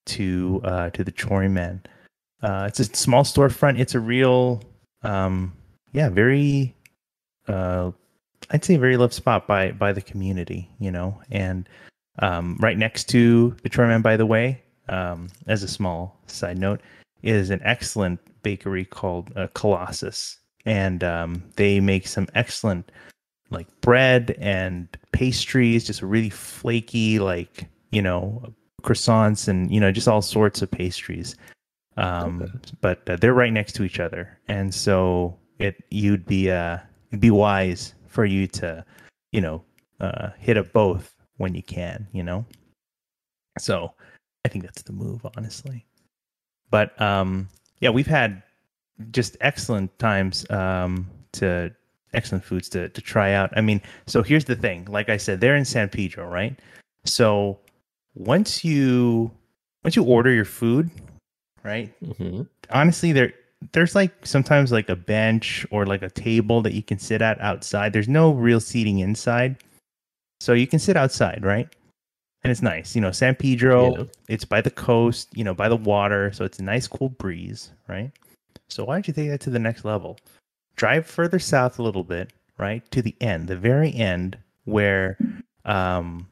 to 0.07 0.61
uh 0.64 0.88
to 0.90 1.03
the 1.05 1.12
Chori 1.12 1.51
man. 1.51 1.83
Uh 2.42 2.64
it's 2.69 2.81
a 2.81 2.85
small 2.85 3.25
storefront. 3.25 3.79
It's 3.79 3.95
a 3.95 4.01
real 4.01 4.62
um 5.03 5.53
yeah 5.92 6.09
very 6.09 6.75
uh 7.49 7.90
i'd 8.50 8.64
say 8.64 8.74
a 8.74 8.78
very 8.78 8.96
loved 8.96 9.14
spot 9.14 9.46
by 9.46 9.72
by 9.72 9.92
the 9.92 10.02
community 10.02 10.70
you 10.78 10.90
know 10.90 11.20
and 11.30 11.68
um 12.20 12.56
right 12.61 12.78
next 12.78 13.04
to 13.09 13.56
the 13.62 13.70
man 13.78 14.02
by 14.02 14.16
the 14.16 14.26
way 14.26 14.62
um 14.88 15.28
as 15.46 15.62
a 15.62 15.68
small 15.68 16.18
side 16.26 16.59
note 16.59 16.80
is 17.22 17.50
an 17.50 17.61
excellent 17.64 18.20
bakery 18.42 18.85
called 18.85 19.32
uh, 19.37 19.48
colossus. 19.54 20.38
And 20.64 21.02
um 21.04 21.42
they 21.56 21.80
make 21.80 22.06
some 22.06 22.28
excellent 22.35 22.90
like 23.50 23.68
bread 23.80 24.37
and 24.40 24.88
pastries 25.12 25.87
just 25.87 26.02
really 26.02 26.30
flaky 26.30 27.18
like 27.18 27.68
you 27.90 28.02
know 28.02 28.52
croissants 28.82 29.46
and 29.48 29.70
you 29.70 29.80
know 29.80 29.92
just 29.92 30.09
all 30.09 30.22
sorts 30.22 30.62
of 30.62 30.70
pastries. 30.70 31.37
Um 31.96 32.42
Okay. 32.42 32.52
but 32.80 33.09
uh, 33.11 33.16
they're 33.16 33.35
right 33.35 33.52
next 33.52 33.72
to 33.74 33.85
each 33.85 34.00
other. 34.00 34.38
And 34.48 34.72
so 34.74 35.37
it 35.59 35.74
you'd 35.90 36.26
be 36.26 36.50
uh 36.50 36.78
be 37.18 37.30
wise 37.30 37.94
for 38.16 38.24
you 38.24 38.46
to 38.46 38.83
you 39.31 39.42
know 39.42 39.62
uh 40.00 40.31
hit 40.38 40.57
up 40.57 40.72
both 40.72 41.14
when 41.37 41.55
you 41.55 41.62
can 41.62 42.09
you 42.12 42.22
know? 42.22 42.46
So 43.59 43.92
i 44.46 44.48
think 44.48 44.64
that's 44.64 44.83
the 44.83 44.92
move 44.92 45.20
honestly. 45.37 45.85
But 46.70 46.98
um 47.00 47.48
yeah 47.81 47.90
we've 47.90 48.07
had 48.07 48.42
just 49.11 49.37
excellent 49.42 49.90
times 49.98 50.48
um 50.50 51.07
to 51.33 51.70
excellent 52.14 52.42
foods 52.42 52.70
to 52.70 52.88
to 52.88 53.00
try 53.02 53.35
out. 53.35 53.50
I 53.55 53.61
mean 53.61 53.83
so 54.07 54.22
here's 54.22 54.46
the 54.46 54.57
thing. 54.57 54.87
Like 54.87 55.11
i 55.11 55.18
said 55.18 55.40
they're 55.42 55.57
in 55.57 55.66
san 55.66 55.90
pedro 55.90 56.26
right? 56.26 56.59
So 57.05 57.59
once 58.14 58.64
you 58.64 59.31
once 59.85 59.94
you 59.94 60.05
order 60.05 60.33
your 60.33 60.46
food 60.46 60.90
right 61.62 61.92
Mm-hmm. 62.02 62.42
honestly 62.70 63.12
there 63.12 63.35
there's 63.72 63.94
like 63.94 64.26
sometimes 64.26 64.72
like 64.72 64.88
a 64.88 64.96
bench 64.96 65.66
or 65.70 65.87
like 65.87 66.02
a 66.02 66.11
table 66.11 66.62
that 66.62 66.72
you 66.74 66.83
can 66.83 66.98
sit 66.98 67.22
at 67.22 67.40
outside. 67.40 67.92
There's 67.92 68.09
no 68.09 68.33
real 68.33 68.60
seating 68.60 68.98
inside. 68.98 69.56
So 70.40 70.52
you 70.52 70.67
can 70.67 70.79
sit 70.79 70.96
outside 70.96 71.40
right? 71.44 71.69
And 72.44 72.50
it's 72.50 72.62
nice. 72.62 72.94
You 72.94 73.00
know 73.00 73.10
san 73.12 73.35
pedro 73.35 73.96
Yeah. 73.98 74.04
it's 74.29 74.44
by 74.44 74.60
the 74.60 74.71
coast 74.71 75.29
you 75.37 75.42
know 75.44 75.54
by 75.54 75.69
the 75.69 75.77
water 75.77 76.31
so 76.33 76.44
it's 76.44 76.58
a 76.58 76.62
nice 76.64 76.87
cool 76.87 77.08
breeze 77.08 77.73
right? 77.88 78.12
So 78.69 78.85
why 78.85 78.94
don't 78.96 79.08
you 79.08 79.14
take 79.14 79.31
that 79.31 79.40
to 79.42 79.50
the 79.50 79.58
next 79.58 79.85
level? 79.85 80.19
Drive 80.77 81.06
further 81.06 81.38
south 81.38 81.79
a 81.79 81.83
little 81.83 82.04
bit 82.04 82.33
right 82.58 82.88
to 82.90 83.02
the 83.02 83.14
end 83.21 83.48
the 83.48 83.56
very 83.56 83.92
end 83.94 84.38
where 84.64 85.19
um 85.64 86.29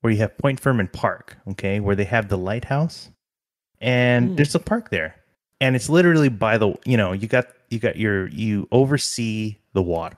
where 0.00 0.12
you 0.12 0.18
have 0.18 0.36
point 0.38 0.60
Fermin 0.60 0.88
park 0.88 1.36
okay 1.48 1.80
where 1.80 1.96
they 1.96 2.04
have 2.04 2.28
the 2.28 2.38
lighthouse. 2.38 3.10
And 3.80 4.30
Hmm. 4.30 4.36
there's 4.36 4.54
a 4.54 4.58
park 4.60 4.90
there 4.90 5.16
and 5.60 5.76
it's 5.76 5.88
literally 5.88 6.28
by 6.28 6.58
the 6.58 6.74
you 6.84 6.96
know 6.96 7.12
you 7.12 7.26
got 7.28 7.46
you 7.70 7.78
got 7.78 7.96
your 7.96 8.28
you 8.28 8.66
oversee 8.72 9.56
the 9.74 9.82
water. 9.82 10.16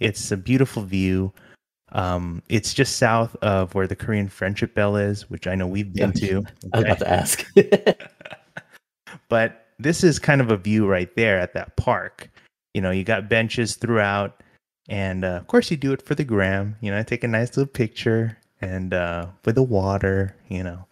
It's 0.00 0.30
a 0.30 0.36
beautiful 0.36 0.82
view. 0.82 1.32
Um 1.92 2.42
it's 2.48 2.74
just 2.74 2.96
south 2.96 3.36
of 3.36 3.74
where 3.74 3.86
the 3.86 3.94
korean 3.96 4.28
friendship 4.28 4.74
bell 4.74 4.96
is 4.96 5.30
which 5.30 5.46
i 5.46 5.54
know 5.54 5.66
we've 5.66 5.92
been 5.92 6.12
Yeah. 6.16 6.28
to. 6.28 6.44
I 6.72 6.76
was 6.78 6.84
about 6.84 6.98
to 6.98 7.10
ask. 7.10 7.46
but 9.28 9.66
this 9.78 10.04
is 10.04 10.18
kind 10.18 10.40
of 10.40 10.50
a 10.50 10.56
view 10.56 10.86
right 10.86 11.14
there 11.16 11.38
at 11.38 11.52
that 11.54 11.76
park. 11.76 12.30
You 12.74 12.80
know 12.80 12.90
you 12.90 13.04
got 13.04 13.28
benches 13.28 13.76
throughout 13.76 14.42
and 14.88 15.24
uh, 15.24 15.28
of 15.40 15.46
course 15.46 15.70
you 15.70 15.76
do 15.76 15.92
it 15.92 16.02
for 16.02 16.14
the 16.14 16.24
gram. 16.24 16.76
You 16.80 16.90
know 16.90 16.98
I 16.98 17.02
take 17.02 17.24
a 17.24 17.28
nice 17.28 17.56
little 17.56 17.70
picture 17.72 18.36
and 18.60 18.92
uh 18.94 19.26
with 19.44 19.54
the 19.54 19.62
water 19.62 20.34
you 20.48 20.62
know. 20.64 20.84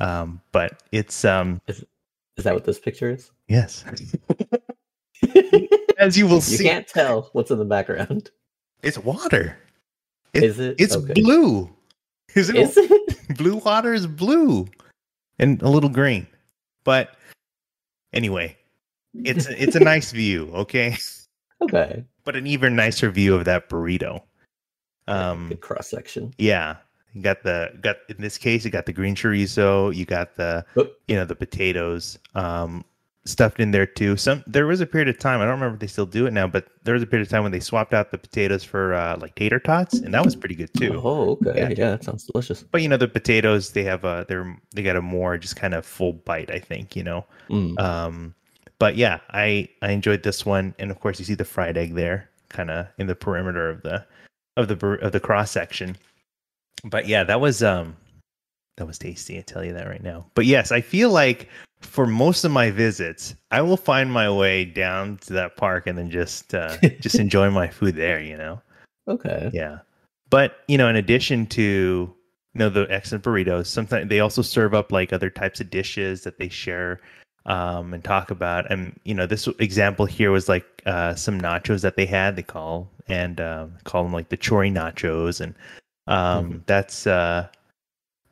Um 0.00 0.40
but 0.52 0.82
it's 0.92 1.24
um 1.24 1.60
Is 2.36 2.44
that 2.44 2.54
what 2.54 2.64
this 2.64 2.78
picture 2.78 3.10
is? 3.10 3.30
Yes. 3.48 3.84
As 5.98 6.18
you 6.18 6.26
will 6.26 6.34
You 6.36 6.40
see, 6.42 6.64
You 6.64 6.70
can't 6.70 6.86
tell 6.86 7.30
what's 7.32 7.50
in 7.50 7.58
the 7.58 7.64
background. 7.64 8.30
it's 8.82 8.98
water. 8.98 9.56
It- 10.34 10.42
Is 10.42 10.58
it? 10.60 10.76
It's 10.78 10.94
Okay. 10.96 11.14
blue. 11.14 11.70
Is 12.34 12.50
it? 12.50 12.56
Is 12.56 12.76
it? 12.76 13.36
blue 13.38 13.56
water 13.56 13.94
is 13.94 14.06
blue, 14.06 14.66
and 15.38 15.62
a 15.62 15.68
little 15.70 15.88
green. 15.88 16.26
But 16.84 17.16
anyway, 18.12 18.56
it's 19.14 19.46
it's 19.46 19.74
a 19.74 19.80
nice 19.94 20.12
view. 20.12 20.50
Okay, 20.52 20.98
okay. 21.62 22.04
but 22.24 22.36
an 22.36 22.46
even 22.46 22.76
nicer 22.76 23.10
view 23.10 23.34
of 23.34 23.46
that 23.46 23.70
burrito. 23.70 24.22
Um, 25.08 25.48
Good 25.48 25.60
cross 25.62 25.88
section. 25.88 26.34
yeah, 26.36 26.76
you 27.16 27.22
got 27.22 27.42
the 27.42 27.72
got 27.80 27.96
in 28.10 28.16
this 28.18 28.36
case 28.36 28.64
you 28.64 28.70
got 28.70 28.84
the 28.84 28.92
green 28.92 29.14
chorizo, 29.14 29.94
you 29.94 30.04
got 30.04 30.36
the 30.36 30.64
you 31.08 31.16
know 31.16 31.24
the 31.24 31.34
potatoes 31.34 32.18
um 32.34 32.84
stuffed 33.24 33.58
in 33.58 33.70
there 33.70 33.86
too. 33.86 34.18
Some 34.18 34.44
there 34.46 34.66
was 34.66 34.82
a 34.82 34.86
period 34.86 35.08
of 35.08 35.18
time 35.18 35.40
I 35.40 35.44
don't 35.44 35.54
remember 35.54 35.74
if 35.74 35.80
they 35.80 35.86
still 35.86 36.04
do 36.04 36.26
it 36.26 36.32
now, 36.32 36.46
but 36.46 36.68
there 36.84 36.92
was 36.92 37.02
a 37.02 37.06
period 37.06 37.26
of 37.26 37.30
time 37.30 37.42
when 37.42 37.52
they 37.52 37.60
swapped 37.60 37.94
out 37.94 38.10
the 38.10 38.18
potatoes 38.18 38.62
for 38.62 38.92
uh, 38.92 39.16
like 39.18 39.34
tater 39.34 39.58
tots, 39.58 39.94
and 39.94 40.12
that 40.12 40.24
was 40.24 40.36
pretty 40.36 40.54
good 40.54 40.72
too. 40.74 41.00
Oh, 41.02 41.30
okay. 41.30 41.58
Yeah. 41.58 41.68
Yeah. 41.70 41.90
that 41.92 42.04
sounds 42.04 42.24
delicious. 42.24 42.62
But 42.62 42.82
you 42.82 42.88
know 42.88 42.98
the 42.98 43.08
potatoes 43.08 43.72
they 43.72 43.84
have 43.84 44.04
a 44.04 44.26
they're 44.28 44.54
they 44.74 44.82
got 44.82 44.96
a 44.96 45.02
more 45.02 45.38
just 45.38 45.56
kind 45.56 45.72
of 45.72 45.86
full 45.86 46.12
bite 46.12 46.50
I 46.50 46.58
think 46.58 46.94
you 46.94 47.02
know. 47.02 47.24
Mm. 47.48 47.80
Um, 47.80 48.34
but 48.78 48.96
yeah, 48.96 49.20
I 49.30 49.70
I 49.80 49.92
enjoyed 49.92 50.22
this 50.22 50.44
one, 50.44 50.74
and 50.78 50.90
of 50.90 51.00
course 51.00 51.18
you 51.18 51.24
see 51.24 51.34
the 51.34 51.46
fried 51.46 51.78
egg 51.78 51.94
there, 51.94 52.28
kind 52.50 52.70
of 52.70 52.88
in 52.98 53.06
the 53.06 53.14
perimeter 53.14 53.70
of 53.70 53.82
the 53.82 54.04
of 54.58 54.68
the 54.68 54.76
of 55.00 55.12
the 55.12 55.20
cross 55.20 55.50
section. 55.50 55.96
But 56.84 57.06
yeah, 57.06 57.24
that 57.24 57.40
was 57.40 57.62
um 57.62 57.96
that 58.76 58.86
was 58.86 58.98
tasty. 58.98 59.38
I 59.38 59.42
tell 59.42 59.64
you 59.64 59.72
that 59.72 59.88
right 59.88 60.02
now. 60.02 60.26
But 60.34 60.46
yes, 60.46 60.70
I 60.72 60.80
feel 60.80 61.10
like 61.10 61.48
for 61.80 62.06
most 62.06 62.44
of 62.44 62.50
my 62.50 62.70
visits, 62.70 63.34
I 63.50 63.62
will 63.62 63.76
find 63.76 64.10
my 64.10 64.30
way 64.30 64.64
down 64.64 65.18
to 65.18 65.32
that 65.34 65.56
park 65.56 65.86
and 65.86 65.96
then 65.96 66.10
just 66.10 66.54
uh, 66.54 66.76
just 67.00 67.18
enjoy 67.18 67.50
my 67.50 67.68
food 67.68 67.96
there. 67.96 68.20
You 68.20 68.36
know. 68.36 68.60
Okay. 69.08 69.50
Yeah. 69.52 69.78
But, 70.30 70.58
you 70.68 70.78
know, 70.78 70.88
in 70.88 70.96
addition 70.96 71.46
to, 71.46 71.62
you 71.62 72.58
know, 72.58 72.68
the 72.68 72.86
excellent 72.90 73.24
burritos, 73.24 73.66
sometimes 73.66 74.08
they 74.08 74.20
also 74.20 74.42
serve 74.42 74.74
up 74.74 74.90
like 74.90 75.12
other 75.12 75.30
types 75.30 75.60
of 75.60 75.70
dishes 75.70 76.22
that 76.22 76.38
they 76.38 76.48
share 76.48 77.00
um, 77.46 77.94
and 77.94 78.02
talk 78.02 78.30
about. 78.30 78.70
And, 78.70 78.98
you 79.04 79.14
know, 79.14 79.26
this 79.26 79.46
example 79.58 80.06
here 80.06 80.32
was 80.32 80.48
like 80.48 80.82
uh, 80.86 81.14
some 81.14 81.40
nachos 81.40 81.82
that 81.82 81.96
they 81.96 82.06
had, 82.06 82.34
they 82.36 82.42
call, 82.42 82.90
and 83.08 83.40
uh, 83.40 83.66
call 83.84 84.02
them 84.02 84.12
like 84.12 84.30
the 84.30 84.36
chori 84.36 84.72
nachos. 84.72 85.40
And 85.40 85.54
um, 86.06 86.50
Mhm. 86.52 86.66
that's, 86.66 87.06
uh, 87.06 87.48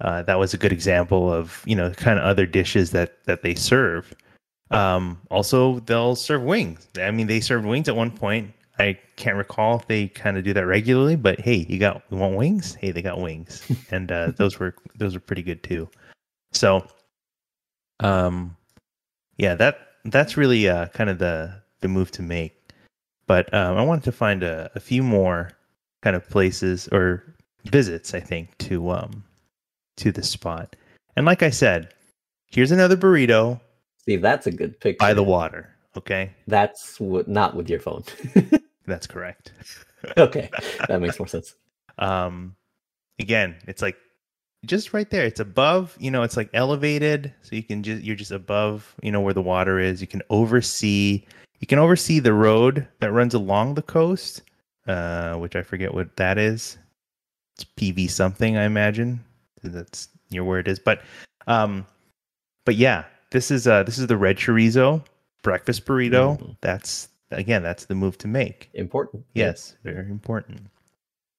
uh, 0.01 0.22
that 0.22 0.39
was 0.39 0.55
a 0.55 0.59
good 0.59 0.72
example 0.72 1.33
of, 1.33 1.62
you 1.66 1.77
know, 1.77 1.91
kind 1.91 2.18
of 2.18 2.25
other 2.25 2.47
dishes 2.47 2.91
that, 2.91 3.25
that 3.25 3.43
they 3.43 3.55
serve. 3.55 4.12
Um, 4.70 5.20
also, 5.31 5.81
they'll 5.81 6.16
serve 6.16 6.43
wings. 6.43 6.89
I 6.99 7.11
mean, 7.11 7.27
they 7.27 7.41
served 7.41 7.64
wings 7.66 7.89
at 7.89 7.97
one 7.97 8.11
point. 8.11 8.53
I 8.79 8.99
can't 9.16 9.37
recall 9.37 9.77
if 9.79 9.87
they 9.87 10.09
kind 10.09 10.37
of 10.37 10.43
do 10.43 10.53
that 10.53 10.66
regularly, 10.66 11.14
but 11.14 11.39
hey, 11.41 11.64
you 11.68 11.79
got 11.79 12.03
you 12.11 12.16
want 12.16 12.35
wings? 12.35 12.75
Hey, 12.75 12.91
they 12.91 13.03
got 13.03 13.20
wings, 13.20 13.62
and 13.93 14.11
uh, 14.11 14.33
those 14.37 14.59
were 14.59 14.75
those 14.97 15.14
were 15.14 15.20
pretty 15.20 15.43
good 15.43 15.62
too. 15.62 15.89
So, 16.53 16.85
um, 18.01 18.57
yeah, 19.39 19.55
that 19.55 19.79
that's 20.07 20.37
really 20.37 20.68
uh, 20.68 20.87
kind 20.89 21.09
of 21.09 21.18
the 21.18 21.62
the 21.81 21.89
move 21.89 22.11
to 22.12 22.22
make. 22.22 22.57
But 23.27 23.53
um, 23.55 23.77
I 23.77 23.83
wanted 23.83 24.05
to 24.05 24.12
find 24.12 24.43
a, 24.43 24.70
a 24.75 24.81
few 24.81 25.03
more 25.05 25.53
kind 26.03 26.16
of 26.16 26.29
places 26.29 26.89
or 26.91 27.37
visits, 27.65 28.15
I 28.15 28.21
think, 28.21 28.57
to 28.59 28.91
um 28.91 29.25
to 29.97 30.11
the 30.12 30.23
spot. 30.23 30.77
And 31.17 31.25
like 31.27 31.43
I 31.43 31.51
said, 31.51 31.95
here's 32.47 32.71
another 32.73 32.97
burrito 32.97 33.61
See, 34.05 34.17
that's 34.17 34.47
a 34.47 34.51
good 34.53 34.79
picture. 34.81 34.99
by 34.99 35.15
the 35.15 35.23
water. 35.23 35.71
Okay, 35.97 36.33
That's 36.49 36.99
what, 36.99 37.29
not 37.29 37.55
with 37.55 37.71
your 37.71 37.79
phone. 37.79 38.03
that's 38.87 39.07
correct. 39.07 39.53
okay, 40.19 40.51
that 40.89 41.01
makes 41.01 41.19
more 41.19 41.29
sense. 41.29 41.55
um 41.99 42.57
again 43.21 43.55
it's 43.69 43.81
like 43.81 43.97
just 44.67 44.93
right 44.93 45.09
there 45.11 45.25
it's 45.25 45.39
above 45.39 45.97
you 46.01 46.11
know 46.11 46.25
it's 46.25 46.37
like 46.37 46.51
elevated 46.53 47.33
so 47.43 47.55
you 47.55 47.62
can 47.62 47.85
just 47.85 48.03
you're 48.03 48.17
just 48.17 48.33
above 48.33 48.97
you 49.01 49.12
know 49.12 49.21
where 49.21 49.33
the 49.33 49.41
water 49.41 49.79
is 49.79 50.01
you 50.01 50.07
can 50.09 50.21
oversee 50.29 51.25
you 51.61 51.67
can 51.69 51.79
oversee 51.79 52.19
the 52.19 52.33
road 52.33 52.85
that 52.99 53.12
runs 53.12 53.33
along 53.33 53.75
the 53.75 53.83
coast 53.83 54.43
uh 54.89 55.35
which 55.37 55.55
i 55.55 55.62
forget 55.62 55.95
what 55.95 56.17
that 56.17 56.37
is 56.37 56.79
it's 57.55 57.65
pv 57.77 58.11
something 58.11 58.57
i 58.57 58.65
imagine 58.65 59.23
that's 59.63 60.09
near 60.31 60.45
where 60.45 60.59
it 60.59 60.69
is 60.69 60.79
but 60.79 61.03
um 61.47 61.87
but 62.65 62.75
yeah 62.77 63.05
this 63.31 63.51
is 63.51 63.67
uh 63.67 63.83
this 63.83 63.99
is 63.99 64.07
the 64.07 64.17
red 64.17 64.37
chorizo 64.37 65.03
breakfast 65.43 65.85
burrito 65.87 66.39
Mhm. 66.39 66.57
that's 66.61 67.09
again 67.31 67.63
that's 67.63 67.87
the 67.87 67.95
move 67.95 68.17
to 68.19 68.29
make 68.29 68.71
Important. 68.75 69.25
Yes, 69.35 69.77
very 69.85 70.09
important. 70.11 70.61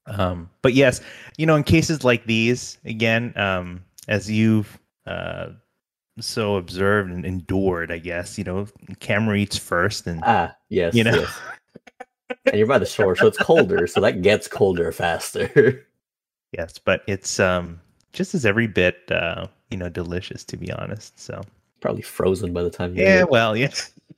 Um, 0.08 0.50
but 0.62 0.74
yes, 0.74 1.02
you 1.38 1.46
know, 1.48 1.56
in 1.56 1.64
cases 1.64 2.04
like 2.04 2.26
these, 2.26 2.78
again, 2.86 3.34
um, 3.38 3.84
as 4.08 4.30
you've 4.30 4.78
uh, 5.08 5.48
so 6.20 6.58
observed 6.58 7.12
and 7.12 7.26
endured, 7.26 7.92
I 7.92 7.98
guess, 7.98 8.38
you 8.38 8.44
know, 8.44 8.68
camera 9.00 9.36
eats 9.38 9.58
first, 9.58 10.06
and 10.06 10.22
Ah, 10.24 10.56
yes. 10.70 10.94
You 10.94 11.06
know? 11.06 11.16
yes. 11.16 11.40
and 12.46 12.56
you're 12.58 12.68
by 12.68 12.78
the 12.78 12.86
shore, 12.86 13.16
so 13.16 13.26
it's 13.26 13.38
colder, 13.40 13.88
so 13.88 14.00
that 14.02 14.22
gets 14.22 14.48
colder 14.48 14.92
faster. 14.92 15.84
yes, 16.58 16.78
but 16.78 17.04
it's 17.08 17.40
um, 17.40 17.80
just 18.14 18.34
as 18.36 18.46
every 18.46 18.68
bit, 18.68 18.98
uh, 19.12 19.48
you 19.70 19.78
know, 19.78 19.90
delicious 19.90 20.44
to 20.46 20.58
be 20.58 20.72
honest. 20.72 21.20
So 21.20 21.42
Probably 21.82 22.02
frozen 22.02 22.54
by 22.54 22.64
the 22.64 22.70
time 22.70 22.96
you 22.96 23.04
yeah, 23.04 23.24
well, 23.30 23.56
yeah, 23.56 23.72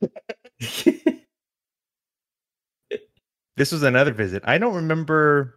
this 3.56 3.72
was 3.72 3.82
another 3.82 4.12
visit. 4.12 4.42
I 4.46 4.58
don't 4.58 4.74
remember. 4.74 5.54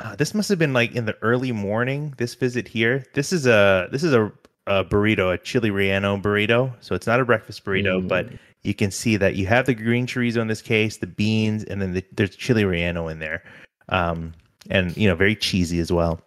Uh, 0.00 0.14
this 0.16 0.32
must 0.34 0.48
have 0.48 0.58
been 0.58 0.72
like 0.72 0.94
in 0.94 1.06
the 1.06 1.16
early 1.22 1.52
morning. 1.52 2.14
This 2.18 2.34
visit 2.34 2.68
here. 2.68 3.04
This 3.14 3.32
is 3.32 3.46
a 3.46 3.88
this 3.92 4.02
is 4.04 4.12
a, 4.14 4.32
a 4.66 4.84
burrito, 4.84 5.32
a 5.34 5.38
chili 5.38 5.70
relleno 5.70 6.20
burrito. 6.20 6.72
So 6.80 6.94
it's 6.94 7.06
not 7.06 7.20
a 7.20 7.24
breakfast 7.24 7.64
burrito, 7.64 8.06
but 8.06 8.26
Mm. 8.28 8.38
you 8.62 8.74
can 8.74 8.90
see 8.90 9.16
that 9.16 9.34
you 9.36 9.46
have 9.46 9.66
the 9.66 9.74
green 9.74 10.06
chorizo 10.06 10.40
in 10.40 10.48
this 10.48 10.62
case, 10.62 10.96
the 10.98 11.06
beans, 11.06 11.64
and 11.64 11.80
then 11.82 11.92
the, 11.92 12.04
there's 12.12 12.34
chili 12.36 12.62
relleno 12.62 13.10
in 13.10 13.18
there, 13.18 13.42
um, 13.88 14.34
and 14.70 14.96
you 14.96 15.08
know 15.08 15.14
very 15.14 15.34
cheesy 15.36 15.80
as 15.80 15.92
well. 15.92 16.20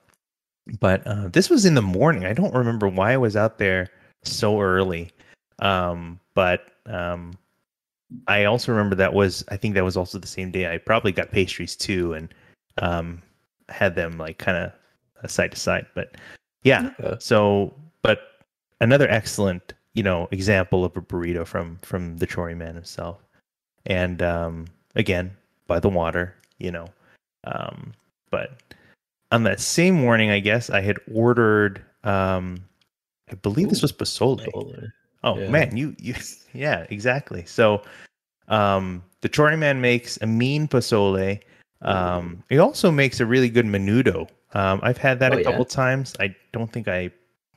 But 0.80 1.06
uh, 1.08 1.28
this 1.30 1.50
was 1.50 1.66
in 1.66 1.76
the 1.76 1.82
morning. 1.82 2.26
I 2.26 2.34
don't 2.34 2.54
remember 2.54 2.88
why 2.88 3.14
I 3.14 3.18
was 3.18 3.36
out 3.36 3.58
there 3.58 3.90
so 4.24 4.62
early, 4.62 5.12
um, 5.60 6.20
but 6.34 6.72
um, 6.86 7.34
I 8.28 8.46
also 8.46 8.72
remember 8.72 8.96
that 8.96 9.14
was 9.14 9.44
I 9.50 9.58
think 9.58 9.76
that 9.76 9.84
was 9.84 9.98
also 9.98 10.20
the 10.20 10.28
same 10.28 10.52
day 10.52 10.72
I 10.72 10.78
probably 10.78 11.12
got 11.12 11.32
pastries 11.32 11.76
too, 11.76 12.14
and 12.14 12.34
um, 12.78 13.22
had 13.70 13.96
them 13.96 14.18
like 14.18 14.38
kind 14.38 14.58
of 14.58 15.32
side 15.32 15.52
to 15.52 15.58
side. 15.58 15.86
But 15.96 16.16
yeah, 16.64 16.92
Okay. 17.00 17.16
so 17.20 17.74
but 18.02 18.20
another 18.82 19.10
excellent 19.10 19.74
you 19.94 20.04
know 20.04 20.28
example 20.32 20.86
of 20.86 20.96
a 20.96 21.02
burrito 21.02 21.46
from 21.46 21.78
from 21.82 22.18
the 22.18 22.28
Chori 22.28 22.56
man 22.56 22.76
himself, 22.76 23.18
and 23.86 24.22
um, 24.22 24.66
again 24.96 25.36
by 25.68 25.80
the 25.80 25.90
water, 25.90 26.36
you 26.60 26.72
know. 26.72 26.88
Um, 27.46 27.94
but 28.32 28.74
on 29.32 29.44
that 29.44 29.60
same 29.60 29.96
morning, 29.96 30.32
I 30.32 30.40
guess 30.40 30.70
I 30.70 30.82
had 30.82 30.98
ordered. 31.14 31.84
Um, 32.04 32.64
I 33.30 33.36
believe 33.36 33.70
this 33.70 33.82
was 33.82 33.94
Pozole. 33.94 34.92
Oh 35.24 35.36
Yeah. 35.38 35.50
man, 35.50 35.78
you 35.78 35.96
you 36.00 36.16
yeah, 36.54 36.86
exactly. 36.90 37.46
So 37.46 37.84
um 38.48 39.04
the 39.22 39.30
Chori 39.30 39.58
man 39.58 39.80
makes 39.82 40.18
a 40.22 40.28
mean 40.28 40.68
pozole. 40.68 41.40
Um 41.82 42.44
he 42.50 42.58
also 42.58 42.92
makes 42.92 43.20
a 43.20 43.26
really 43.26 43.50
good 43.50 43.66
menudo. 43.66 44.28
Um 44.54 44.80
I've 44.84 44.98
had 44.98 45.20
that 45.20 45.32
Oh, 45.32 45.36
a 45.36 45.40
yeah? 45.40 45.44
couple 45.44 45.66
times. 45.66 46.16
I 46.20 46.36
don't 46.52 46.72
think 46.72 46.88
I 46.88 47.12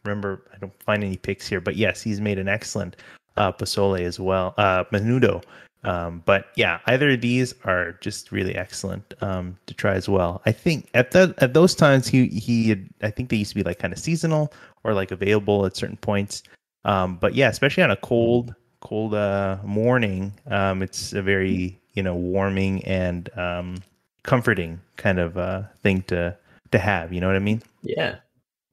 remember 0.04 0.42
I 0.54 0.58
don't 0.58 0.82
find 0.82 1.02
any 1.02 1.16
pics 1.16 1.46
here, 1.48 1.60
but 1.60 1.76
yes, 1.76 2.02
he's 2.02 2.20
made 2.20 2.38
an 2.38 2.48
excellent 2.48 2.96
uh 3.36 3.52
pozole 3.52 4.00
as 4.00 4.20
well. 4.20 4.54
Uh 4.58 4.84
menudo. 4.92 5.42
Um 5.84 6.22
but 6.24 6.46
yeah, 6.56 6.80
either 6.86 7.10
of 7.10 7.20
these 7.20 7.54
are 7.64 7.92
just 8.00 8.32
really 8.32 8.54
excellent 8.54 9.14
um 9.20 9.56
to 9.66 9.74
try 9.74 9.94
as 9.94 10.08
well. 10.08 10.42
I 10.46 10.52
think 10.52 10.88
at 10.94 11.10
that 11.12 11.34
at 11.42 11.54
those 11.54 11.74
times 11.74 12.08
he 12.08 12.26
he 12.28 12.68
had, 12.70 12.88
I 13.02 13.10
think 13.10 13.28
they 13.28 13.36
used 13.36 13.50
to 13.50 13.56
be 13.56 13.62
like 13.62 13.78
kind 13.78 13.92
of 13.92 13.98
seasonal 13.98 14.52
or 14.84 14.94
like 14.94 15.10
available 15.10 15.66
at 15.66 15.76
certain 15.76 15.96
points. 15.96 16.42
Um, 16.84 17.16
but 17.16 17.34
yeah, 17.34 17.48
especially 17.48 17.82
on 17.82 17.90
a 17.90 17.96
cold, 17.96 18.54
cold 18.80 19.14
uh, 19.14 19.56
morning, 19.64 20.32
um, 20.48 20.82
it's 20.82 21.12
a 21.12 21.22
very 21.22 21.80
you 21.94 22.02
know 22.02 22.14
warming 22.14 22.84
and 22.84 23.30
um, 23.38 23.76
comforting 24.22 24.80
kind 24.96 25.18
of 25.18 25.36
uh, 25.38 25.62
thing 25.82 26.02
to 26.02 26.36
to 26.70 26.78
have. 26.78 27.12
You 27.12 27.20
know 27.20 27.26
what 27.26 27.36
I 27.36 27.40
mean? 27.40 27.62
Yeah, 27.82 28.16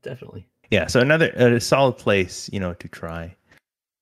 definitely. 0.04 0.46
Yeah. 0.70 0.88
So 0.88 1.00
another 1.00 1.30
a 1.32 1.60
solid 1.60 1.98
place, 1.98 2.50
you 2.52 2.60
know, 2.60 2.74
to 2.74 2.88
try. 2.88 3.36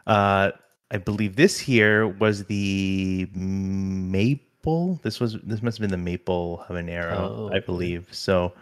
Uh, 0.07 0.51
I 0.91 0.97
believe 0.97 1.35
this 1.35 1.59
here 1.59 2.07
was 2.07 2.45
the 2.45 3.27
maple. 3.33 4.99
This 5.03 5.19
was 5.19 5.37
this 5.43 5.61
must 5.61 5.77
have 5.77 5.81
been 5.81 5.91
the 5.91 6.03
maple 6.03 6.65
habanero, 6.67 7.17
Oh, 7.17 7.49
I 7.53 7.59
believe. 7.59 8.07
So 8.11 8.53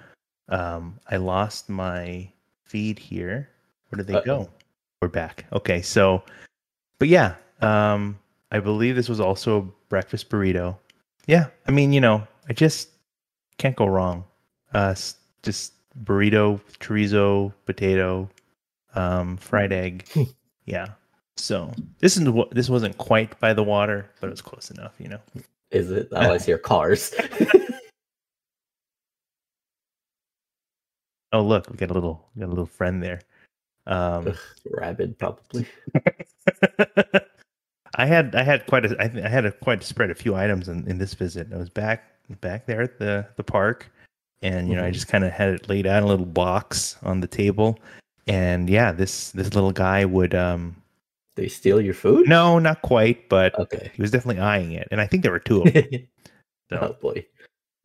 um, 0.49 0.99
I 1.09 1.17
lost 1.17 1.69
my 1.69 2.29
feed 2.63 2.99
here. 2.99 3.49
Where 3.89 3.97
did 3.97 4.07
they 4.07 4.15
Uh-oh. 4.15 4.25
go? 4.25 4.49
We're 5.01 5.07
back. 5.07 5.45
Okay, 5.53 5.81
so 5.81 6.23
but 6.99 7.07
yeah, 7.07 7.35
um, 7.61 8.19
I 8.51 8.59
believe 8.59 8.95
this 8.95 9.09
was 9.09 9.19
also 9.19 9.57
a 9.59 9.61
breakfast 9.89 10.29
burrito. 10.29 10.75
Yeah, 11.27 11.47
I 11.67 11.71
mean, 11.71 11.93
you 11.93 12.01
know, 12.01 12.27
I 12.49 12.53
just 12.53 12.89
can't 13.57 13.75
go 13.75 13.85
wrong. 13.85 14.23
Uh, 14.73 14.95
just 15.43 15.73
burrito, 16.03 16.59
chorizo, 16.79 17.53
potato, 17.65 18.29
um, 18.95 19.37
fried 19.37 19.71
egg. 19.71 20.05
yeah. 20.65 20.87
So 21.37 21.71
this 21.99 22.17
is 22.17 22.27
what 22.29 22.51
this 22.51 22.69
wasn't 22.69 22.97
quite 22.97 23.39
by 23.39 23.53
the 23.53 23.63
water, 23.63 24.09
but 24.19 24.27
it 24.27 24.31
was 24.31 24.41
close 24.41 24.71
enough, 24.71 24.95
you 24.99 25.07
know. 25.09 25.19
Is 25.71 25.91
it? 25.91 26.09
I 26.13 26.37
see 26.37 26.51
are 26.53 26.57
cars. 26.57 27.13
Oh, 31.33 31.41
look, 31.41 31.69
we 31.69 31.75
got 31.75 31.91
a 31.91 31.93
little, 31.93 32.25
we 32.35 32.39
got 32.39 32.47
a 32.47 32.49
little 32.49 32.65
friend 32.65 33.03
there. 33.03 33.19
Um, 33.85 34.33
Rabid, 34.71 35.19
probably. 35.19 35.65
I 37.95 38.05
had 38.05 38.35
I 38.35 38.43
had 38.43 38.65
quite 38.67 38.85
a 38.85 38.95
I, 39.01 39.25
I 39.25 39.27
had 39.27 39.45
a 39.45 39.51
quite 39.51 39.81
a 39.81 39.85
spread 39.85 40.09
a 40.11 40.15
few 40.15 40.35
items 40.35 40.67
in, 40.69 40.87
in 40.87 40.97
this 40.97 41.13
visit. 41.13 41.47
I 41.53 41.57
was 41.57 41.69
back 41.69 42.03
back 42.41 42.65
there 42.65 42.81
at 42.81 42.99
the 42.99 43.27
the 43.37 43.43
park, 43.43 43.91
and 44.41 44.69
you 44.69 44.75
know 44.75 44.83
I 44.83 44.89
Mhm. 44.89 44.93
just 44.93 45.07
kind 45.07 45.23
of 45.23 45.31
had 45.31 45.49
it 45.49 45.69
laid 45.69 45.87
out 45.87 45.97
in 45.97 46.03
a 46.03 46.07
little 46.07 46.25
box 46.25 46.97
on 47.03 47.21
the 47.21 47.27
table, 47.27 47.79
and 48.27 48.69
yeah, 48.69 48.91
this 48.91 49.31
this 49.31 49.53
little 49.53 49.71
guy 49.71 50.05
would 50.05 50.35
um 50.35 50.75
They 51.37 51.47
steal 51.47 51.79
your 51.79 51.93
food? 51.93 52.27
no 52.27 52.59
not 52.59 52.81
quite, 52.81 53.29
but 53.29 53.57
Okay. 53.57 53.91
he 53.95 54.01
was 54.01 54.11
definitely 54.11 54.41
eyeing 54.41 54.73
it, 54.73 54.87
and 54.91 54.99
I 54.99 55.07
think 55.07 55.23
there 55.23 55.31
were 55.31 55.39
two 55.39 55.61
of 55.61 55.71
them. 55.73 55.85
oh 56.73 56.93
boy. 57.01 57.25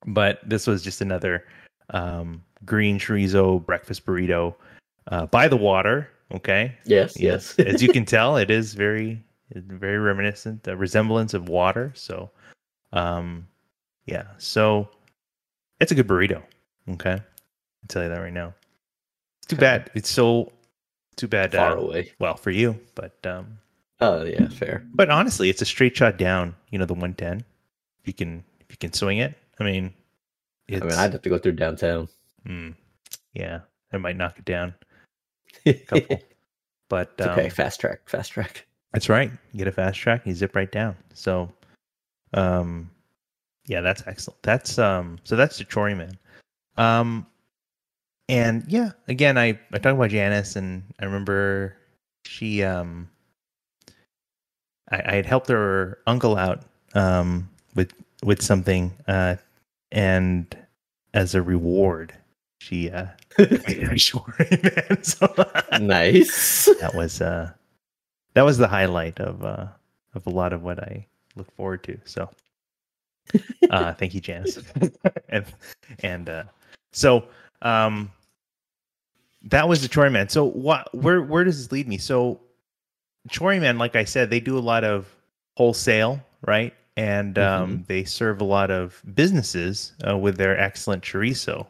but 0.07 0.41
this 0.45 0.67
was 0.67 0.83
just 0.83 1.01
another 1.01 1.47
um 1.91 2.43
green 2.65 2.99
chorizo 2.99 3.65
breakfast 3.65 4.05
burrito 4.07 4.55
uh, 5.09 5.27
by 5.27 5.47
the 5.49 5.57
water. 5.57 6.09
Okay, 6.35 6.75
Yes, 6.87 7.19
yes. 7.21 7.59
as 7.59 7.83
you 7.83 7.91
can 7.93 8.05
tell, 8.17 8.39
it 8.39 8.51
is 8.51 8.73
very, 8.73 9.23
very 9.55 9.99
reminiscent, 9.99 10.67
a 10.67 10.75
resemblance 10.75 11.35
of 11.35 11.51
water. 11.51 11.93
So, 11.95 12.31
um, 12.95 13.47
yeah. 14.07 14.25
So, 14.39 14.89
it's 15.79 15.93
a 15.93 15.95
good 15.95 16.09
burrito. 16.09 16.43
Okay, 16.89 17.11
I'll 17.21 17.89
tell 17.89 18.03
you 18.03 18.09
that 18.09 18.19
right 18.23 18.33
now. 18.33 18.55
It's 19.41 19.49
too 19.49 19.57
bad. 19.57 19.91
It's 19.95 20.09
so 20.09 20.51
too 21.17 21.29
bad. 21.29 21.53
Far 21.53 21.77
Uh, 21.79 21.81
away. 21.81 22.13
well, 22.19 22.37
for 22.37 22.51
you, 22.51 22.79
but 22.95 23.15
um, 23.27 23.59
Oh 24.01 24.25
yeah, 24.25 24.49
fair. 24.49 24.85
but 24.95 25.11
honestly, 25.11 25.49
it's 25.51 25.63
a 25.63 25.65
straight 25.67 25.97
shot 25.97 26.17
down. 26.19 26.55
You 26.71 26.79
know, 26.79 26.87
the 26.87 26.95
one 26.95 27.15
ten. 27.15 27.45
If 28.01 28.07
you 28.09 28.13
can, 28.15 28.45
if 28.61 28.67
you 28.71 28.77
can 28.77 28.93
swing 28.93 29.19
it. 29.19 29.37
I 29.61 29.65
mean, 29.65 29.93
I 30.71 30.79
mean, 30.81 30.93
I'd 30.93 31.13
have 31.13 31.23
to 31.23 31.29
go 31.29 31.39
through 31.39 31.53
downtown. 31.53 32.09
mm, 32.47 32.75
yeah, 33.35 33.61
I 33.93 33.99
might 33.99 34.17
knock 34.17 34.39
it 34.39 34.45
down. 34.45 34.75
Couple. 35.87 36.21
But 36.89 37.21
um, 37.21 37.31
okay. 37.31 37.49
Fast 37.49 37.81
track. 37.81 38.09
Fast 38.09 38.33
track. 38.33 38.67
That's 38.93 39.09
right. 39.09 39.31
You 39.53 39.59
get 39.59 39.69
a 39.69 39.73
fast 39.73 39.99
track, 39.99 40.27
you 40.27 40.35
zip 40.35 40.55
right 40.57 40.71
down. 40.71 40.97
So, 41.15 41.51
um, 42.35 42.91
yeah, 43.67 43.81
that's 43.81 44.03
excellent. 44.07 44.43
That's 44.43 44.79
um, 44.79 45.19
so 45.25 45.37
that's 45.37 45.59
the 45.59 45.65
Chori 45.65 45.97
man. 45.97 46.19
Um, 46.77 47.27
and 48.29 48.64
yeah, 48.68 48.93
again, 49.09 49.39
I 49.39 49.59
I 49.73 49.79
talked 49.79 49.97
about 49.97 50.11
Janice, 50.11 50.57
and 50.57 50.83
I 51.01 51.05
remember 51.05 51.77
she 52.25 52.62
um, 52.62 53.09
I, 54.91 55.03
I 55.07 55.14
had 55.16 55.27
helped 55.27 55.49
her 55.49 55.99
uncle 56.07 56.37
out 56.37 56.62
um 56.95 57.49
with 57.75 57.93
with 58.23 58.43
something 58.43 58.93
uh, 59.09 59.37
and 59.91 60.57
as 61.14 61.35
a 61.35 61.43
reward, 61.43 62.14
she 62.61 62.91
uh, 62.91 63.07
made 63.39 63.51
a 63.61 63.95
Chori 63.97 64.62
man. 64.89 65.03
So 65.03 65.27
nice. 65.85 66.68
that 66.81 66.95
was 66.95 67.20
uh 67.20 67.51
that 68.35 68.45
was 68.45 68.59
the 68.59 68.68
highlight 68.68 69.20
of 69.20 69.45
uh 69.45 69.66
of 70.14 70.27
a 70.27 70.31
lot 70.31 70.53
of 70.53 70.62
what 70.62 70.79
I 70.79 71.07
look 71.37 71.51
forward 71.57 71.83
to. 71.85 71.99
So 72.05 72.31
uh 73.70 73.93
thank 73.95 74.14
you, 74.14 74.20
Janice. 74.20 74.59
and 75.29 75.45
and 76.03 76.29
uh 76.29 76.45
so 76.93 77.25
um 77.63 78.11
that 79.45 79.69
was 79.69 79.83
the 79.83 79.89
Chori 79.89 80.13
Man. 80.13 80.29
So 80.29 80.45
what 80.45 80.93
where 80.95 81.23
where 81.23 81.45
does 81.45 81.59
this 81.59 81.73
lead 81.73 81.89
me? 81.89 81.99
So 81.99 82.41
Chori 83.29 83.61
Man, 83.61 83.79
like 83.79 83.97
I 83.97 84.05
said, 84.05 84.31
they 84.31 84.41
do 84.41 84.59
a 84.59 84.61
lot 84.61 84.85
of 84.85 85.07
wholesale, 85.57 86.21
right? 86.47 86.75
And 86.97 87.39
um 87.39 87.85
they 87.89 88.05
serve 88.05 88.41
a 88.41 88.45
lot 88.45 88.71
of 88.71 89.03
businesses 89.15 89.93
uh, 90.07 90.17
with 90.17 90.37
their 90.37 90.59
excellent 90.59 91.03
chorizo. 91.03 91.67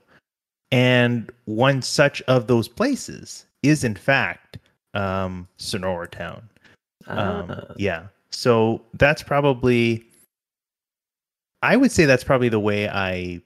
And 0.70 1.30
one 1.44 1.82
such 1.82 2.22
of 2.22 2.46
those 2.46 2.68
places 2.68 3.46
is 3.62 3.84
in 3.84 3.94
fact 3.94 4.58
um 4.94 5.48
Sonoratown. 5.58 6.42
Um, 7.06 7.50
Ah, 7.50 7.74
yeah. 7.76 8.06
So 8.30 8.82
that's 8.94 9.22
probably, 9.22 10.04
I 11.62 11.76
would 11.76 11.92
say 11.92 12.06
that's 12.06 12.24
probably 12.24 12.48
the 12.48 12.60
way 12.60 12.88
I, 12.88 13.42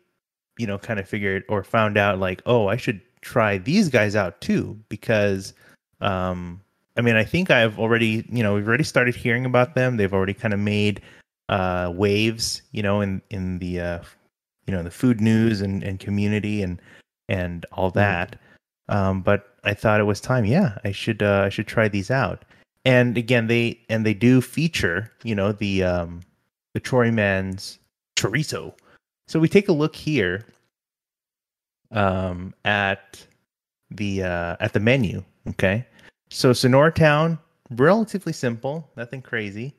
you 0.58 0.66
know, 0.66 0.78
kind 0.78 0.98
of 0.98 1.08
figured 1.08 1.44
or 1.48 1.62
found 1.62 1.96
out 1.96 2.18
like, 2.18 2.42
oh, 2.46 2.68
I 2.68 2.76
should 2.76 3.00
try 3.20 3.58
these 3.58 3.88
guys 3.88 4.16
out 4.16 4.40
too 4.40 4.78
because, 4.88 5.54
um, 6.00 6.60
I 6.96 7.00
mean, 7.02 7.16
I 7.16 7.24
think 7.24 7.50
I've 7.50 7.78
already, 7.78 8.24
you 8.30 8.42
know, 8.42 8.54
we've 8.54 8.66
already 8.66 8.84
started 8.84 9.14
hearing 9.14 9.44
about 9.44 9.74
them. 9.74 9.96
They've 9.96 10.12
already 10.14 10.34
kind 10.34 10.54
of 10.54 10.60
made 10.60 11.00
uh, 11.48 11.92
waves, 11.94 12.62
you 12.72 12.82
know, 12.82 13.00
in 13.00 13.22
in 13.30 13.58
the, 13.58 13.80
uh, 13.80 14.02
you 14.66 14.74
know, 14.74 14.82
the 14.82 14.90
food 14.90 15.20
news 15.20 15.60
and, 15.60 15.82
and 15.82 16.00
community 16.00 16.62
and 16.62 16.80
and 17.28 17.66
all 17.72 17.90
that. 17.90 18.36
Um, 18.88 19.20
but 19.22 19.56
I 19.64 19.74
thought 19.74 20.00
it 20.00 20.04
was 20.04 20.20
time. 20.20 20.44
Yeah, 20.44 20.78
I 20.84 20.92
should 20.92 21.22
uh, 21.22 21.42
I 21.44 21.48
should 21.48 21.66
try 21.66 21.88
these 21.88 22.10
out 22.10 22.44
and 22.86 23.18
again 23.18 23.48
they 23.48 23.78
and 23.90 24.06
they 24.06 24.14
do 24.14 24.40
feature 24.40 25.12
you 25.24 25.34
know 25.34 25.52
the 25.52 25.82
um 25.82 26.22
the 26.72 26.80
Chori-Man's 26.80 27.78
chorizo 28.16 28.72
so 29.26 29.38
we 29.38 29.48
take 29.48 29.68
a 29.68 29.72
look 29.72 29.94
here 29.96 30.44
um 31.92 32.54
at 32.64 33.24
the 33.90 34.22
uh 34.22 34.56
at 34.60 34.72
the 34.72 34.80
menu 34.80 35.22
okay? 35.48 35.86
So 36.30 36.50
Sonoratown 36.52 37.38
relatively 37.70 38.32
simple 38.32 38.90
nothing 38.96 39.22
crazy 39.22 39.74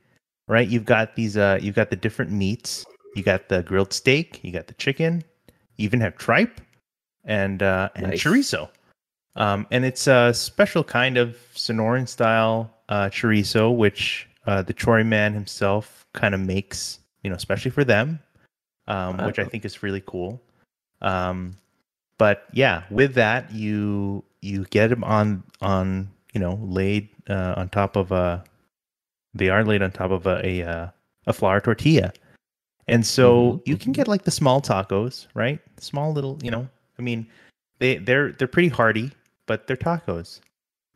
right? 0.47 0.67
You've 0.67 0.85
got 0.85 1.15
these 1.15 1.37
uh 1.37 1.59
you've 1.61 1.75
got 1.75 1.89
the 1.89 1.95
different 1.95 2.31
meats. 2.31 2.85
You 3.15 3.23
got 3.23 3.49
the 3.49 3.63
grilled 3.63 3.93
steak 3.93 4.39
you 4.43 4.51
got 4.51 4.67
the 4.67 4.73
chicken 4.75 5.23
you 5.75 5.85
even 5.85 5.99
have 6.01 6.15
tripe 6.17 6.61
and 7.25 7.61
uh 7.63 7.89
and 7.95 8.07
Nice. 8.07 8.23
chorizo. 8.23 8.69
Um, 9.37 9.67
and 9.69 9.85
it's 9.85 10.07
a 10.07 10.33
special 10.33 10.83
kind 10.83 11.15
of 11.15 11.37
Sonoran 11.53 12.07
style 12.07 12.73
uh, 12.89 13.05
chorizo, 13.09 13.75
which 13.75 14.27
uh, 14.47 14.63
the 14.63 14.73
Chori-Man 14.73 15.33
himself 15.33 16.05
kind 16.13 16.33
of 16.33 16.41
makes, 16.41 16.99
you 17.21 17.29
know, 17.29 17.35
especially 17.35 17.69
for 17.69 17.83
them, 17.83 18.19
um, 18.87 19.17
which 19.25 19.39
I 19.39 19.45
think 19.45 19.65
is 19.65 19.83
really 19.83 20.03
cool. 20.05 20.41
Um, 21.01 21.57
but 22.17 22.45
yeah, 22.53 22.83
with 22.89 23.13
that, 23.15 23.51
you 23.51 24.23
you 24.41 24.65
get 24.65 24.89
them 24.89 25.03
on 25.03 25.43
on 25.61 26.09
you 26.33 26.39
know 26.39 26.59
laid 26.63 27.09
uh, 27.29 27.53
on 27.57 27.69
top 27.69 27.95
of 27.95 28.11
a. 28.11 28.43
They 29.33 29.49
are 29.49 29.63
laid 29.63 29.81
on 29.83 29.91
top 29.91 30.11
of 30.11 30.25
a 30.25 30.41
a, 30.45 30.63
uh, 30.63 30.87
a 31.27 31.33
flour 31.33 31.59
tortilla, 31.61 32.11
and 32.87 33.05
so 33.05 33.53
Mhm, 33.53 33.61
you 33.67 33.77
can 33.77 33.91
mhm. 33.91 33.95
get 33.95 34.07
like 34.07 34.23
the 34.23 34.31
small 34.31 34.61
tacos, 34.61 35.27
right? 35.35 35.59
Small 35.79 36.11
little, 36.11 36.39
you 36.41 36.49
know. 36.49 36.67
I 36.97 37.01
mean, 37.03 37.27
they 37.79 37.97
they're 37.97 38.31
they're 38.31 38.47
pretty 38.47 38.69
hearty, 38.69 39.11
but 39.45 39.67
they're 39.67 39.77
tacos. 39.77 40.39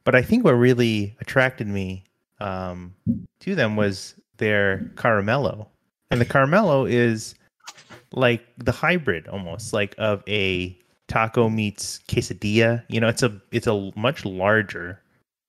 But 0.03 0.15
I 0.15 0.23
think 0.23 0.43
what 0.43 0.53
really 0.53 1.15
attracted 1.21 1.67
me 1.67 2.03
um, 2.39 2.95
to 3.41 3.53
them 3.53 3.75
was 3.75 4.15
their 4.37 4.91
caramelo, 4.95 5.67
and 6.09 6.19
the 6.19 6.25
caramelo 6.25 6.89
is 6.89 7.35
like 8.11 8.45
the 8.57 8.71
hybrid 8.71 9.27
almost 9.27 9.73
like 9.73 9.95
of 9.97 10.23
a 10.27 10.77
taco 11.07 11.49
meets 11.49 11.99
quesadilla. 12.07 12.83
You 12.87 12.99
know, 12.99 13.07
it's 13.07 13.23
a 13.23 13.39
it's 13.51 13.67
a 13.67 13.91
much 13.95 14.25
larger 14.25 15.01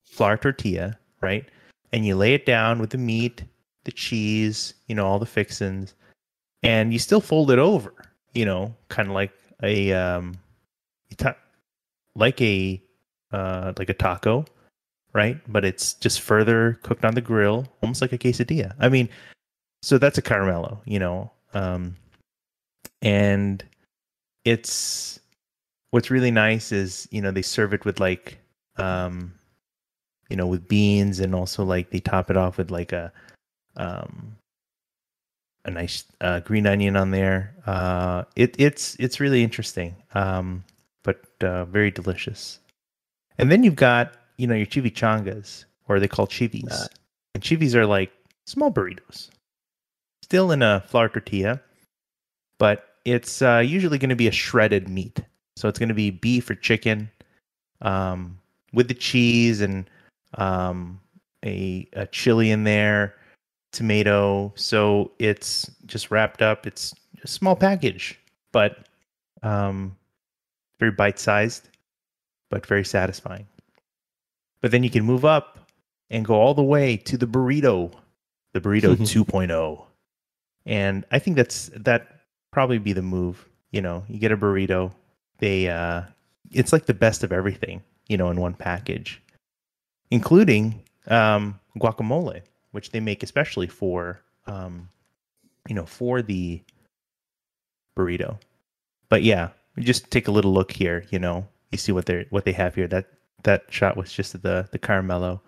flour 0.04 0.36
tortilla, 0.36 0.98
right? 1.20 1.48
And 1.92 2.06
you 2.06 2.16
lay 2.16 2.34
it 2.34 2.46
down 2.46 2.78
with 2.78 2.90
the 2.90 2.98
meat, 2.98 3.44
the 3.84 3.92
cheese, 3.92 4.74
you 4.86 4.94
know, 4.94 5.06
all 5.06 5.18
the 5.18 5.26
fixins, 5.26 5.94
and 6.62 6.92
you 6.92 6.98
still 6.98 7.20
fold 7.20 7.50
it 7.50 7.58
over. 7.58 7.92
You 8.34 8.46
know, 8.46 8.74
kind 8.88 9.08
of 9.08 9.14
like 9.14 9.32
a 9.62 9.92
um, 9.92 10.38
ta- 11.16 11.36
like 12.16 12.40
a 12.40 12.82
uh, 13.32 13.72
like 13.78 13.90
a 13.90 13.94
taco, 13.94 14.44
right? 15.12 15.38
But 15.46 15.64
it's 15.64 15.94
just 15.94 16.20
further 16.20 16.78
cooked 16.82 17.04
on 17.04 17.14
the 17.14 17.20
grill, 17.20 17.66
almost 17.82 18.00
like 18.00 18.12
a 18.12 18.18
quesadilla. 18.18 18.74
I 18.78 18.88
mean, 18.88 19.08
so 19.82 19.98
that's 19.98 20.18
a 20.18 20.22
caramelo, 20.22 20.80
you 20.84 20.98
know. 20.98 21.30
Um, 21.54 21.96
and 23.02 23.62
it's 24.44 25.20
what's 25.90 26.10
really 26.10 26.30
nice 26.30 26.72
is 26.72 27.06
you 27.10 27.20
know 27.20 27.30
they 27.30 27.42
serve 27.42 27.74
it 27.74 27.84
with 27.84 28.00
like 28.00 28.38
um, 28.76 29.32
you 30.30 30.36
know 30.36 30.46
with 30.46 30.66
beans 30.68 31.20
and 31.20 31.34
also 31.34 31.64
like 31.64 31.90
they 31.90 32.00
top 32.00 32.30
it 32.30 32.36
off 32.36 32.56
with 32.56 32.70
like 32.70 32.92
a 32.92 33.12
um 33.76 34.36
a 35.64 35.70
nice 35.70 36.04
uh, 36.20 36.40
green 36.40 36.66
onion 36.66 36.96
on 36.96 37.10
there. 37.10 37.54
Uh, 37.66 38.24
it 38.36 38.54
it's 38.58 38.96
it's 38.96 39.20
really 39.20 39.42
interesting, 39.42 39.94
um, 40.14 40.64
but 41.04 41.24
uh, 41.42 41.64
very 41.66 41.90
delicious. 41.90 42.58
And 43.38 43.50
then 43.50 43.62
you've 43.62 43.76
got 43.76 44.14
you 44.38 44.46
know 44.46 44.54
your 44.54 44.66
chivichangas, 44.66 45.64
or 45.88 46.00
they 46.00 46.08
call 46.08 46.26
chivis. 46.26 46.72
Uh, 46.72 46.86
And 47.34 47.42
chivis 47.42 47.74
are 47.74 47.86
like 47.86 48.12
small 48.46 48.72
burritos, 48.72 49.30
still 50.22 50.52
in 50.52 50.62
a 50.62 50.80
flour 50.88 51.08
tortilla, 51.08 51.60
but 52.58 52.91
it's 53.04 53.42
uh, 53.42 53.62
usually 53.64 53.98
going 53.98 54.10
to 54.10 54.16
be 54.16 54.28
a 54.28 54.32
shredded 54.32 54.88
meat. 54.88 55.20
So 55.56 55.68
it's 55.68 55.78
going 55.78 55.88
to 55.88 55.94
be 55.94 56.10
beef 56.10 56.48
or 56.48 56.54
chicken 56.54 57.10
um, 57.82 58.38
with 58.72 58.88
the 58.88 58.94
cheese 58.94 59.60
and 59.60 59.88
um, 60.34 61.00
a, 61.44 61.88
a 61.92 62.06
chili 62.06 62.50
in 62.50 62.64
there, 62.64 63.14
tomato. 63.72 64.52
So 64.56 65.12
it's 65.18 65.70
just 65.86 66.10
wrapped 66.10 66.42
up. 66.42 66.66
It's 66.66 66.94
a 67.22 67.28
small 67.28 67.56
package, 67.56 68.18
but 68.52 68.86
um, 69.42 69.96
very 70.78 70.92
bite 70.92 71.18
sized, 71.18 71.68
but 72.50 72.66
very 72.66 72.84
satisfying. 72.84 73.46
But 74.60 74.70
then 74.70 74.84
you 74.84 74.90
can 74.90 75.04
move 75.04 75.24
up 75.24 75.58
and 76.10 76.24
go 76.24 76.34
all 76.34 76.54
the 76.54 76.62
way 76.62 76.96
to 76.96 77.16
the 77.16 77.26
burrito, 77.26 77.92
the 78.52 78.60
burrito 78.60 78.96
2.0. 78.96 79.84
And 80.64 81.04
I 81.10 81.18
think 81.18 81.36
that's 81.36 81.70
that 81.74 82.11
probably 82.52 82.78
be 82.78 82.92
the 82.92 83.02
move. 83.02 83.48
You 83.72 83.80
know, 83.80 84.04
you 84.08 84.18
get 84.18 84.30
a 84.30 84.36
burrito, 84.36 84.92
they 85.38 85.68
uh 85.68 86.02
it's 86.52 86.72
like 86.72 86.86
the 86.86 86.94
best 86.94 87.24
of 87.24 87.32
everything, 87.32 87.82
you 88.08 88.16
know, 88.16 88.30
in 88.30 88.38
one 88.38 88.54
package, 88.54 89.20
including 90.10 90.80
um 91.08 91.58
guacamole, 91.78 92.42
which 92.70 92.90
they 92.90 93.00
make 93.00 93.22
especially 93.24 93.66
for 93.66 94.20
um 94.46 94.88
you 95.68 95.74
know, 95.74 95.86
for 95.86 96.22
the 96.22 96.60
burrito. 97.96 98.38
But 99.08 99.22
yeah, 99.22 99.48
just 99.78 100.10
take 100.10 100.28
a 100.28 100.32
little 100.32 100.52
look 100.52 100.72
here, 100.72 101.04
you 101.10 101.18
know. 101.18 101.46
You 101.70 101.78
see 101.78 101.92
what 101.92 102.06
they're 102.06 102.26
what 102.30 102.44
they 102.44 102.52
have 102.52 102.74
here. 102.74 102.86
That 102.86 103.06
that 103.44 103.64
shot 103.70 103.96
was 103.96 104.12
just 104.12 104.40
the 104.42 104.68
the 104.70 104.78
caramelo. 104.78 105.40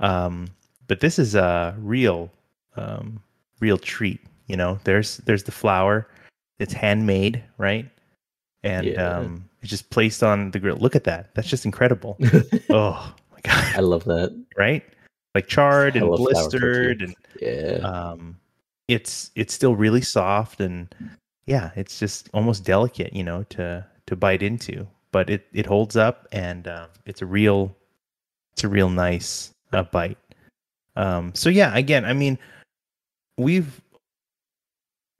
Um 0.00 0.48
but 0.86 1.00
this 1.00 1.18
is 1.18 1.34
a 1.34 1.76
real 1.78 2.32
um 2.76 3.22
real 3.60 3.76
treat, 3.76 4.20
you 4.46 4.56
know. 4.56 4.78
There's 4.84 5.18
there's 5.18 5.42
the 5.42 5.52
flour 5.52 6.08
it's 6.58 6.72
handmade, 6.72 7.42
right? 7.58 7.88
And 8.62 8.86
Yeah. 8.86 9.16
um, 9.18 9.48
it's 9.62 9.70
just 9.70 9.90
placed 9.90 10.22
on 10.22 10.50
the 10.50 10.58
grill. 10.58 10.76
Look 10.76 10.96
at 10.96 11.04
that. 11.04 11.34
That's 11.34 11.48
just 11.48 11.64
incredible. 11.64 12.16
oh 12.70 13.14
my 13.32 13.40
god, 13.42 13.76
I 13.76 13.80
love 13.80 14.04
that. 14.04 14.34
right? 14.56 14.82
Like 15.34 15.46
charred 15.46 15.96
I 15.96 16.00
and 16.00 16.08
blistered, 16.08 17.02
and 17.02 17.14
Yeah. 17.40 17.78
um, 17.82 18.38
it's 18.88 19.30
it's 19.36 19.54
still 19.54 19.76
really 19.76 20.00
soft, 20.00 20.60
and 20.60 20.92
yeah, 21.46 21.70
it's 21.76 21.98
just 21.98 22.28
almost 22.34 22.64
delicate, 22.64 23.12
you 23.12 23.22
know, 23.22 23.44
to 23.50 23.84
to 24.06 24.16
bite 24.16 24.42
into. 24.42 24.86
But 25.12 25.30
it 25.30 25.46
it 25.52 25.66
holds 25.66 25.96
up, 25.96 26.26
and 26.32 26.66
um, 26.66 26.88
it's 27.06 27.22
a 27.22 27.26
real 27.26 27.74
it's 28.52 28.64
a 28.64 28.68
real 28.68 28.90
nice 28.90 29.50
uh, 29.72 29.84
bite. 29.84 30.18
Um, 30.96 31.32
so 31.34 31.48
yeah, 31.50 31.76
again, 31.76 32.04
I 32.04 32.12
mean, 32.14 32.38
we've 33.36 33.80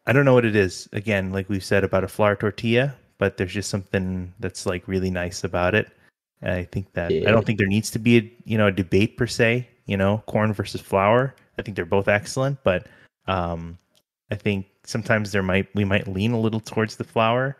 I 0.08 0.12
don't 0.12 0.24
know 0.24 0.32
what 0.32 0.46
it 0.46 0.56
is. 0.56 0.88
Again, 0.94 1.32
like 1.32 1.50
we've 1.50 1.62
said 1.62 1.84
about 1.84 2.02
a 2.02 2.08
flour 2.08 2.34
tortilla, 2.34 2.96
but 3.18 3.36
there's 3.36 3.52
just 3.52 3.68
something 3.68 4.32
that's 4.40 4.64
like 4.64 4.88
really 4.88 5.10
nice 5.10 5.44
about 5.44 5.74
it. 5.74 5.92
And 6.40 6.52
I 6.52 6.64
think 6.64 6.92
that 6.94 7.12
I 7.12 7.30
don't 7.30 7.44
think 7.44 7.58
there 7.58 7.68
needs 7.68 7.90
to 7.90 7.98
be 7.98 8.16
a 8.16 8.32
you 8.44 8.56
know 8.56 8.68
a 8.68 8.72
debate 8.72 9.18
per 9.18 9.26
se. 9.26 9.68
You 9.84 9.96
know, 9.96 10.22
corn 10.26 10.52
versus 10.52 10.80
flour. 10.80 11.34
I 11.58 11.62
think 11.62 11.76
they're 11.76 11.84
both 11.84 12.08
excellent, 12.08 12.62
but 12.62 12.86
um, 13.26 13.78
I 14.30 14.34
think 14.34 14.66
sometimes 14.84 15.30
there 15.30 15.42
might 15.42 15.68
we 15.74 15.84
might 15.84 16.08
lean 16.08 16.32
a 16.32 16.40
little 16.40 16.60
towards 16.60 16.96
the 16.96 17.04
flour. 17.04 17.56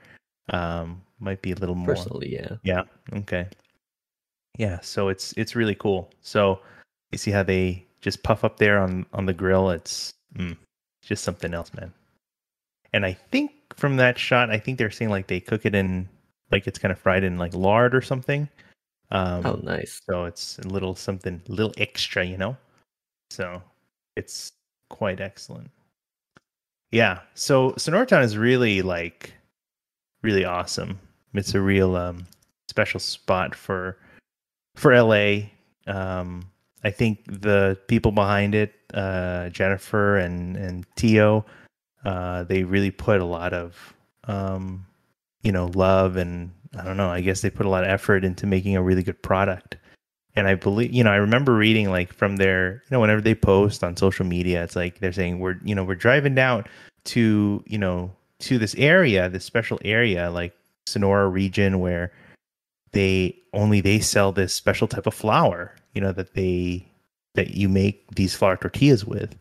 Um, 0.50 1.02
might 1.20 1.42
be 1.42 1.52
a 1.52 1.56
little 1.56 1.74
more. 1.74 1.94
Personally, 1.94 2.32
yeah. 2.32 2.56
Yeah. 2.62 2.82
Okay. 3.12 3.46
Yeah. 4.56 4.80
So 4.80 5.08
it's 5.08 5.34
it's 5.36 5.54
really 5.54 5.74
cool. 5.74 6.10
So 6.22 6.60
you 7.12 7.18
see 7.18 7.30
how 7.30 7.42
they 7.42 7.84
just 8.00 8.22
puff 8.22 8.42
up 8.42 8.56
there 8.56 8.78
on 8.78 9.04
on 9.12 9.26
the 9.26 9.34
grill. 9.34 9.70
It's 9.70 10.14
mm, 10.34 10.56
just 11.02 11.24
something 11.24 11.52
else, 11.52 11.74
man. 11.74 11.92
And 12.92 13.04
I 13.04 13.12
think 13.12 13.52
from 13.76 13.96
that 13.96 14.18
shot, 14.18 14.50
I 14.50 14.58
think 14.58 14.78
they're 14.78 14.90
saying 14.90 15.10
like 15.10 15.26
they 15.26 15.40
cook 15.40 15.66
it 15.66 15.74
in 15.74 16.08
like 16.50 16.66
it's 16.66 16.78
kind 16.78 16.92
of 16.92 16.98
fried 16.98 17.24
in 17.24 17.38
like 17.38 17.54
lard 17.54 17.94
or 17.94 18.00
something. 18.02 18.48
Um, 19.10 19.46
Oh, 19.46 19.60
nice. 19.62 20.00
so 20.08 20.24
it's 20.24 20.58
a 20.58 20.68
little 20.68 20.94
something, 20.94 21.40
a 21.48 21.52
little 21.52 21.72
extra, 21.78 22.24
you 22.24 22.36
know. 22.36 22.56
So 23.30 23.62
it's 24.16 24.52
quite 24.90 25.20
excellent. 25.20 25.70
Yeah. 26.90 27.20
So 27.34 27.72
Sonoratown 27.72 28.22
is 28.24 28.36
really 28.38 28.82
like 28.82 29.34
really 30.22 30.44
awesome. 30.44 30.98
It's 31.34 31.54
a 31.54 31.60
real 31.60 31.94
um, 31.96 32.26
special 32.68 33.00
spot 33.00 33.54
for 33.54 33.98
for 34.76 34.94
LA. 35.00 35.40
Um, 35.86 36.42
I 36.84 36.90
think 36.90 37.24
the 37.26 37.78
people 37.88 38.12
behind 38.12 38.54
it, 38.54 38.72
uh, 38.94 39.50
Jennifer 39.50 40.16
and 40.16 40.56
and 40.56 40.86
Tio, 40.96 41.44
uh, 42.04 42.44
they 42.44 42.64
really 42.64 42.90
put 42.90 43.20
a 43.20 43.24
lot 43.24 43.52
of 43.52 43.94
um, 44.24 44.86
you 45.42 45.52
know 45.52 45.66
love 45.74 46.16
and 46.16 46.50
I 46.76 46.84
don't 46.84 46.96
know. 46.96 47.08
I 47.08 47.20
guess 47.20 47.40
they 47.40 47.50
put 47.50 47.66
a 47.66 47.70
lot 47.70 47.84
of 47.84 47.90
effort 47.90 48.24
into 48.24 48.46
making 48.46 48.76
a 48.76 48.82
really 48.82 49.02
good 49.02 49.22
product. 49.22 49.76
And 50.36 50.46
I 50.46 50.54
believe, 50.54 50.92
you 50.92 51.02
know, 51.02 51.10
I 51.10 51.16
remember 51.16 51.54
reading 51.54 51.90
like 51.90 52.12
from 52.12 52.36
their, 52.36 52.74
you 52.74 52.90
know, 52.90 53.00
whenever 53.00 53.20
they 53.20 53.34
post 53.34 53.82
on 53.82 53.96
social 53.96 54.26
media, 54.26 54.62
it's 54.62 54.76
like 54.76 55.00
they're 55.00 55.12
saying 55.12 55.40
we're, 55.40 55.58
you 55.64 55.74
know, 55.74 55.82
we're 55.82 55.94
driving 55.94 56.34
down 56.34 56.64
to, 57.04 57.64
you 57.66 57.78
know, 57.78 58.12
to 58.40 58.58
this 58.58 58.74
area, 58.76 59.28
this 59.28 59.44
special 59.44 59.80
area 59.84 60.30
like 60.30 60.54
Sonora 60.86 61.28
region 61.28 61.80
where 61.80 62.12
they 62.92 63.36
only 63.52 63.80
they 63.80 63.98
sell 63.98 64.30
this 64.30 64.54
special 64.54 64.86
type 64.86 65.06
of 65.06 65.14
flour, 65.14 65.74
you 65.94 66.00
know, 66.00 66.12
that 66.12 66.34
they 66.34 66.86
that 67.34 67.52
you 67.52 67.68
make 67.68 68.14
these 68.14 68.34
flour 68.34 68.56
tortillas 68.56 69.04
with. 69.04 69.34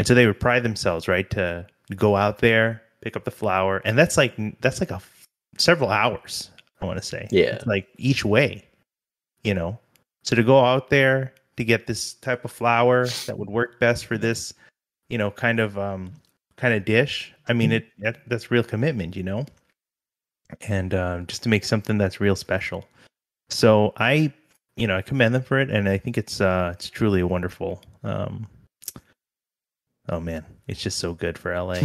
And 0.00 0.06
so 0.06 0.14
they 0.14 0.26
would 0.26 0.40
pride 0.40 0.62
themselves, 0.62 1.08
right, 1.08 1.28
to 1.30 1.66
go 1.94 2.16
out 2.16 2.38
there, 2.38 2.82
pick 3.02 3.16
up 3.16 3.24
the 3.24 3.30
flower 3.30 3.80
and 3.84 3.98
that's 3.98 4.16
like 4.16 4.34
that's 4.60 4.80
like 4.80 4.90
a 4.90 4.96
f- 4.96 5.26
several 5.58 5.90
hours. 5.90 6.50
I 6.80 6.86
want 6.86 6.98
to 6.98 7.04
say, 7.04 7.28
Yeah. 7.30 7.54
It's 7.56 7.66
like 7.66 7.86
each 7.96 8.24
way, 8.24 8.64
you 9.44 9.54
know. 9.54 9.78
So 10.22 10.36
to 10.36 10.42
go 10.42 10.64
out 10.64 10.90
there 10.90 11.34
to 11.56 11.64
get 11.64 11.86
this 11.86 12.14
type 12.14 12.44
of 12.44 12.52
flower 12.52 13.06
that 13.26 13.38
would 13.38 13.50
work 13.50 13.80
best 13.80 14.06
for 14.06 14.18
this, 14.18 14.54
you 15.08 15.18
know, 15.18 15.30
kind 15.30 15.60
of 15.60 15.78
um 15.78 16.12
kind 16.56 16.74
of 16.74 16.84
dish. 16.84 17.32
I 17.48 17.52
mean, 17.52 17.72
it 17.72 17.86
that, 17.98 18.20
that's 18.28 18.50
real 18.50 18.62
commitment, 18.62 19.16
you 19.16 19.22
know, 19.22 19.46
and 20.68 20.94
um, 20.94 21.26
just 21.26 21.42
to 21.44 21.48
make 21.48 21.64
something 21.64 21.98
that's 21.98 22.20
real 22.20 22.36
special. 22.36 22.86
So 23.48 23.92
I, 23.96 24.32
you 24.76 24.86
know, 24.86 24.96
I 24.96 25.02
commend 25.02 25.34
them 25.34 25.42
for 25.42 25.58
it, 25.58 25.70
and 25.70 25.88
I 25.88 25.98
think 25.98 26.16
it's 26.16 26.40
uh 26.40 26.70
it's 26.74 26.88
truly 26.88 27.20
a 27.20 27.26
wonderful. 27.26 27.82
Um, 28.04 28.46
oh 30.08 30.20
man, 30.20 30.44
it's 30.66 30.82
just 30.82 30.98
so 30.98 31.14
good 31.14 31.38
for 31.38 31.54
LA 31.54 31.80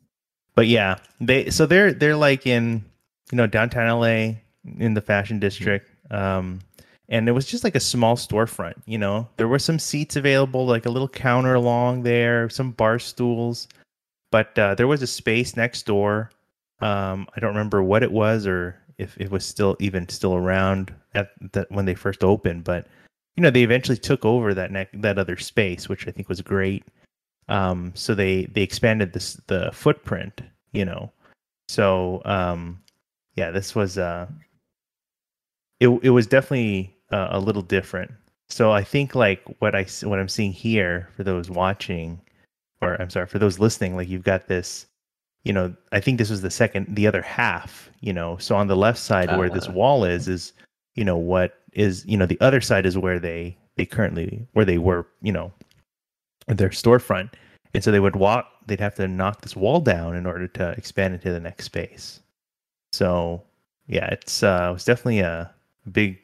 but 0.54 0.66
yeah, 0.66 0.96
they 1.20 1.50
so 1.50 1.66
they're 1.66 1.92
they're 1.92 2.16
like 2.16 2.46
in 2.46 2.84
you 3.30 3.36
know 3.36 3.46
downtown 3.46 4.00
LA 4.00 4.34
in 4.78 4.94
the 4.94 5.00
fashion 5.00 5.38
district. 5.38 5.90
Um 6.10 6.60
and 7.08 7.28
it 7.28 7.32
was 7.32 7.46
just 7.46 7.62
like 7.62 7.76
a 7.76 7.80
small 7.80 8.16
storefront, 8.16 8.74
you 8.84 8.98
know. 8.98 9.28
There 9.36 9.46
were 9.46 9.60
some 9.60 9.78
seats 9.78 10.16
available, 10.16 10.66
like 10.66 10.86
a 10.86 10.90
little 10.90 11.08
counter 11.08 11.54
along 11.54 12.02
there, 12.02 12.48
some 12.48 12.72
bar 12.72 12.98
stools, 12.98 13.68
but 14.32 14.58
uh, 14.58 14.74
there 14.74 14.88
was 14.88 15.02
a 15.02 15.06
space 15.06 15.56
next 15.56 15.86
door. 15.86 16.30
Um, 16.80 17.28
I 17.36 17.40
don't 17.40 17.54
remember 17.54 17.82
what 17.82 18.02
it 18.02 18.10
was 18.10 18.46
or 18.46 18.76
if 18.98 19.16
it 19.18 19.30
was 19.30 19.44
still 19.44 19.76
even 19.78 20.08
still 20.08 20.34
around 20.34 20.92
at 21.14 21.30
that 21.52 21.70
when 21.70 21.84
they 21.84 21.94
first 21.94 22.24
opened, 22.24 22.64
but 22.64 22.86
you 23.36 23.42
know 23.42 23.50
they 23.50 23.62
eventually 23.62 23.98
took 23.98 24.24
over 24.24 24.54
that 24.54 24.72
ne- 24.72 24.88
that 24.94 25.18
other 25.18 25.36
space, 25.36 25.88
which 25.88 26.08
I 26.08 26.10
think 26.10 26.28
was 26.28 26.40
great. 26.40 26.84
Um, 27.48 27.92
so 27.94 28.14
they 28.14 28.46
they 28.46 28.62
expanded 28.62 29.12
this 29.12 29.34
the 29.46 29.70
footprint, 29.72 30.40
you 30.72 30.84
know. 30.84 31.12
So 31.68 32.22
um, 32.24 32.82
yeah, 33.34 33.50
this 33.50 33.74
was 33.74 33.98
uh, 33.98 34.26
it 35.80 35.88
it 36.02 36.10
was 36.10 36.26
definitely 36.26 36.96
uh, 37.10 37.28
a 37.30 37.40
little 37.40 37.62
different. 37.62 38.10
So 38.48 38.72
I 38.72 38.82
think 38.82 39.14
like 39.14 39.42
what 39.58 39.74
I 39.74 39.86
what 40.02 40.18
I'm 40.18 40.28
seeing 40.28 40.52
here 40.52 41.08
for 41.16 41.24
those 41.24 41.50
watching, 41.50 42.20
or 42.80 43.00
I'm 43.00 43.10
sorry 43.10 43.26
for 43.26 43.38
those 43.38 43.58
listening, 43.58 43.96
like 43.96 44.08
you've 44.08 44.22
got 44.22 44.46
this, 44.46 44.86
you 45.44 45.52
know, 45.52 45.74
I 45.92 46.00
think 46.00 46.18
this 46.18 46.30
was 46.30 46.42
the 46.42 46.50
second, 46.50 46.94
the 46.94 47.06
other 47.06 47.22
half, 47.22 47.90
you 48.00 48.12
know. 48.12 48.36
So 48.38 48.56
on 48.56 48.68
the 48.68 48.76
left 48.76 48.98
side 48.98 49.36
where 49.36 49.50
this 49.50 49.68
wall 49.68 50.04
is, 50.04 50.28
is 50.28 50.52
you 50.94 51.04
know 51.04 51.16
what 51.16 51.60
is 51.72 52.04
you 52.06 52.16
know 52.16 52.26
the 52.26 52.40
other 52.40 52.60
side 52.60 52.86
is 52.86 52.96
where 52.96 53.18
they 53.18 53.56
they 53.76 53.84
currently 53.86 54.46
where 54.52 54.64
they 54.64 54.78
were, 54.78 55.06
you 55.22 55.32
know, 55.32 55.52
their 56.48 56.70
storefront, 56.70 57.30
and 57.74 57.82
so 57.82 57.90
they 57.90 58.00
would 58.00 58.16
walk. 58.16 58.50
They'd 58.66 58.80
have 58.80 58.94
to 58.96 59.08
knock 59.08 59.42
this 59.42 59.56
wall 59.56 59.80
down 59.80 60.16
in 60.16 60.26
order 60.26 60.48
to 60.48 60.70
expand 60.70 61.14
into 61.14 61.32
the 61.32 61.40
next 61.40 61.64
space. 61.64 62.20
So 62.92 63.42
yeah, 63.86 64.06
it's 64.06 64.42
uh, 64.42 64.68
it 64.70 64.72
was 64.74 64.84
definitely 64.84 65.20
a 65.20 65.50
big 65.92 66.18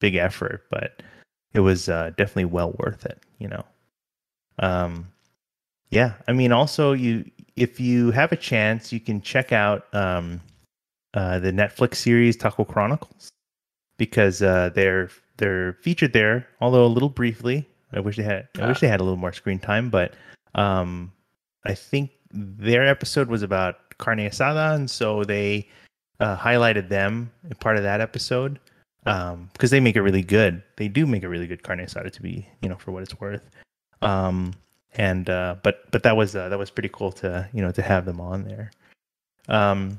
big 0.00 0.14
effort, 0.14 0.64
but 0.70 1.02
it 1.54 1.60
was 1.60 1.88
uh, 1.88 2.10
definitely 2.16 2.46
well 2.46 2.74
worth 2.78 3.04
it. 3.06 3.22
You 3.38 3.48
know, 3.48 3.64
um, 4.58 5.06
yeah. 5.90 6.14
I 6.26 6.32
mean, 6.32 6.52
also 6.52 6.92
you 6.92 7.24
if 7.56 7.80
you 7.80 8.10
have 8.12 8.32
a 8.32 8.36
chance, 8.36 8.92
you 8.92 9.00
can 9.00 9.20
check 9.20 9.52
out 9.52 9.92
um, 9.94 10.40
uh, 11.14 11.38
the 11.38 11.52
Netflix 11.52 11.96
series 11.96 12.36
Taco 12.36 12.64
Chronicles 12.64 13.30
because 13.96 14.42
uh, 14.42 14.70
they're 14.74 15.10
they're 15.36 15.74
featured 15.74 16.12
there, 16.12 16.46
although 16.60 16.84
a 16.84 16.88
little 16.88 17.08
briefly. 17.08 17.66
I 17.92 18.00
wish 18.00 18.16
they 18.16 18.22
had. 18.22 18.48
I 18.60 18.66
wish 18.68 18.80
they 18.80 18.88
had 18.88 19.00
a 19.00 19.04
little 19.04 19.18
more 19.18 19.32
screen 19.32 19.58
time, 19.58 19.90
but 19.90 20.14
um, 20.54 21.12
I 21.64 21.74
think 21.74 22.10
their 22.30 22.86
episode 22.86 23.28
was 23.28 23.42
about 23.42 23.96
carne 23.98 24.18
asada, 24.18 24.74
and 24.74 24.90
so 24.90 25.24
they 25.24 25.68
uh, 26.20 26.36
highlighted 26.36 26.88
them 26.88 27.30
in 27.48 27.56
part 27.56 27.76
of 27.76 27.82
that 27.82 28.00
episode 28.00 28.58
because 29.04 29.32
um, 29.32 29.48
they 29.70 29.80
make 29.80 29.96
it 29.96 30.02
really 30.02 30.22
good. 30.22 30.62
They 30.76 30.88
do 30.88 31.06
make 31.06 31.22
a 31.22 31.28
really 31.28 31.46
good 31.46 31.62
carne 31.62 31.78
asada 31.78 32.12
to 32.12 32.22
be, 32.22 32.46
you 32.60 32.68
know, 32.68 32.76
for 32.76 32.90
what 32.90 33.02
it's 33.02 33.18
worth. 33.20 33.48
Um, 34.02 34.52
and 34.94 35.30
uh, 35.30 35.56
but 35.62 35.90
but 35.90 36.02
that 36.02 36.16
was 36.16 36.36
uh, 36.36 36.48
that 36.48 36.58
was 36.58 36.70
pretty 36.70 36.90
cool 36.92 37.12
to 37.12 37.48
you 37.52 37.62
know 37.62 37.70
to 37.72 37.82
have 37.82 38.04
them 38.04 38.20
on 38.20 38.44
there. 38.44 38.70
Um, 39.48 39.98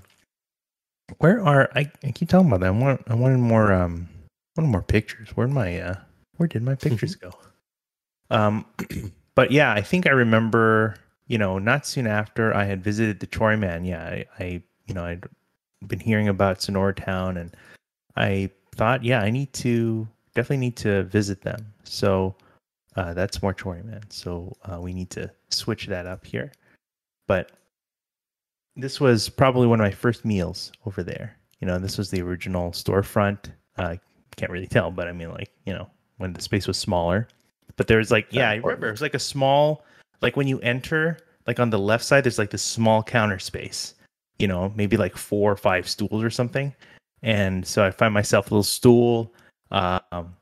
where 1.18 1.44
are 1.44 1.70
I? 1.76 1.92
I 2.04 2.12
keep 2.12 2.30
talking 2.30 2.48
about 2.48 2.60
that. 2.62 2.68
I 2.68 2.72
want 2.72 3.02
I 3.08 3.16
wanted 3.16 3.40
more 3.40 3.74
um 3.74 4.08
wanted 4.56 4.70
more 4.70 4.84
pictures. 4.84 5.30
Where 5.36 5.48
my 5.48 5.80
uh 5.80 5.96
where 6.38 6.48
did 6.48 6.64
my 6.64 6.76
pictures 6.76 7.16
go? 7.16 7.32
Um, 8.30 8.66
but 9.36 9.52
yeah, 9.52 9.72
I 9.74 9.82
think 9.82 10.08
I 10.08 10.12
remember. 10.12 10.96
You 11.28 11.38
know, 11.38 11.60
not 11.60 11.86
soon 11.86 12.08
after 12.08 12.56
I 12.56 12.64
had 12.64 12.84
visited 12.84 13.20
the 13.20 13.28
Chori 13.28 13.60
Man. 13.60 13.86
Yeah, 13.86 14.04
I, 14.04 14.26
I 14.40 14.64
you 14.88 14.96
know 14.96 15.06
I'd 15.06 15.24
been 15.88 16.00
hearing 16.00 16.28
about 16.28 16.58
Sonoratown, 16.58 17.40
and 17.40 17.56
I 18.16 18.50
thought, 18.76 19.04
yeah, 19.04 19.22
I 19.22 19.30
need 19.30 19.54
to 19.54 20.08
definitely 20.34 20.58
need 20.58 20.78
to 20.78 21.04
visit 21.04 21.42
them. 21.42 21.66
So 21.84 22.36
uh, 22.96 23.14
that's 23.14 23.42
more 23.42 23.54
Chori-Man. 23.54 24.02
So 24.10 24.56
uh, 24.66 24.80
we 24.80 24.94
need 24.94 25.10
to 25.12 25.32
switch 25.50 25.88
that 25.88 26.06
up 26.06 26.26
here. 26.26 26.52
But 27.28 27.52
this 28.76 29.00
was 29.00 29.30
probably 29.30 29.68
one 29.68 29.80
of 29.80 29.86
my 29.86 29.92
first 29.92 30.26
meals 30.26 30.72
over 30.86 31.04
there. 31.04 31.36
You 31.60 31.68
know, 31.68 31.78
this 31.78 31.98
was 31.98 32.10
the 32.10 32.22
original 32.22 32.72
storefront. 32.72 33.52
I 33.78 33.84
uh, 33.84 33.96
can't 34.36 34.52
really 34.52 34.68
tell, 34.68 34.92
but 34.92 35.08
I 35.08 35.12
mean, 35.12 35.32
like, 35.32 35.52
you 35.66 35.74
know, 35.74 35.90
when 36.18 36.34
the 36.34 36.42
space 36.42 36.68
was 36.68 36.78
smaller. 36.78 37.28
But 37.80 37.88
there 37.88 38.00
was 38.00 38.12
like, 38.12 38.28
yeah, 38.30 38.50
I 38.50 38.56
remember 38.56 38.90
it 38.90 38.92
was 38.92 39.02
like 39.02 39.14
a 39.14 39.20
small, 39.20 39.86
like 40.22 40.36
when 40.36 40.50
you 40.50 40.60
enter, 40.60 41.18
like 41.48 41.62
on 41.62 41.70
the 41.70 41.80
left 41.80 42.04
side, 42.04 42.26
there's 42.26 42.38
like 42.38 42.50
this 42.50 42.62
small 42.62 43.02
counter 43.02 43.40
space, 43.40 43.96
you 44.38 44.50
know, 44.50 44.74
maybe 44.76 44.98
like 44.98 45.16
four 45.16 45.50
or 45.50 45.56
five 45.56 45.88
stools 45.88 46.22
or 46.22 46.30
something. 46.30 46.76
And 47.24 47.66
so 47.66 47.86
I 47.86 47.92
find 47.92 48.14
myself 48.14 48.52
a 48.52 48.54
little 48.54 48.64
stool, 48.64 49.34
um, 49.72 50.36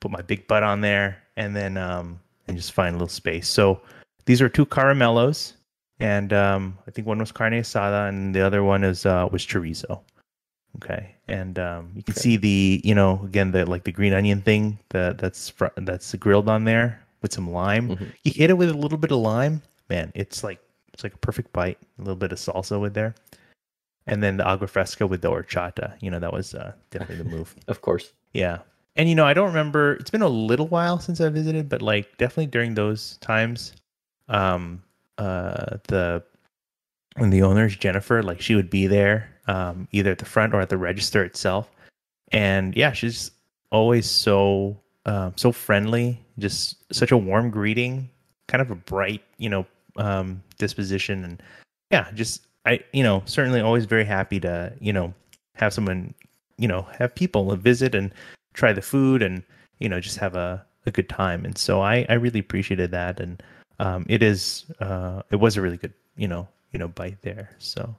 put 0.00 0.10
my 0.10 0.20
big 0.20 0.46
butt 0.48 0.62
on 0.64 0.82
there, 0.82 1.16
and 1.38 1.56
then 1.56 1.78
um, 1.78 2.20
and 2.46 2.58
just 2.58 2.72
find 2.72 2.90
a 2.90 2.98
little 2.98 3.08
space. 3.08 3.48
So 3.48 3.80
these 4.26 4.42
are 4.42 4.48
two 4.50 4.66
caramelos, 4.66 5.54
and 5.98 6.34
um, 6.34 6.76
I 6.86 6.90
think 6.90 7.06
one 7.06 7.20
was 7.20 7.32
carne 7.32 7.54
asada, 7.54 8.10
and 8.10 8.34
the 8.34 8.42
other 8.42 8.62
one 8.62 8.84
is 8.84 9.06
uh, 9.06 9.30
was 9.32 9.46
chorizo. 9.46 10.00
Okay, 10.76 11.14
and 11.28 11.58
um, 11.58 11.90
you 11.94 12.02
can 12.02 12.12
okay. 12.12 12.20
see 12.20 12.36
the 12.36 12.80
you 12.84 12.94
know 12.94 13.20
again 13.24 13.50
the 13.50 13.64
like 13.66 13.84
the 13.84 13.92
green 13.92 14.12
onion 14.12 14.42
thing 14.42 14.78
that 14.90 15.18
that's 15.18 15.50
fr- 15.50 15.74
that's 15.76 16.14
grilled 16.14 16.48
on 16.48 16.64
there 16.64 17.02
with 17.22 17.32
some 17.32 17.50
lime. 17.50 17.90
Mm-hmm. 17.90 18.04
You 18.24 18.32
hit 18.34 18.50
it 18.50 18.54
with 18.54 18.70
a 18.70 18.74
little 18.74 18.98
bit 18.98 19.10
of 19.10 19.18
lime, 19.18 19.62
man. 19.88 20.12
It's 20.14 20.44
like 20.44 20.60
it's 20.92 21.02
like 21.02 21.14
a 21.14 21.18
perfect 21.18 21.52
bite. 21.52 21.78
A 21.98 22.02
little 22.02 22.16
bit 22.16 22.32
of 22.32 22.38
salsa 22.38 22.80
with 22.80 22.94
there, 22.94 23.14
and 24.06 24.22
then 24.22 24.36
the 24.36 24.46
agua 24.46 24.66
fresca 24.66 25.06
with 25.06 25.22
the 25.22 25.30
horchata. 25.30 25.94
You 26.00 26.10
know 26.10 26.18
that 26.18 26.32
was 26.32 26.54
uh, 26.54 26.72
definitely 26.90 27.24
the 27.24 27.30
move. 27.30 27.54
of 27.68 27.80
course. 27.80 28.12
Yeah, 28.32 28.58
and 28.96 29.08
you 29.08 29.14
know, 29.14 29.26
I 29.26 29.34
don't 29.34 29.48
remember. 29.48 29.94
It's 29.94 30.10
been 30.10 30.22
a 30.22 30.28
little 30.28 30.68
while 30.68 30.98
since 30.98 31.20
I 31.20 31.28
visited, 31.28 31.68
but 31.68 31.82
like 31.82 32.16
definitely 32.18 32.46
during 32.46 32.74
those 32.74 33.18
times, 33.18 33.72
um, 34.28 34.82
uh, 35.18 35.78
the 35.88 36.22
when 37.16 37.30
the 37.30 37.42
owner's 37.42 37.76
Jennifer, 37.76 38.22
like 38.22 38.40
she 38.40 38.54
would 38.54 38.70
be 38.70 38.86
there, 38.86 39.28
um, 39.46 39.88
either 39.92 40.10
at 40.12 40.18
the 40.18 40.24
front 40.24 40.54
or 40.54 40.60
at 40.60 40.68
the 40.68 40.78
register 40.78 41.24
itself, 41.24 41.70
and 42.32 42.76
yeah, 42.76 42.92
she's 42.92 43.30
always 43.70 44.08
so 44.10 44.78
um, 45.06 45.32
so 45.36 45.52
friendly, 45.52 46.20
just 46.38 46.76
such 46.92 47.12
a 47.12 47.16
warm 47.16 47.50
greeting, 47.50 48.10
kind 48.48 48.60
of 48.60 48.70
a 48.70 48.74
bright, 48.74 49.22
you 49.38 49.48
know, 49.48 49.66
um, 49.96 50.42
disposition, 50.58 51.24
and 51.24 51.42
yeah, 51.90 52.10
just 52.14 52.46
I, 52.64 52.80
you 52.92 53.02
know, 53.02 53.22
certainly 53.26 53.60
always 53.60 53.84
very 53.84 54.04
happy 54.04 54.40
to, 54.40 54.72
you 54.80 54.92
know, 54.92 55.14
have 55.54 55.72
someone, 55.72 56.14
you 56.58 56.66
know, 56.66 56.82
have 56.98 57.14
people 57.14 57.54
visit 57.56 57.94
and 57.94 58.12
try 58.56 58.72
the 58.72 58.82
food 58.82 59.22
and 59.22 59.42
you 59.78 59.88
know 59.88 60.00
just 60.00 60.18
have 60.18 60.34
a, 60.34 60.64
a 60.86 60.90
good 60.90 61.08
time. 61.08 61.44
And 61.44 61.56
so 61.56 61.80
i 61.80 62.04
i 62.08 62.14
really 62.14 62.40
appreciated 62.40 62.90
that. 62.90 63.20
And 63.20 63.42
um 63.78 64.04
it 64.08 64.22
is 64.22 64.64
uh 64.80 65.22
it 65.30 65.36
was 65.36 65.56
a 65.56 65.62
really 65.62 65.76
good 65.76 65.92
you 66.16 66.26
know 66.26 66.48
you 66.72 66.78
know 66.78 66.88
bite 66.88 67.22
there. 67.22 67.50
So 67.58 67.94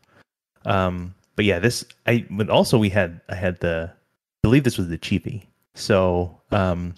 um 0.65 1.13
but 1.37 1.45
yeah 1.45 1.59
this 1.59 1.85
i 2.05 2.25
but 2.29 2.49
also 2.49 2.77
we 2.77 2.89
had 2.89 3.21
i 3.29 3.35
had 3.35 3.57
the 3.61 3.89
I 3.89 4.49
believe 4.49 4.65
this 4.65 4.77
was 4.77 4.89
the 4.89 4.97
chivi 4.97 5.45
so 5.75 6.41
um 6.51 6.93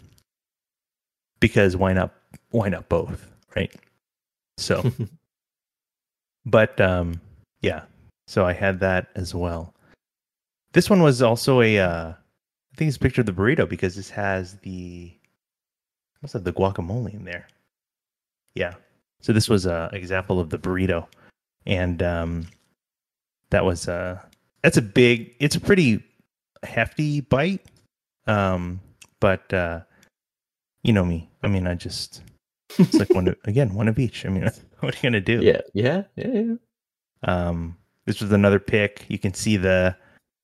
because 1.40 1.78
why 1.78 1.94
not 1.94 2.12
why 2.50 2.70
not 2.70 2.90
both 2.90 3.30
right 3.56 3.72
so 4.58 4.92
but 6.46 6.82
um 6.82 7.22
yeah 7.62 7.84
so 8.28 8.46
i 8.46 8.54
had 8.54 8.80
that 8.80 9.10
as 9.16 9.36
well 9.36 9.76
this 10.74 10.90
one 10.90 11.04
was 11.04 11.22
also 11.22 11.62
a 11.62 11.78
uh 11.80 12.14
I 12.72 12.76
think 12.76 12.88
it's 12.88 12.98
a 12.98 13.02
picture 13.02 13.22
of 13.22 13.28
the 13.28 13.34
burrito 13.34 13.68
because 13.68 13.96
this 13.96 14.10
has 14.10 14.56
the 14.60 15.12
must 16.22 16.34
have 16.34 16.44
the 16.44 16.54
guacamole 16.54 17.14
in 17.14 17.24
there. 17.24 17.48
Yeah. 18.56 18.76
So 19.22 19.34
this 19.34 19.50
was 19.50 19.66
a 19.66 19.90
example 19.94 20.40
of 20.40 20.50
the 20.50 20.58
burrito, 20.58 21.08
and 21.66 22.02
um, 22.04 22.48
that 23.50 23.66
was 23.66 23.88
uh 23.88 24.22
that's 24.62 24.78
a 24.78 24.82
big. 24.82 25.36
It's 25.40 25.56
a 25.56 25.60
pretty 25.60 26.04
hefty 26.64 27.22
bite. 27.22 27.66
Um, 28.28 28.80
but 29.20 29.52
uh, 29.54 29.82
you 30.84 30.94
know 30.94 31.06
me. 31.06 31.30
I 31.44 31.48
mean, 31.48 31.68
I 31.68 31.76
just 31.76 32.22
it's 32.78 32.96
like 32.96 33.10
one 33.12 33.28
of, 33.28 33.36
again 33.46 33.74
one 33.74 33.88
of 33.88 34.00
each. 34.00 34.26
I 34.26 34.30
mean, 34.30 34.44
what 34.80 34.94
are 34.94 34.98
you 34.98 35.04
gonna 35.04 35.22
do? 35.22 35.42
Yeah, 35.42 35.62
yeah, 35.74 36.04
yeah. 36.16 36.28
yeah. 36.28 36.54
Um, 37.24 37.78
this 38.06 38.22
was 38.22 38.32
another 38.32 38.60
pick. 38.60 39.06
You 39.08 39.20
can 39.20 39.34
see 39.34 39.58
the 39.58 39.96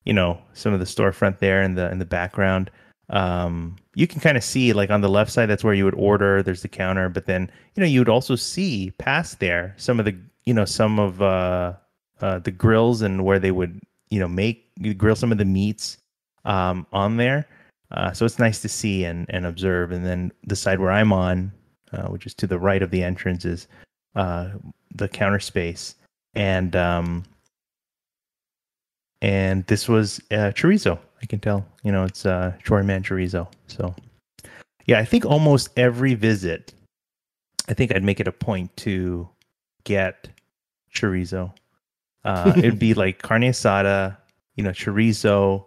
you 0.05 0.13
know 0.13 0.39
some 0.53 0.74
of 0.74 0.80
the 0.80 0.86
storefront 0.86 1.39
there 1.39 1.61
in 1.61 1.76
the 1.76 1.91
in 1.91 1.99
the 1.99 2.05
background 2.05 2.72
um, 3.09 3.76
you 3.93 4.07
can 4.07 4.20
kind 4.20 4.38
of 4.38 4.43
see 4.43 4.74
like 4.74 4.89
on 4.89 5.01
the 5.01 5.09
left 5.09 5.32
side 5.32 5.47
that's 5.47 5.63
where 5.63 5.74
you 5.74 5.84
would 5.86 5.95
order 5.95 6.41
there's 6.41 6.61
the 6.61 6.68
counter 6.68 7.09
but 7.09 7.26
then 7.26 7.51
you 7.76 7.82
know 7.82 7.88
you 7.88 7.99
would 7.99 8.09
also 8.09 8.36
see 8.36 8.91
past 8.97 9.39
there 9.39 9.74
some 9.78 9.99
of 9.99 10.05
the 10.05 10.18
you 10.45 10.53
know 10.53 10.66
some 10.66 10.99
of 10.99 11.22
uh, 11.22 11.74
uh, 12.22 12.39
the 12.39 12.51
grills 12.51 13.01
and 13.01 13.26
where 13.26 13.39
they 13.39 13.51
would 13.51 13.80
you 14.16 14.20
know 14.22 14.28
make 14.28 14.72
grill 14.97 15.16
some 15.16 15.32
of 15.32 15.38
the 15.38 15.45
meats 15.45 15.97
um, 16.45 16.88
on 16.93 17.18
there 17.18 17.45
uh, 17.91 18.11
so 18.11 18.26
it's 18.26 18.39
nice 18.39 18.61
to 18.61 18.70
see 18.70 19.03
and, 19.03 19.26
and 19.30 19.45
observe 19.45 19.91
and 19.91 20.05
then 20.05 20.32
the 20.43 20.55
side 20.55 20.80
where 20.80 20.91
i'm 20.91 21.11
on 21.11 21.51
uh, 21.91 22.07
which 22.07 22.26
is 22.26 22.34
to 22.34 22.47
the 22.47 22.57
right 22.57 22.82
of 22.82 22.91
the 22.91 23.03
entrance 23.03 23.45
is 23.45 23.68
uh, 24.16 24.49
the 24.95 25.07
counter 25.07 25.39
space 25.39 25.95
and 26.36 26.76
um, 26.76 27.24
and 29.22 29.66
this 29.68 29.88
was 29.88 30.20
uh, 30.32 30.51
chorizo. 30.53 30.99
I 31.22 31.26
can 31.26 31.39
tell, 31.39 31.66
you 31.84 31.91
know, 31.91 32.03
it's 32.03 32.26
uh, 32.26 32.53
Chori 32.63 32.86
Man 32.86 33.01
chorizo. 33.01 33.47
So, 33.68 33.95
yeah, 34.86 34.99
I 34.99 35.05
think 35.05 35.26
almost 35.26 35.70
every 35.78 36.13
visit, 36.13 36.74
I 37.68 37.74
think 37.74 37.95
I'd 37.95 38.03
make 38.03 38.20
it 38.20 38.28
a 38.28 38.32
point 38.32 38.76
to 38.78 39.28
get 39.84 40.28
chorizo. 40.93 41.53
Uh, 42.26 42.53
it'd 42.57 42.80
be 42.88 42.93
like 42.93 43.21
carne 43.21 43.43
asada, 43.43 44.17
you 44.55 44.63
know, 44.63 44.71
chorizo, 44.71 45.65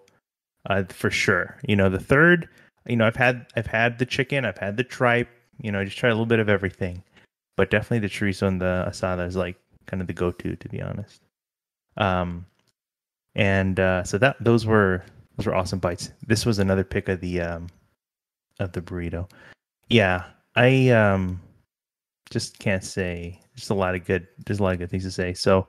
uh, 0.66 0.84
for 0.90 1.10
sure. 1.10 1.58
You 1.66 1.76
know, 1.76 1.88
the 1.88 2.00
third, 2.00 2.48
you 2.86 2.96
know, 2.96 3.06
I've 3.06 3.16
had 3.16 3.46
I've 3.56 3.66
had 3.66 3.98
the 3.98 4.06
chicken, 4.06 4.44
I've 4.44 4.58
had 4.58 4.76
the 4.76 4.84
tripe. 4.84 5.28
You 5.60 5.72
know, 5.72 5.80
I 5.80 5.84
just 5.84 5.98
try 5.98 6.10
a 6.10 6.12
little 6.12 6.26
bit 6.26 6.38
of 6.38 6.48
everything, 6.48 7.02
but 7.56 7.70
definitely 7.70 8.06
the 8.06 8.12
chorizo 8.12 8.46
and 8.46 8.60
the 8.60 8.86
asada 8.88 9.26
is 9.26 9.36
like 9.36 9.56
kind 9.86 10.00
of 10.00 10.06
the 10.06 10.12
go-to, 10.12 10.54
to 10.54 10.68
be 10.68 10.82
honest. 10.82 11.22
Um, 11.96 12.46
and 13.34 13.80
uh, 13.80 14.04
so 14.04 14.18
that 14.18 14.36
those 14.40 14.66
were 14.66 15.02
those 15.36 15.46
were 15.46 15.54
awesome 15.54 15.78
bites. 15.78 16.10
This 16.26 16.44
was 16.44 16.58
another 16.58 16.84
pick 16.84 17.08
of 17.08 17.20
the 17.20 17.40
um, 17.40 17.68
of 18.58 18.72
the 18.72 18.80
burrito. 18.80 19.30
Yeah, 19.88 20.24
I 20.56 20.90
um, 20.90 21.40
just 22.30 22.58
can't 22.58 22.84
say. 22.84 23.40
There's 23.54 23.70
a 23.70 23.74
lot 23.74 23.94
of 23.94 24.04
good. 24.04 24.26
There's 24.44 24.60
a 24.60 24.62
lot 24.62 24.72
of 24.72 24.78
good 24.78 24.90
things 24.90 25.04
to 25.04 25.10
say. 25.10 25.34
So 25.34 25.66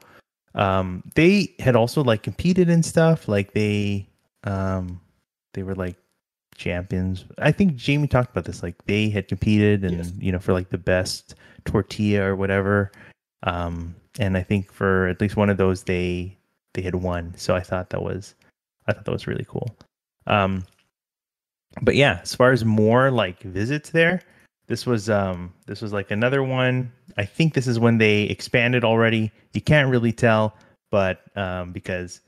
um, 0.55 1.03
they 1.15 1.53
had 1.59 1.75
also 1.75 2.03
like 2.03 2.23
competed 2.23 2.69
and 2.69 2.85
stuff. 2.85 3.27
Like 3.27 3.53
they 3.53 4.07
um, 4.43 4.99
they 5.53 5.63
were 5.63 5.75
like 5.75 5.95
champions. 6.55 7.25
I 7.37 7.51
think 7.51 7.75
Jamie 7.75 8.07
talked 8.07 8.31
about 8.31 8.45
this. 8.45 8.63
Like 8.63 8.75
they 8.85 9.09
had 9.09 9.27
competed 9.27 9.83
and 9.83 9.97
yes. 9.97 10.11
you 10.19 10.31
know 10.31 10.39
for 10.39 10.53
like 10.53 10.69
the 10.69 10.77
best 10.77 11.35
tortilla 11.65 12.23
or 12.23 12.35
whatever. 12.35 12.91
Um, 13.43 13.95
and 14.19 14.37
I 14.37 14.43
think 14.43 14.71
for 14.71 15.07
at 15.07 15.21
least 15.21 15.37
one 15.37 15.49
of 15.49 15.57
those 15.57 15.83
they 15.83 16.37
they 16.73 16.81
had 16.81 16.95
won. 16.95 17.33
So 17.37 17.55
I 17.55 17.61
thought 17.61 17.89
that 17.91 18.01
was 18.01 18.35
I 18.87 18.93
thought 18.93 19.05
that 19.05 19.11
was 19.11 19.27
really 19.27 19.45
cool. 19.47 19.75
Um, 20.27 20.65
but 21.81 21.95
yeah, 21.95 22.19
as 22.21 22.35
far 22.35 22.51
as 22.51 22.65
more 22.65 23.11
like 23.11 23.41
visits 23.41 23.91
there, 23.91 24.21
this 24.69 24.85
was 24.85 25.09
um 25.09 25.51
this 25.65 25.81
was 25.81 25.91
like 25.91 26.11
another 26.11 26.43
one. 26.43 26.91
I 27.17 27.25
think 27.25 27.53
this 27.53 27.67
is 27.67 27.79
when 27.79 27.97
they 27.97 28.21
expanded 28.23 28.85
already. 28.85 29.31
You 29.53 29.61
can't 29.61 29.89
really 29.89 30.13
tell, 30.13 30.55
but 30.91 31.21
um 31.35 31.73
because 31.73 32.21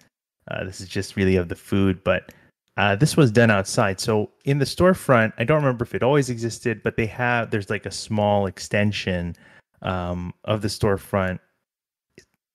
uh, 0.49 0.65
this 0.65 0.81
is 0.81 0.89
just 0.89 1.15
really 1.15 1.37
of 1.37 1.47
the 1.47 1.55
food, 1.55 2.03
but 2.03 2.33
uh, 2.77 2.95
this 2.95 3.15
was 3.15 3.31
done 3.31 3.51
outside. 3.51 3.99
So 3.99 4.31
in 4.43 4.57
the 4.57 4.65
storefront, 4.65 5.33
I 5.37 5.43
don't 5.43 5.61
remember 5.61 5.83
if 5.83 5.93
it 5.93 6.03
always 6.03 6.29
existed, 6.29 6.81
but 6.83 6.97
they 6.97 7.05
have 7.05 7.51
there's 7.51 7.69
like 7.69 7.85
a 7.85 7.91
small 7.91 8.47
extension 8.47 9.35
um, 9.83 10.33
of 10.45 10.61
the 10.61 10.67
storefront. 10.67 11.39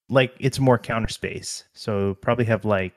Like 0.08 0.34
it's 0.40 0.58
more 0.58 0.78
counter 0.78 1.08
space, 1.08 1.64
so 1.74 2.14
probably 2.14 2.44
have 2.46 2.64
like 2.64 2.94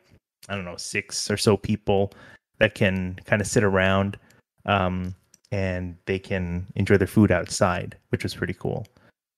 I 0.50 0.56
don't 0.56 0.66
know 0.66 0.78
six 0.78 1.30
or 1.30 1.38
so 1.38 1.56
people 1.56 2.14
that 2.58 2.74
can 2.76 3.20
kind 3.26 3.42
of 3.42 3.48
sit 3.48 3.64
around, 3.64 4.18
um, 4.66 5.16
and 5.52 5.96
they 6.06 6.20
can 6.20 6.68
enjoy 6.76 6.98
their 6.98 7.08
food 7.08 7.32
outside, 7.32 7.98
which 8.10 8.24
was 8.24 8.36
pretty 8.36 8.54
cool. 8.54 8.86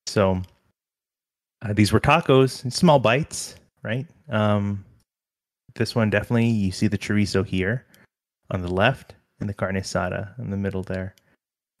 So 0.06 0.42
uh, 1.62 1.72
these 1.72 1.92
were 1.92 2.00
tacos, 2.00 2.70
small 2.72 2.98
bites, 2.98 3.56
right? 3.82 4.06
Um, 4.28 4.84
this 5.74 5.94
one 5.94 6.10
definitely 6.10 6.48
you 6.48 6.70
see 6.70 6.86
the 6.86 6.98
chorizo 6.98 7.46
here 7.46 7.86
on 8.50 8.60
the 8.60 8.72
left 8.72 9.14
and 9.40 9.48
the 9.48 9.54
carne 9.54 9.76
asada 9.76 10.38
in 10.38 10.50
the 10.50 10.56
middle 10.56 10.82
there. 10.82 11.14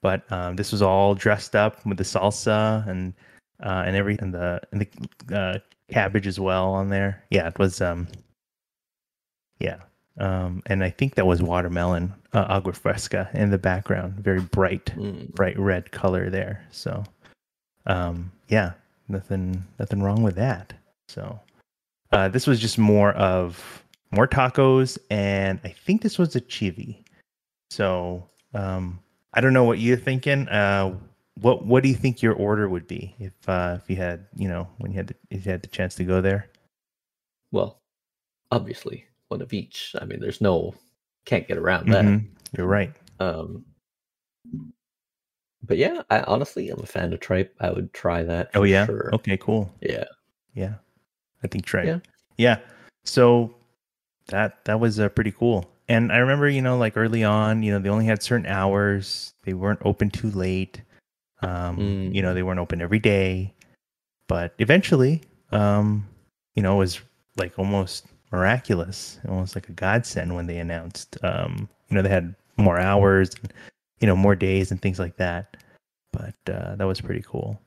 But 0.00 0.30
um, 0.32 0.56
this 0.56 0.72
was 0.72 0.82
all 0.82 1.14
dressed 1.14 1.54
up 1.54 1.84
with 1.86 1.98
the 1.98 2.04
salsa 2.04 2.86
and 2.88 3.14
uh, 3.62 3.84
and 3.86 3.94
every 3.94 4.18
and 4.18 4.34
the 4.34 4.60
and 4.72 4.80
the 4.80 5.36
uh, 5.36 5.58
cabbage 5.92 6.26
as 6.26 6.40
well 6.40 6.72
on 6.72 6.88
there. 6.88 7.22
Yeah, 7.30 7.48
it 7.48 7.58
was 7.58 7.80
um 7.80 8.08
yeah. 9.60 9.78
Um, 10.18 10.62
and 10.66 10.84
I 10.84 10.90
think 10.90 11.14
that 11.14 11.26
was 11.26 11.42
watermelon 11.42 12.12
uh, 12.34 12.46
agua 12.48 12.74
fresca 12.74 13.30
in 13.32 13.50
the 13.50 13.58
background, 13.58 14.14
very 14.16 14.40
bright, 14.40 14.86
Mm. 14.96 15.32
bright 15.34 15.58
red 15.58 15.90
color 15.90 16.28
there. 16.28 16.64
So, 16.70 17.04
um, 17.86 18.30
yeah, 18.48 18.72
nothing, 19.08 19.64
nothing 19.78 20.02
wrong 20.02 20.22
with 20.22 20.34
that. 20.36 20.74
So, 21.08 21.40
uh, 22.12 22.28
this 22.28 22.46
was 22.46 22.60
just 22.60 22.78
more 22.78 23.12
of 23.12 23.82
more 24.10 24.28
tacos, 24.28 24.98
and 25.10 25.58
I 25.64 25.68
think 25.68 26.02
this 26.02 26.18
was 26.18 26.36
a 26.36 26.40
chivi. 26.42 27.02
So, 27.70 28.28
um, 28.52 29.00
I 29.32 29.40
don't 29.40 29.54
know 29.54 29.64
what 29.64 29.78
you're 29.78 29.96
thinking. 29.96 30.46
Uh, 30.48 30.98
what 31.40 31.64
what 31.64 31.82
do 31.82 31.88
you 31.88 31.94
think 31.94 32.20
your 32.20 32.34
order 32.34 32.68
would 32.68 32.86
be 32.86 33.14
if 33.18 33.32
uh, 33.48 33.78
if 33.82 33.88
you 33.88 33.96
had 33.96 34.26
you 34.36 34.48
know 34.48 34.68
when 34.76 34.92
you 34.92 34.98
had 34.98 35.06
the, 35.06 35.14
if 35.30 35.46
you 35.46 35.52
had 35.52 35.62
the 35.62 35.68
chance 35.68 35.94
to 35.94 36.04
go 36.04 36.20
there? 36.20 36.50
Well, 37.50 37.78
obviously 38.50 39.06
one 39.32 39.42
of 39.42 39.52
each. 39.52 39.96
I 40.00 40.04
mean, 40.04 40.20
there's 40.20 40.40
no 40.40 40.74
can't 41.24 41.48
get 41.48 41.56
around 41.58 41.88
that. 41.88 42.04
Mhm. 42.04 42.26
You're 42.56 42.66
right. 42.66 42.92
Um, 43.18 43.64
but 45.64 45.78
yeah, 45.78 46.02
I 46.10 46.20
honestly 46.22 46.68
I'm 46.68 46.80
a 46.80 46.86
fan 46.86 47.12
of 47.12 47.20
tripe. 47.20 47.54
I 47.60 47.70
would 47.70 47.92
try 47.94 48.22
that. 48.22 48.50
Oh 48.54 48.64
yeah. 48.64 48.84
sure. 48.86 49.10
Okay. 49.14 49.36
Cool. 49.36 49.72
Yeah. 49.80 50.04
Yeah, 50.54 50.74
I 51.42 51.46
think 51.48 51.64
Trey. 51.64 51.86
Yeah. 51.86 51.98
Yeah. 52.36 52.58
So 53.04 53.54
that 54.26 54.64
that 54.66 54.78
was 54.80 55.00
uh, 55.00 55.08
pretty 55.08 55.32
cool. 55.32 55.68
And 55.88 56.12
I 56.12 56.18
remember, 56.18 56.48
you 56.48 56.60
know, 56.62 56.76
like 56.78 56.96
early 56.96 57.24
on, 57.24 57.62
you 57.62 57.72
know, 57.72 57.78
they 57.78 57.88
only 57.88 58.04
had 58.04 58.22
certain 58.22 58.46
hours. 58.46 59.32
They 59.44 59.54
weren't 59.54 59.80
open 59.84 60.10
too 60.10 60.30
late. 60.30 60.82
Um, 61.40 61.76
Mm. 61.76 62.14
You 62.14 62.22
know, 62.22 62.34
they 62.34 62.42
weren't 62.42 62.60
open 62.60 62.80
every 62.82 63.00
day. 63.00 63.54
But 64.28 64.54
eventually, 64.58 65.22
um, 65.52 66.06
you 66.54 66.62
know, 66.62 66.76
it 66.76 66.78
was 66.78 67.00
like 67.36 67.58
almost 67.58 68.06
miraculous, 68.32 69.18
almost 69.28 69.54
like 69.54 69.68
a 69.68 69.72
godsend 69.72 70.34
when 70.34 70.46
they 70.46 70.58
announced. 70.58 71.16
Um, 71.22 71.68
you 71.88 71.96
know, 71.96 72.02
they 72.02 72.08
had 72.08 72.34
more 72.56 72.78
hours, 72.78 73.30
and, 73.42 73.52
you 74.00 74.06
know, 74.06 74.16
more 74.16 74.34
days 74.34 74.70
and 74.70 74.80
things 74.80 74.98
like 74.98 75.16
that. 75.18 75.56
But 76.12 76.34
uh, 76.52 76.76
that 76.76 76.84
was 76.86 77.00
pretty 77.00 77.22
cool. 77.22 77.60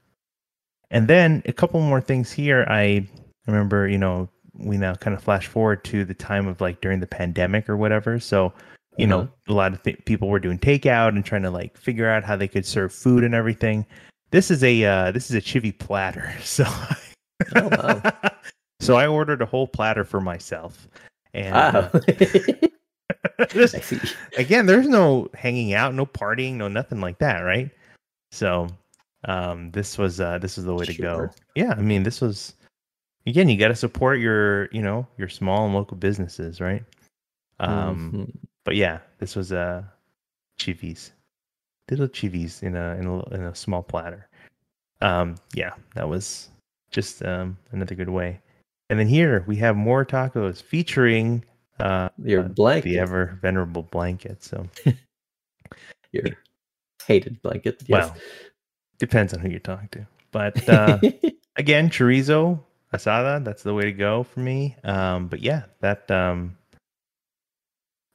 And 0.92 1.08
then 1.08 1.42
a 1.46 1.54
couple 1.54 1.80
more 1.82 2.02
things 2.02 2.32
here. 2.32 2.66
I 2.70 3.08
remember, 3.48 3.88
you 3.88 3.98
know, 3.98 4.30
we 4.54 4.78
now 4.78 4.96
kind 4.96 5.16
of 5.16 5.24
flash 5.24 5.48
forward 5.48 5.84
to 5.86 6.06
the 6.06 6.14
time 6.14 6.48
of 6.48 6.62
like 6.62 6.80
during 6.82 7.00
the 7.00 7.08
pandemic 7.08 7.68
or 7.68 7.76
whatever. 7.76 8.20
So, 8.20 8.54
you 8.98 9.08
know, 9.08 9.22
Uh-huh. 9.22 9.32
a 9.50 9.54
lot 9.54 9.74
of 9.74 9.84
th- 9.84 10.06
people 10.06 10.30
were 10.30 10.40
doing 10.40 10.60
takeout 10.60 11.10
and 11.10 11.26
trying 11.26 11.42
to 11.44 11.50
like 11.52 11.76
figure 11.78 12.10
out 12.10 12.24
how 12.24 12.36
they 12.36 12.48
could 12.48 12.66
serve 12.66 12.94
food 12.94 13.24
and 13.24 13.36
everything. 13.36 13.86
This 14.32 14.50
is 14.52 14.64
a 14.64 14.84
uh, 14.86 15.12
this 15.12 15.30
is 15.30 15.36
a 15.36 15.42
chivi 15.42 15.78
platter. 15.78 16.34
So, 16.44 16.66
Oh, 17.56 17.68
wow. 17.68 18.02
so 18.80 18.96
I 18.96 19.08
ordered 19.08 19.42
a 19.42 19.46
whole 19.46 19.68
platter 19.68 20.04
for 20.04 20.22
myself. 20.22 20.88
And 21.34 21.56
uh, 21.56 21.90
see. 23.82 24.00
again, 24.38 24.66
there's 24.66 24.88
no 24.88 25.30
hanging 25.34 25.74
out, 25.74 25.94
no 25.94 26.06
partying, 26.06 26.54
no 26.56 26.68
nothing 26.68 27.02
like 27.02 27.18
that, 27.20 27.40
right? 27.42 27.70
So, 28.32 28.68
um, 29.26 29.72
this 29.72 29.98
was 29.98 30.20
uh, 30.20 30.38
this 30.38 30.56
was 30.58 30.66
the 30.66 30.74
way 30.74 30.86
to 30.86 30.94
go. 30.94 31.30
Yeah, 31.56 31.72
I 31.72 31.82
mean, 31.82 32.04
this 32.04 32.22
was 32.22 32.54
again, 33.26 33.50
you 33.50 33.58
got 33.58 33.70
to 33.70 33.76
support 33.76 34.20
your, 34.20 34.70
you 34.72 34.82
know, 34.82 35.08
your 35.18 35.30
small 35.30 35.66
and 35.66 35.74
local 35.74 35.98
businesses, 35.98 36.62
right? 36.62 36.84
Um, 37.60 38.12
Mhm. 38.14 38.38
but 38.64 38.76
yeah, 38.76 39.00
this 39.20 39.36
was 39.36 39.52
uh, 39.52 39.84
chivis, 40.60 41.12
little 41.90 42.08
chivis 42.08 42.64
in 42.64 42.76
a 42.76 42.96
in 42.96 43.08
a 43.08 43.24
in 43.34 43.42
a 43.44 43.56
small 43.56 43.84
platter. 43.84 44.28
Um, 45.02 45.36
yeah, 45.54 45.74
that 45.96 46.08
was 46.08 46.50
just 46.92 47.24
um 47.26 47.58
another 47.72 47.96
good 47.96 48.10
way. 48.10 48.40
And 48.90 49.00
then 49.00 49.08
here 49.08 49.44
we 49.48 49.56
have 49.58 49.76
more 49.76 50.06
tacos 50.06 50.62
featuring 50.62 51.44
uh 51.80 52.10
your 52.24 52.46
uh, 52.46 52.48
blanket, 52.48 52.90
the 52.90 53.00
ever 53.00 53.38
venerable 53.42 53.84
blanket. 53.84 54.44
So 54.44 54.68
your 56.12 56.26
hated 57.06 57.42
blanket. 57.42 57.84
Yes. 57.88 58.10
Well, 58.10 58.16
depends 59.00 59.34
on 59.34 59.40
who 59.40 59.50
you 59.50 59.60
talk 59.60 59.92
to. 59.92 60.06
But 60.32 60.68
uh, 60.70 61.00
again, 61.56 61.90
chorizo 61.90 62.60
asada, 62.94 63.44
that's 63.44 63.64
the 63.64 63.74
way 63.74 63.84
to 63.84 63.92
go 63.92 64.24
for 64.24 64.40
me. 64.40 64.76
Um, 64.84 65.28
but 65.28 65.42
yeah, 65.42 65.64
that 65.82 66.10
um, 66.12 66.58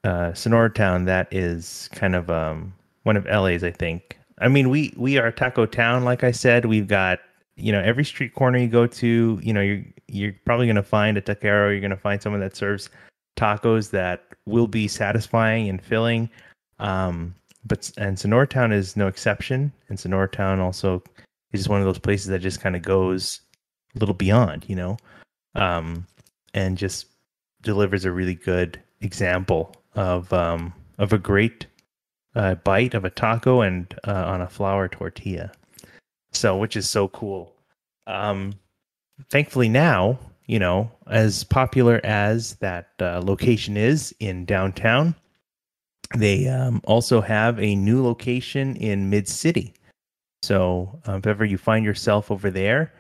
uh, 0.04 0.32
Sonoratown, 0.32 1.06
that 1.06 1.28
is 1.30 1.88
kind 1.92 2.14
of 2.14 2.30
um, 2.30 2.74
one 3.04 3.16
of 3.16 3.26
LA's, 3.26 3.64
I 3.64 3.70
think. 3.70 4.18
I 4.38 4.48
mean, 4.48 4.70
we 4.70 4.94
we 4.96 5.18
are 5.18 5.30
taco 5.30 5.66
town, 5.66 6.04
like 6.04 6.24
I 6.24 6.30
said. 6.30 6.64
We've 6.64 6.88
got 6.88 7.20
you 7.60 7.72
know 7.72 7.80
every 7.80 8.04
street 8.04 8.34
corner 8.34 8.58
you 8.58 8.68
go 8.68 8.86
to, 8.86 9.40
you 9.42 9.52
know 9.52 9.60
you're 9.60 9.84
you're 10.08 10.34
probably 10.44 10.66
gonna 10.66 10.82
find 10.82 11.16
a 11.16 11.22
taquero. 11.22 11.70
You're 11.70 11.80
gonna 11.80 11.96
find 11.96 12.20
someone 12.22 12.40
that 12.40 12.56
serves 12.56 12.90
tacos 13.36 13.90
that 13.90 14.24
will 14.46 14.66
be 14.66 14.88
satisfying 14.88 15.68
and 15.68 15.82
filling. 15.82 16.28
Um, 16.78 17.34
but 17.64 17.90
and 17.96 18.16
Sonoratown 18.16 18.72
is 18.72 18.96
no 18.96 19.06
exception. 19.06 19.72
And 19.88 19.98
Sonoratown 19.98 20.58
also 20.58 21.02
is 21.52 21.60
just 21.60 21.68
one 21.68 21.80
of 21.80 21.86
those 21.86 21.98
places 21.98 22.28
that 22.28 22.40
just 22.40 22.60
kind 22.60 22.76
of 22.76 22.82
goes 22.82 23.40
a 23.94 23.98
little 23.98 24.14
beyond, 24.14 24.64
you 24.68 24.76
know, 24.76 24.96
um, 25.54 26.06
and 26.54 26.78
just 26.78 27.06
delivers 27.62 28.04
a 28.04 28.12
really 28.12 28.34
good 28.34 28.80
example 29.00 29.74
of 29.94 30.32
um, 30.32 30.72
of 30.98 31.12
a 31.12 31.18
great 31.18 31.66
uh, 32.34 32.54
bite 32.56 32.94
of 32.94 33.04
a 33.04 33.10
taco 33.10 33.60
and 33.60 33.94
uh, 34.06 34.24
on 34.26 34.40
a 34.40 34.48
flour 34.48 34.88
tortilla. 34.88 35.50
So, 36.32 36.56
which 36.56 36.76
is 36.76 36.88
so 36.88 37.08
cool. 37.08 37.54
Um, 38.06 38.54
thankfully, 39.28 39.68
now 39.68 40.18
you 40.50 40.58
know, 40.58 40.90
as 41.06 41.44
popular 41.44 42.00
as 42.02 42.56
that 42.56 42.88
uh, 42.98 43.20
location 43.22 43.76
is 43.76 44.12
in 44.18 44.44
downtown, 44.44 45.14
they 46.16 46.48
um, 46.48 46.80
also 46.86 47.20
have 47.20 47.56
a 47.60 47.76
new 47.76 48.02
location 48.02 48.74
in 48.74 49.08
Mid 49.08 49.28
City. 49.28 49.72
So 50.42 51.00
uh, 51.06 51.18
if 51.18 51.28
ever 51.28 51.44
you 51.44 51.56
find 51.56 51.84
yourself 51.84 52.32
over 52.32 52.50
there, 52.50 52.92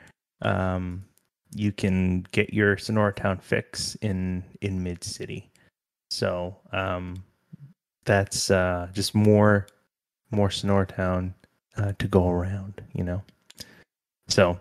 um, 0.42 1.04
you 1.52 1.72
can 1.72 2.24
get 2.30 2.54
your 2.54 2.76
Sonoratown 2.76 3.42
fix 3.42 3.96
in 3.96 4.44
in 4.60 4.80
Mid 4.80 5.02
City. 5.02 5.50
So 6.08 6.56
um, 6.70 7.16
that's 8.04 8.48
uh, 8.48 8.90
just 8.92 9.12
more 9.12 9.66
more 10.30 10.50
Sonoratown 10.50 11.34
uh, 11.76 11.92
to 11.98 12.08
go 12.08 12.28
around, 12.28 12.80
you 12.94 13.04
know. 13.04 13.22
So 14.28 14.58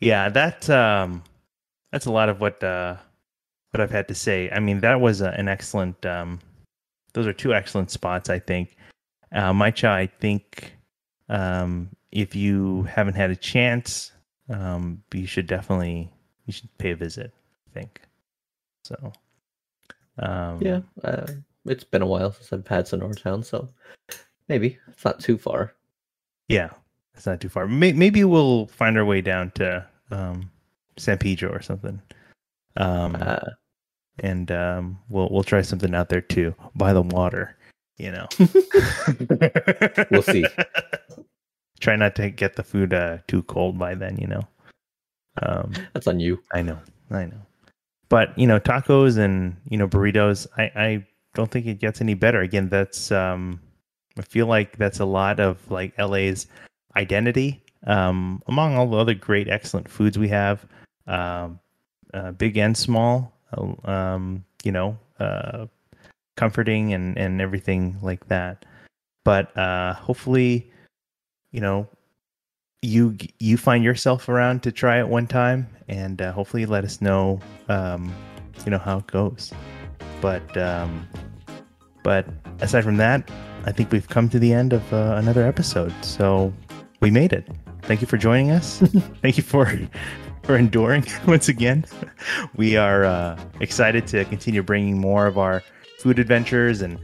yeah, 0.00 0.28
that 0.28 0.68
um, 0.70 1.22
that's 1.92 2.06
a 2.06 2.12
lot 2.12 2.28
of 2.28 2.40
what 2.40 2.62
uh, 2.62 2.96
what 3.70 3.80
I've 3.80 3.90
had 3.90 4.08
to 4.08 4.14
say. 4.14 4.50
I 4.50 4.60
mean, 4.60 4.80
that 4.80 5.00
was 5.00 5.20
an 5.20 5.48
excellent. 5.48 6.04
Um, 6.04 6.40
those 7.12 7.26
are 7.26 7.32
two 7.32 7.54
excellent 7.54 7.90
spots, 7.90 8.28
I 8.28 8.38
think. 8.38 8.76
Uh, 9.32 9.52
Maicha, 9.52 9.88
I 9.88 10.06
think 10.06 10.76
um, 11.28 11.88
if 12.12 12.34
you 12.34 12.82
haven't 12.84 13.14
had 13.14 13.30
a 13.30 13.36
chance, 13.36 14.12
um, 14.48 15.02
you 15.12 15.26
should 15.26 15.46
definitely 15.46 16.10
you 16.46 16.52
should 16.52 16.76
pay 16.78 16.90
a 16.90 16.96
visit. 16.96 17.32
I 17.68 17.78
think 17.78 18.00
so. 18.84 19.12
Um, 20.18 20.60
yeah, 20.60 20.80
uh, 21.02 21.26
it's 21.66 21.84
been 21.84 22.02
a 22.02 22.06
while 22.06 22.32
since 22.32 22.52
I've 22.52 22.68
had 22.68 22.86
Sonoratown, 22.86 23.44
so 23.44 23.68
maybe 24.48 24.78
it's 24.88 25.04
not 25.04 25.20
too 25.20 25.38
far. 25.38 25.74
Yeah, 26.48 26.70
it's 27.14 27.26
not 27.26 27.40
too 27.40 27.48
far. 27.48 27.66
Maybe 27.66 28.24
we'll 28.24 28.66
find 28.66 28.98
our 28.98 29.04
way 29.04 29.20
down 29.20 29.50
to 29.52 29.86
um, 30.10 30.50
San 30.96 31.18
Pedro 31.18 31.50
or 31.50 31.62
something. 31.62 32.00
Um, 32.76 33.16
Uh, 33.20 33.50
and 34.20 34.50
um, 34.52 34.98
we'll 35.08 35.28
we'll 35.30 35.42
try 35.42 35.60
something 35.62 35.94
out 35.94 36.08
there 36.08 36.20
too 36.20 36.54
by 36.76 36.92
the 36.92 37.02
water. 37.02 37.56
You 37.96 38.10
know, 38.12 38.26
We'll 40.10 40.22
see. 40.22 40.44
Try 41.80 41.96
not 41.96 42.16
to 42.16 42.30
get 42.30 42.56
the 42.56 42.62
food 42.62 42.94
uh, 42.94 43.18
too 43.28 43.42
cold 43.44 43.78
by 43.78 43.94
then. 43.94 44.16
You 44.18 44.26
know. 44.28 44.42
Um, 45.42 45.72
that's 45.92 46.06
on 46.06 46.20
you. 46.20 46.40
I 46.52 46.62
know, 46.62 46.78
I 47.10 47.26
know. 47.26 47.40
But 48.08 48.36
you 48.38 48.46
know, 48.46 48.58
tacos 48.60 49.18
and 49.18 49.56
you 49.68 49.76
know 49.76 49.88
burritos. 49.88 50.46
I, 50.56 50.62
I 50.74 51.06
don't 51.34 51.50
think 51.50 51.66
it 51.66 51.80
gets 51.80 52.00
any 52.00 52.14
better. 52.14 52.40
Again, 52.40 52.68
that's 52.68 53.10
um, 53.12 53.60
I 54.18 54.22
feel 54.22 54.46
like 54.46 54.76
that's 54.76 55.00
a 55.00 55.04
lot 55.04 55.40
of 55.40 55.58
like 55.70 55.96
LA's 55.98 56.46
identity. 56.96 57.62
Um, 57.86 58.42
among 58.46 58.76
all 58.76 58.86
the 58.88 58.96
other 58.96 59.14
great, 59.14 59.48
excellent 59.48 59.90
foods 59.90 60.18
we 60.18 60.28
have, 60.28 60.64
um, 61.06 61.58
uh, 62.14 62.30
big 62.32 62.56
and 62.56 62.76
small, 62.76 63.32
uh, 63.56 63.90
um, 63.90 64.44
you 64.62 64.72
know, 64.72 64.96
uh, 65.18 65.66
comforting 66.36 66.94
and 66.94 67.18
and 67.18 67.40
everything 67.40 67.96
like 68.02 68.26
that. 68.28 68.64
But 69.24 69.56
uh, 69.56 69.94
hopefully, 69.94 70.70
you 71.50 71.60
know, 71.60 71.88
you 72.82 73.16
you 73.38 73.56
find 73.56 73.82
yourself 73.82 74.28
around 74.28 74.62
to 74.62 74.72
try 74.72 74.98
it 74.98 75.08
one 75.08 75.26
time, 75.26 75.66
and 75.88 76.22
uh, 76.22 76.32
hopefully 76.32 76.66
let 76.66 76.84
us 76.84 77.00
know, 77.00 77.40
um, 77.68 78.14
you 78.64 78.70
know, 78.70 78.78
how 78.78 78.98
it 78.98 79.06
goes. 79.08 79.52
But 80.20 80.56
um, 80.56 81.06
but 82.02 82.26
aside 82.60 82.84
from 82.84 82.96
that, 82.98 83.30
I 83.64 83.72
think 83.72 83.90
we've 83.90 84.08
come 84.08 84.28
to 84.28 84.38
the 84.38 84.52
end 84.52 84.72
of 84.72 84.92
uh, 84.92 85.14
another 85.16 85.46
episode. 85.46 85.92
So 86.04 86.52
we 87.00 87.10
made 87.10 87.32
it. 87.32 87.48
Thank 87.82 88.00
you 88.00 88.06
for 88.06 88.16
joining 88.16 88.50
us. 88.50 88.78
Thank 89.22 89.36
you 89.36 89.42
for 89.42 89.78
for 90.42 90.56
enduring 90.56 91.04
once 91.26 91.48
again. 91.48 91.84
We 92.56 92.76
are 92.76 93.04
uh, 93.04 93.38
excited 93.60 94.06
to 94.08 94.24
continue 94.26 94.62
bringing 94.62 94.98
more 94.98 95.26
of 95.26 95.38
our 95.38 95.62
food 95.98 96.18
adventures 96.18 96.82
and 96.82 96.98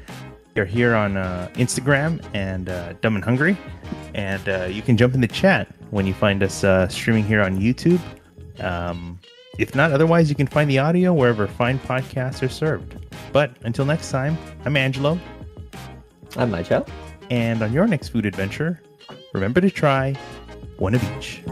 you're 0.54 0.66
here 0.66 0.94
on 0.94 1.16
uh, 1.16 1.48
Instagram 1.54 2.22
and 2.34 2.68
uh, 2.68 2.92
Dumb 2.94 3.14
and 3.14 3.24
Hungry. 3.24 3.56
And 4.14 4.46
uh, 4.48 4.64
you 4.64 4.82
can 4.82 4.96
jump 4.96 5.14
in 5.14 5.20
the 5.20 5.28
chat 5.28 5.68
when 5.90 6.06
you 6.06 6.12
find 6.12 6.42
us 6.42 6.64
uh, 6.64 6.88
streaming 6.88 7.24
here 7.24 7.40
on 7.40 7.58
YouTube. 7.58 8.00
Um, 8.58 9.18
if 9.58 9.74
not, 9.74 9.92
otherwise, 9.92 10.28
you 10.28 10.34
can 10.34 10.46
find 10.46 10.68
the 10.68 10.78
audio 10.78 11.12
wherever 11.12 11.46
fine 11.46 11.78
podcasts 11.78 12.42
are 12.42 12.48
served. 12.48 12.96
But 13.32 13.56
until 13.62 13.84
next 13.84 14.10
time, 14.10 14.36
I'm 14.64 14.76
Angelo. 14.76 15.18
I'm 16.36 16.50
Michael. 16.50 16.86
And 17.28 17.62
on 17.62 17.72
your 17.72 17.86
next 17.86 18.08
food 18.08 18.24
adventure, 18.24 18.80
remember 19.34 19.60
to 19.60 19.70
try 19.70 20.14
one 20.78 20.94
of 20.94 21.02
each. 21.18 21.42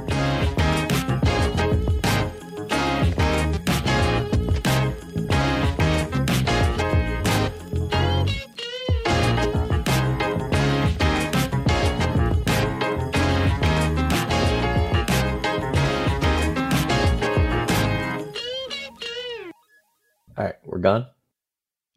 All 20.36 20.44
right, 20.44 20.54
we're 20.64 20.78
gone. 20.78 21.06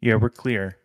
Yeah, 0.00 0.16
we're 0.16 0.30
clear. 0.30 0.76